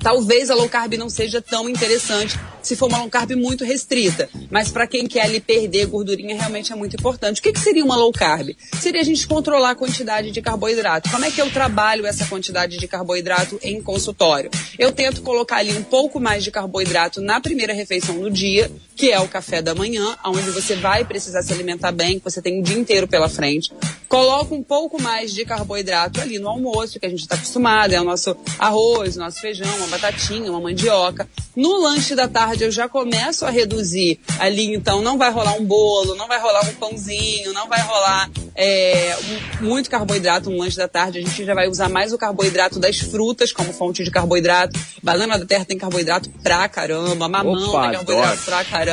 talvez 0.00 0.50
a 0.50 0.54
low 0.54 0.68
carb 0.68 0.94
não 0.94 1.08
seja 1.08 1.40
tão 1.40 1.68
interessante 1.68 2.38
se 2.62 2.74
for 2.74 2.88
uma 2.88 2.98
low 2.98 3.08
carb 3.08 3.32
muito 3.32 3.64
restrita. 3.64 4.28
Mas 4.50 4.70
para 4.70 4.86
quem 4.86 5.06
quer 5.06 5.22
ali 5.22 5.40
perder 5.40 5.86
gordurinha, 5.86 6.36
realmente 6.36 6.72
é 6.72 6.76
muito 6.76 6.96
importante. 6.96 7.40
O 7.40 7.42
que, 7.42 7.52
que 7.52 7.60
seria 7.60 7.84
uma 7.84 7.96
low 7.96 8.12
carb? 8.12 8.50
Seria 8.80 9.00
a 9.00 9.04
gente 9.04 9.26
controlar 9.26 9.70
a 9.70 9.74
quantidade 9.74 10.30
de 10.30 10.42
carboidrato. 10.42 11.10
Como 11.10 11.24
é 11.24 11.30
que 11.30 11.40
eu 11.40 11.50
trabalho 11.50 12.06
essa 12.06 12.26
quantidade 12.26 12.76
de 12.76 12.88
carboidrato 12.88 13.58
em 13.62 13.80
consultório? 13.80 14.50
Eu 14.78 14.92
tento 14.92 15.22
colocar 15.22 15.56
ali 15.56 15.76
um 15.76 15.82
pouco 15.82 16.18
mais 16.18 16.42
de 16.42 16.50
carboidrato 16.50 17.20
na 17.20 17.40
primeira 17.40 17.72
refeição 17.72 18.18
do 18.18 18.30
dia, 18.30 18.70
que 18.96 19.12
é 19.12 19.20
o 19.20 19.28
café 19.28 19.60
da 19.60 19.74
manhã, 19.74 20.16
onde 20.24 20.50
você 20.50 20.74
vai 20.74 21.04
precisar 21.04 21.42
se 21.42 21.52
alimentar 21.52 21.92
bem, 21.92 22.18
que 22.18 22.24
você 22.24 22.40
tem 22.40 22.58
o 22.60 22.62
dia 22.62 22.78
inteiro 22.78 23.06
pela 23.06 23.28
frente. 23.28 23.70
Coloco 24.08 24.54
um 24.54 24.62
pouco 24.62 25.00
mais 25.02 25.32
de 25.34 25.44
carboidrato 25.44 26.20
ali 26.20 26.38
no 26.38 26.48
almoço, 26.48 26.98
que 26.98 27.04
a 27.06 27.08
gente 27.08 27.20
está 27.20 27.34
acostumado, 27.34 27.92
é 27.92 28.00
o 28.00 28.04
nosso 28.04 28.34
arroz, 28.58 29.16
nosso 29.16 29.40
feijão, 29.40 29.68
uma 29.78 29.88
batatinha, 29.88 30.50
uma 30.50 30.60
mandioca. 30.60 31.28
No 31.54 31.76
lanche 31.80 32.14
da 32.14 32.28
tarde 32.28 32.64
eu 32.64 32.70
já 32.70 32.88
começo 32.88 33.44
a 33.44 33.50
reduzir 33.50 34.18
ali, 34.38 34.74
então 34.74 35.02
não 35.02 35.18
vai 35.18 35.30
rolar 35.30 35.54
um 35.54 35.64
bolo, 35.64 36.14
não 36.14 36.28
vai 36.28 36.40
rolar 36.40 36.64
um 36.68 36.74
pãozinho, 36.74 37.52
não 37.52 37.68
vai 37.68 37.80
rolar 37.82 38.30
é, 38.54 39.16
um- 39.60 39.66
muito 39.66 39.90
carboidrato 39.90 40.48
no 40.50 40.58
lanche 40.58 40.76
da 40.76 40.88
tarde. 40.88 41.18
A 41.18 41.22
gente 41.22 41.44
já 41.44 41.52
vai 41.54 41.68
usar 41.68 41.88
mais 41.90 42.12
o 42.12 42.18
carboidrato 42.18 42.78
das 42.78 42.98
frutas 42.98 43.52
como 43.52 43.72
fonte 43.72 44.02
de 44.04 44.10
carboidrato. 44.10 44.78
Banana 45.02 45.38
da 45.38 45.44
terra 45.44 45.64
tem 45.64 45.76
carboidrato 45.76 46.30
pra 46.42 46.66
caramba, 46.68 47.28
mamão 47.28 47.68
Opa, 47.68 47.82
tem 47.82 47.92
carboidrato 47.92 48.28
adoro. 48.32 48.42
pra 48.44 48.64
caramba. 48.64 48.85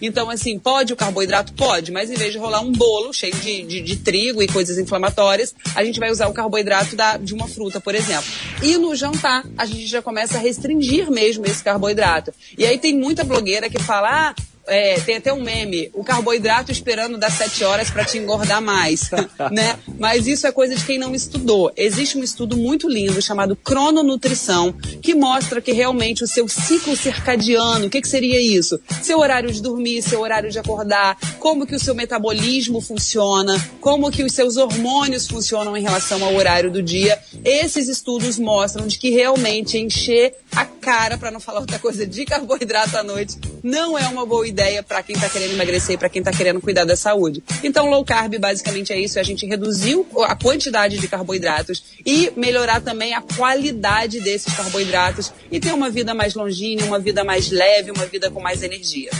Então, 0.00 0.30
assim, 0.30 0.58
pode 0.58 0.92
o 0.92 0.96
carboidrato? 0.96 1.52
Pode, 1.52 1.92
mas 1.92 2.10
em 2.10 2.14
vez 2.14 2.32
de 2.32 2.38
rolar 2.38 2.60
um 2.60 2.72
bolo 2.72 3.12
cheio 3.12 3.34
de, 3.34 3.62
de, 3.62 3.80
de 3.80 3.96
trigo 3.96 4.42
e 4.42 4.48
coisas 4.48 4.78
inflamatórias, 4.78 5.54
a 5.74 5.84
gente 5.84 6.00
vai 6.00 6.10
usar 6.10 6.28
o 6.28 6.32
carboidrato 6.32 6.96
da, 6.96 7.16
de 7.16 7.34
uma 7.34 7.48
fruta, 7.48 7.80
por 7.80 7.94
exemplo. 7.94 8.24
E 8.62 8.76
no 8.76 8.94
jantar, 8.94 9.44
a 9.56 9.66
gente 9.66 9.86
já 9.86 10.02
começa 10.02 10.38
a 10.38 10.40
restringir 10.40 11.10
mesmo 11.10 11.46
esse 11.46 11.62
carboidrato. 11.62 12.32
E 12.56 12.64
aí 12.64 12.78
tem 12.78 12.96
muita 12.96 13.24
blogueira 13.24 13.68
que 13.68 13.78
fala, 13.78 14.30
ah, 14.30 14.34
é, 14.70 15.00
tem 15.00 15.16
até 15.16 15.32
um 15.32 15.42
meme, 15.42 15.90
o 15.92 16.04
carboidrato 16.04 16.70
esperando 16.70 17.18
das 17.18 17.34
7 17.34 17.64
horas 17.64 17.90
para 17.90 18.04
te 18.04 18.18
engordar 18.18 18.62
mais, 18.62 19.10
né? 19.50 19.76
Mas 19.98 20.28
isso 20.28 20.46
é 20.46 20.52
coisa 20.52 20.76
de 20.76 20.84
quem 20.84 20.96
não 20.96 21.12
estudou. 21.12 21.72
Existe 21.76 22.16
um 22.16 22.22
estudo 22.22 22.56
muito 22.56 22.88
lindo 22.88 23.20
chamado 23.20 23.56
crononutrição, 23.56 24.72
que 25.02 25.12
mostra 25.12 25.60
que 25.60 25.72
realmente 25.72 26.22
o 26.22 26.26
seu 26.26 26.46
ciclo 26.46 26.96
circadiano, 26.96 27.86
o 27.86 27.90
que, 27.90 28.00
que 28.00 28.08
seria 28.08 28.40
isso? 28.40 28.80
Seu 29.02 29.18
horário 29.18 29.50
de 29.50 29.60
dormir, 29.60 30.02
seu 30.02 30.20
horário 30.20 30.50
de 30.50 30.58
acordar, 30.60 31.18
como 31.40 31.66
que 31.66 31.74
o 31.74 31.80
seu 31.80 31.94
metabolismo 31.94 32.80
funciona, 32.80 33.58
como 33.80 34.10
que 34.10 34.22
os 34.22 34.32
seus 34.32 34.56
hormônios 34.56 35.26
funcionam 35.26 35.76
em 35.76 35.82
relação 35.82 36.22
ao 36.24 36.34
horário 36.34 36.70
do 36.70 36.80
dia. 36.80 37.18
Esses 37.44 37.88
estudos 37.88 38.38
mostram 38.38 38.86
de 38.86 38.98
que 38.98 39.10
realmente 39.10 39.76
encher 39.76 40.32
a 40.54 40.64
cara, 40.64 41.18
para 41.18 41.32
não 41.32 41.40
falar 41.40 41.60
outra 41.60 41.78
coisa, 41.78 42.06
de 42.06 42.24
carboidrato 42.24 42.96
à 42.96 43.02
noite 43.02 43.36
não 43.62 43.98
é 43.98 44.06
uma 44.08 44.24
boa 44.24 44.46
ideia 44.46 44.59
para 44.86 45.02
quem 45.02 45.14
está 45.14 45.28
querendo 45.28 45.52
emagrecer 45.52 45.98
para 45.98 46.08
quem 46.08 46.20
está 46.20 46.32
querendo 46.32 46.60
cuidar 46.60 46.84
da 46.84 46.96
saúde. 46.96 47.42
Então, 47.62 47.88
low 47.90 48.04
carb 48.04 48.38
basicamente 48.38 48.92
é 48.92 49.00
isso: 49.00 49.18
é 49.18 49.20
a 49.20 49.24
gente 49.24 49.46
reduzir 49.46 49.96
o- 49.96 50.22
a 50.22 50.34
quantidade 50.36 50.98
de 50.98 51.08
carboidratos 51.08 51.82
e 52.04 52.32
melhorar 52.36 52.80
também 52.80 53.14
a 53.14 53.20
qualidade 53.20 54.20
desses 54.20 54.52
carboidratos 54.54 55.32
e 55.50 55.58
ter 55.60 55.72
uma 55.72 55.90
vida 55.90 56.14
mais 56.14 56.34
longínqua, 56.34 56.86
uma 56.86 56.98
vida 56.98 57.24
mais 57.24 57.50
leve, 57.50 57.90
uma 57.90 58.06
vida 58.06 58.30
com 58.30 58.40
mais 58.40 58.62
energia. 58.62 59.10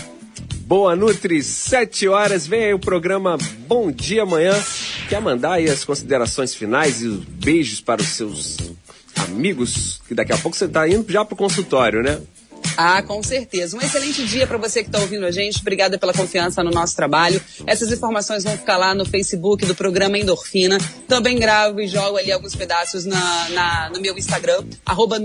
Boa 0.61 0.95
Nutri, 0.95 1.43
7 1.43 2.07
horas, 2.07 2.47
vem 2.47 2.65
aí 2.67 2.75
o 2.75 2.79
programa 2.79 3.37
Bom 3.67 3.91
Dia 3.91 4.23
Amanhã. 4.23 4.55
Quer 5.09 5.21
mandar 5.21 5.55
aí 5.55 5.69
as 5.69 5.85
considerações 5.85 6.55
finais 6.55 7.03
e 7.03 7.09
os 7.09 7.25
beijos 7.25 7.81
para 7.81 8.01
os 8.01 8.09
seus 8.09 8.57
amigos? 9.17 10.01
Que 10.07 10.15
daqui 10.15 10.33
a 10.33 10.39
pouco 10.39 10.57
você 10.57 10.67
está 10.67 10.89
indo 10.89 11.05
já 11.11 11.25
pro 11.25 11.35
consultório, 11.37 12.03
né? 12.03 12.21
Ah, 12.77 13.03
com 13.03 13.23
certeza. 13.23 13.77
Um 13.77 13.81
excelente 13.81 14.25
dia 14.27 14.47
para 14.47 14.57
você 14.57 14.83
que 14.83 14.89
está 14.89 14.99
ouvindo 15.01 15.27
a 15.27 15.31
gente. 15.31 15.59
Obrigada 15.61 15.99
pela 15.99 16.13
confiança 16.13 16.63
no 16.63 16.71
nosso 16.71 16.97
trabalho. 16.97 17.41
Essas 17.67 17.93
informações 17.93 18.45
vão 18.45 18.57
ficar 18.57 18.77
lá 18.77 18.95
no 18.95 19.05
Facebook 19.05 19.67
do 19.67 19.75
programa 19.75 20.19
Endorfina. 20.19 20.79
Também 21.07 21.39
gravo 21.39 21.81
e 21.81 21.87
jogo 21.87 22.17
ali 22.17 22.33
alguns 22.33 22.55
pedaços 22.55 23.05
na, 23.05 23.49
na- 23.51 23.91
no 23.93 24.01
meu 24.01 24.17
Instagram, 24.17 24.65
arroba 24.87 25.19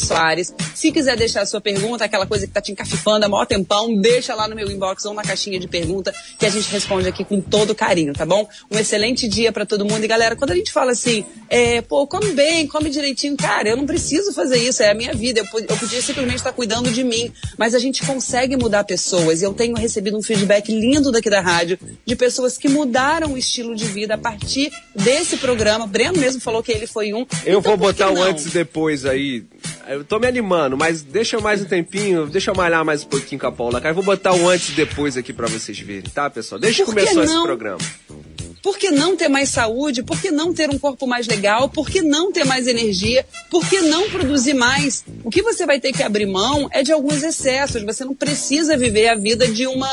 Soares. 0.00 0.54
Se 0.74 0.92
quiser 0.92 1.16
deixar 1.16 1.42
a 1.42 1.46
sua 1.46 1.60
pergunta, 1.60 2.04
aquela 2.04 2.26
coisa 2.26 2.46
que 2.46 2.52
tá 2.52 2.60
te 2.60 2.72
encafifando 2.72 3.24
há 3.26 3.28
maior 3.28 3.46
tempão, 3.46 3.94
deixa 4.00 4.34
lá 4.34 4.46
no 4.46 4.54
meu 4.54 4.70
inbox 4.70 5.04
ou 5.04 5.14
na 5.14 5.22
caixinha 5.22 5.58
de 5.58 5.66
pergunta 5.66 6.14
que 6.38 6.46
a 6.46 6.50
gente 6.50 6.70
responde 6.70 7.08
aqui 7.08 7.24
com 7.24 7.40
todo 7.40 7.74
carinho, 7.74 8.12
tá 8.12 8.24
bom? 8.26 8.48
Um 8.70 8.78
excelente 8.78 9.26
dia 9.28 9.50
para 9.52 9.66
todo 9.66 9.84
mundo. 9.84 10.04
E 10.04 10.06
galera, 10.08 10.36
quando 10.36 10.52
a 10.52 10.54
gente 10.54 10.70
fala 10.72 10.92
assim, 10.92 11.24
é, 11.48 11.80
pô, 11.82 12.06
come 12.06 12.32
bem, 12.32 12.66
come 12.66 12.90
direitinho, 12.90 13.36
cara, 13.36 13.68
eu 13.68 13.76
não 13.76 13.86
preciso 13.86 14.32
fazer 14.32 14.58
isso, 14.58 14.82
é 14.82 14.90
a 14.90 14.94
minha 14.94 15.12
vida. 15.14 15.40
Eu, 15.40 15.60
eu 15.60 15.76
podia 15.76 16.00
simplesmente 16.02 16.42
estar 16.48 16.52
cuidando 16.52 16.90
de 16.90 17.04
mim, 17.04 17.32
mas 17.56 17.74
a 17.74 17.78
gente 17.78 18.04
consegue 18.04 18.56
mudar 18.56 18.84
pessoas. 18.84 19.40
E 19.40 19.44
eu 19.44 19.52
tenho 19.52 19.76
recebido 19.76 20.16
um 20.16 20.22
feedback 20.22 20.70
lindo 20.72 21.12
daqui 21.12 21.30
da 21.30 21.40
rádio 21.40 21.78
de 22.04 22.16
pessoas 22.16 22.56
que 22.56 22.68
mudaram 22.68 23.32
o 23.32 23.38
estilo 23.38 23.74
de 23.74 23.84
vida 23.84 24.14
a 24.14 24.18
partir 24.18 24.72
desse 24.94 25.36
programa. 25.36 25.84
O 25.84 25.88
Breno 25.88 26.18
mesmo 26.18 26.40
falou 26.40 26.62
que 26.62 26.72
ele 26.72 26.86
foi 26.86 27.12
um. 27.12 27.26
Eu 27.44 27.60
Então, 27.60 27.62
vou 27.62 27.76
botar 27.76 28.10
o 28.10 28.22
antes 28.22 28.46
e 28.46 28.50
depois 28.50 29.04
aí. 29.04 29.44
Eu 29.86 30.04
tô 30.04 30.18
me 30.18 30.26
animando, 30.26 30.76
mas 30.76 31.02
deixa 31.02 31.40
mais 31.40 31.62
um 31.62 31.64
tempinho, 31.64 32.26
deixa 32.26 32.50
eu 32.50 32.54
malhar 32.54 32.84
mais 32.84 33.04
um 33.04 33.06
pouquinho 33.06 33.40
com 33.40 33.46
a 33.46 33.52
Paula. 33.52 33.80
Cara, 33.80 33.90
eu 33.90 33.94
vou 33.94 34.04
botar 34.04 34.34
o 34.34 34.48
antes 34.48 34.70
e 34.70 34.72
depois 34.72 35.16
aqui 35.16 35.32
pra 35.32 35.46
vocês 35.48 35.78
verem, 35.78 36.10
tá, 36.10 36.28
pessoal? 36.28 36.60
Que 36.60 36.66
Por 36.66 36.74
que 36.74 36.84
começou 36.84 37.24
esse 37.24 37.42
programa. 37.42 37.78
Por 38.62 38.78
que 38.78 38.90
não 38.90 39.16
ter 39.16 39.28
mais 39.28 39.48
saúde? 39.50 40.02
Por 40.02 40.20
que 40.20 40.30
não 40.30 40.52
ter 40.52 40.70
um 40.70 40.78
corpo 40.78 41.06
mais 41.06 41.26
legal? 41.26 41.68
Por 41.68 41.88
que 41.88 42.02
não 42.02 42.32
ter 42.32 42.44
mais 42.44 42.66
energia? 42.66 43.26
Por 43.50 43.68
que 43.68 43.80
não 43.80 44.10
produzir 44.10 44.54
mais? 44.54 45.04
O 45.24 45.30
que 45.30 45.42
você 45.42 45.66
vai 45.66 45.80
ter 45.80 45.92
que 45.92 46.02
abrir 46.02 46.26
mão 46.26 46.68
é 46.72 46.82
de 46.82 46.92
alguns 46.92 47.22
excessos. 47.22 47.82
Você 47.82 48.04
não 48.04 48.14
precisa 48.14 48.76
viver 48.76 49.08
a 49.08 49.14
vida 49.14 49.46
de 49.46 49.66
uma 49.66 49.88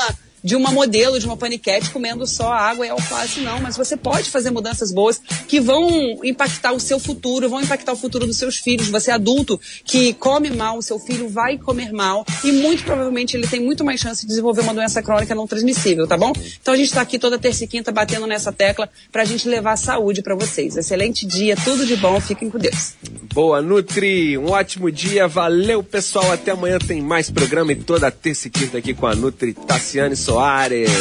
de 0.45 0.55
uma 0.55 0.69
modelo, 0.69 1.19
de 1.19 1.25
uma 1.25 1.35
paniquete 1.35 1.89
comendo 1.89 2.27
só 2.27 2.53
água 2.53 2.85
e 2.85 2.89
alface, 2.89 3.39
não. 3.39 3.59
Mas 3.59 3.75
você 3.75 3.97
pode 3.97 4.29
fazer 4.29 4.51
mudanças 4.51 4.91
boas 4.91 5.19
que 5.47 5.59
vão 5.59 6.19
impactar 6.23 6.71
o 6.71 6.79
seu 6.79 6.99
futuro, 6.99 7.49
vão 7.49 7.61
impactar 7.61 7.93
o 7.93 7.95
futuro 7.95 8.27
dos 8.27 8.37
seus 8.37 8.57
filhos. 8.57 8.87
Você 8.89 9.09
é 9.09 9.15
adulto 9.15 9.59
que 9.83 10.13
come 10.13 10.51
mal, 10.51 10.77
o 10.77 10.83
seu 10.83 10.99
filho 10.99 11.27
vai 11.27 11.57
comer 11.57 11.91
mal 11.91 12.23
e 12.43 12.51
muito 12.51 12.83
provavelmente 12.83 13.35
ele 13.35 13.47
tem 13.47 13.59
muito 13.59 13.83
mais 13.83 13.99
chance 13.99 14.21
de 14.21 14.27
desenvolver 14.27 14.61
uma 14.61 14.73
doença 14.73 15.01
crônica 15.01 15.33
não 15.33 15.47
transmissível, 15.47 16.05
tá 16.05 16.15
bom? 16.15 16.31
Então 16.61 16.75
a 16.75 16.77
gente 16.77 16.87
está 16.87 17.01
aqui 17.01 17.17
toda 17.17 17.39
terça 17.39 17.63
e 17.63 17.67
quinta 17.67 17.91
batendo 17.91 18.27
nessa 18.27 18.51
tecla 18.51 18.87
pra 19.11 19.25
gente 19.25 19.49
levar 19.49 19.75
saúde 19.77 20.21
para 20.21 20.35
vocês. 20.35 20.77
Excelente 20.77 21.25
dia, 21.25 21.57
tudo 21.57 21.87
de 21.87 21.95
bom, 21.95 22.21
fiquem 22.21 22.51
com 22.51 22.59
Deus. 22.59 22.93
Boa, 23.35 23.61
Nutri. 23.61 24.37
Um 24.37 24.51
ótimo 24.51 24.89
dia. 24.89 25.27
Valeu, 25.27 25.83
pessoal. 25.83 26.31
Até 26.31 26.51
amanhã 26.51 26.79
tem 26.79 27.01
mais 27.01 27.29
programa 27.29 27.73
e 27.73 27.75
toda 27.75 28.09
terça 28.09 28.47
e 28.47 28.51
quinta 28.51 28.77
aqui 28.77 28.93
com 28.93 29.07
a 29.07 29.13
Nutri 29.13 29.53
Tassiane 29.53 30.15
Soares. 30.35 30.91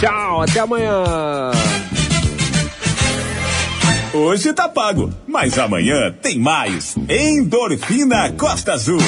Tchau, 0.00 0.40
até 0.40 0.60
amanhã. 0.60 1.04
Hoje 4.14 4.54
tá 4.54 4.70
pago, 4.70 5.12
mas 5.28 5.58
amanhã 5.58 6.10
tem 6.22 6.38
mais. 6.38 6.94
Endorfina 7.06 8.32
Costa 8.32 8.72
Azul. 8.72 8.98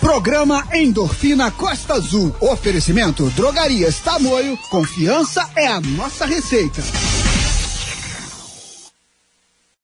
Programa 0.00 0.66
Endorfina 0.72 1.52
Costa 1.52 1.94
Azul. 1.94 2.34
Oferecimento 2.40 3.30
Drogarias 3.36 4.00
Tamoio. 4.00 4.58
Confiança 4.68 5.48
é 5.54 5.68
a 5.68 5.80
nossa 5.80 6.26
receita. 6.26 6.82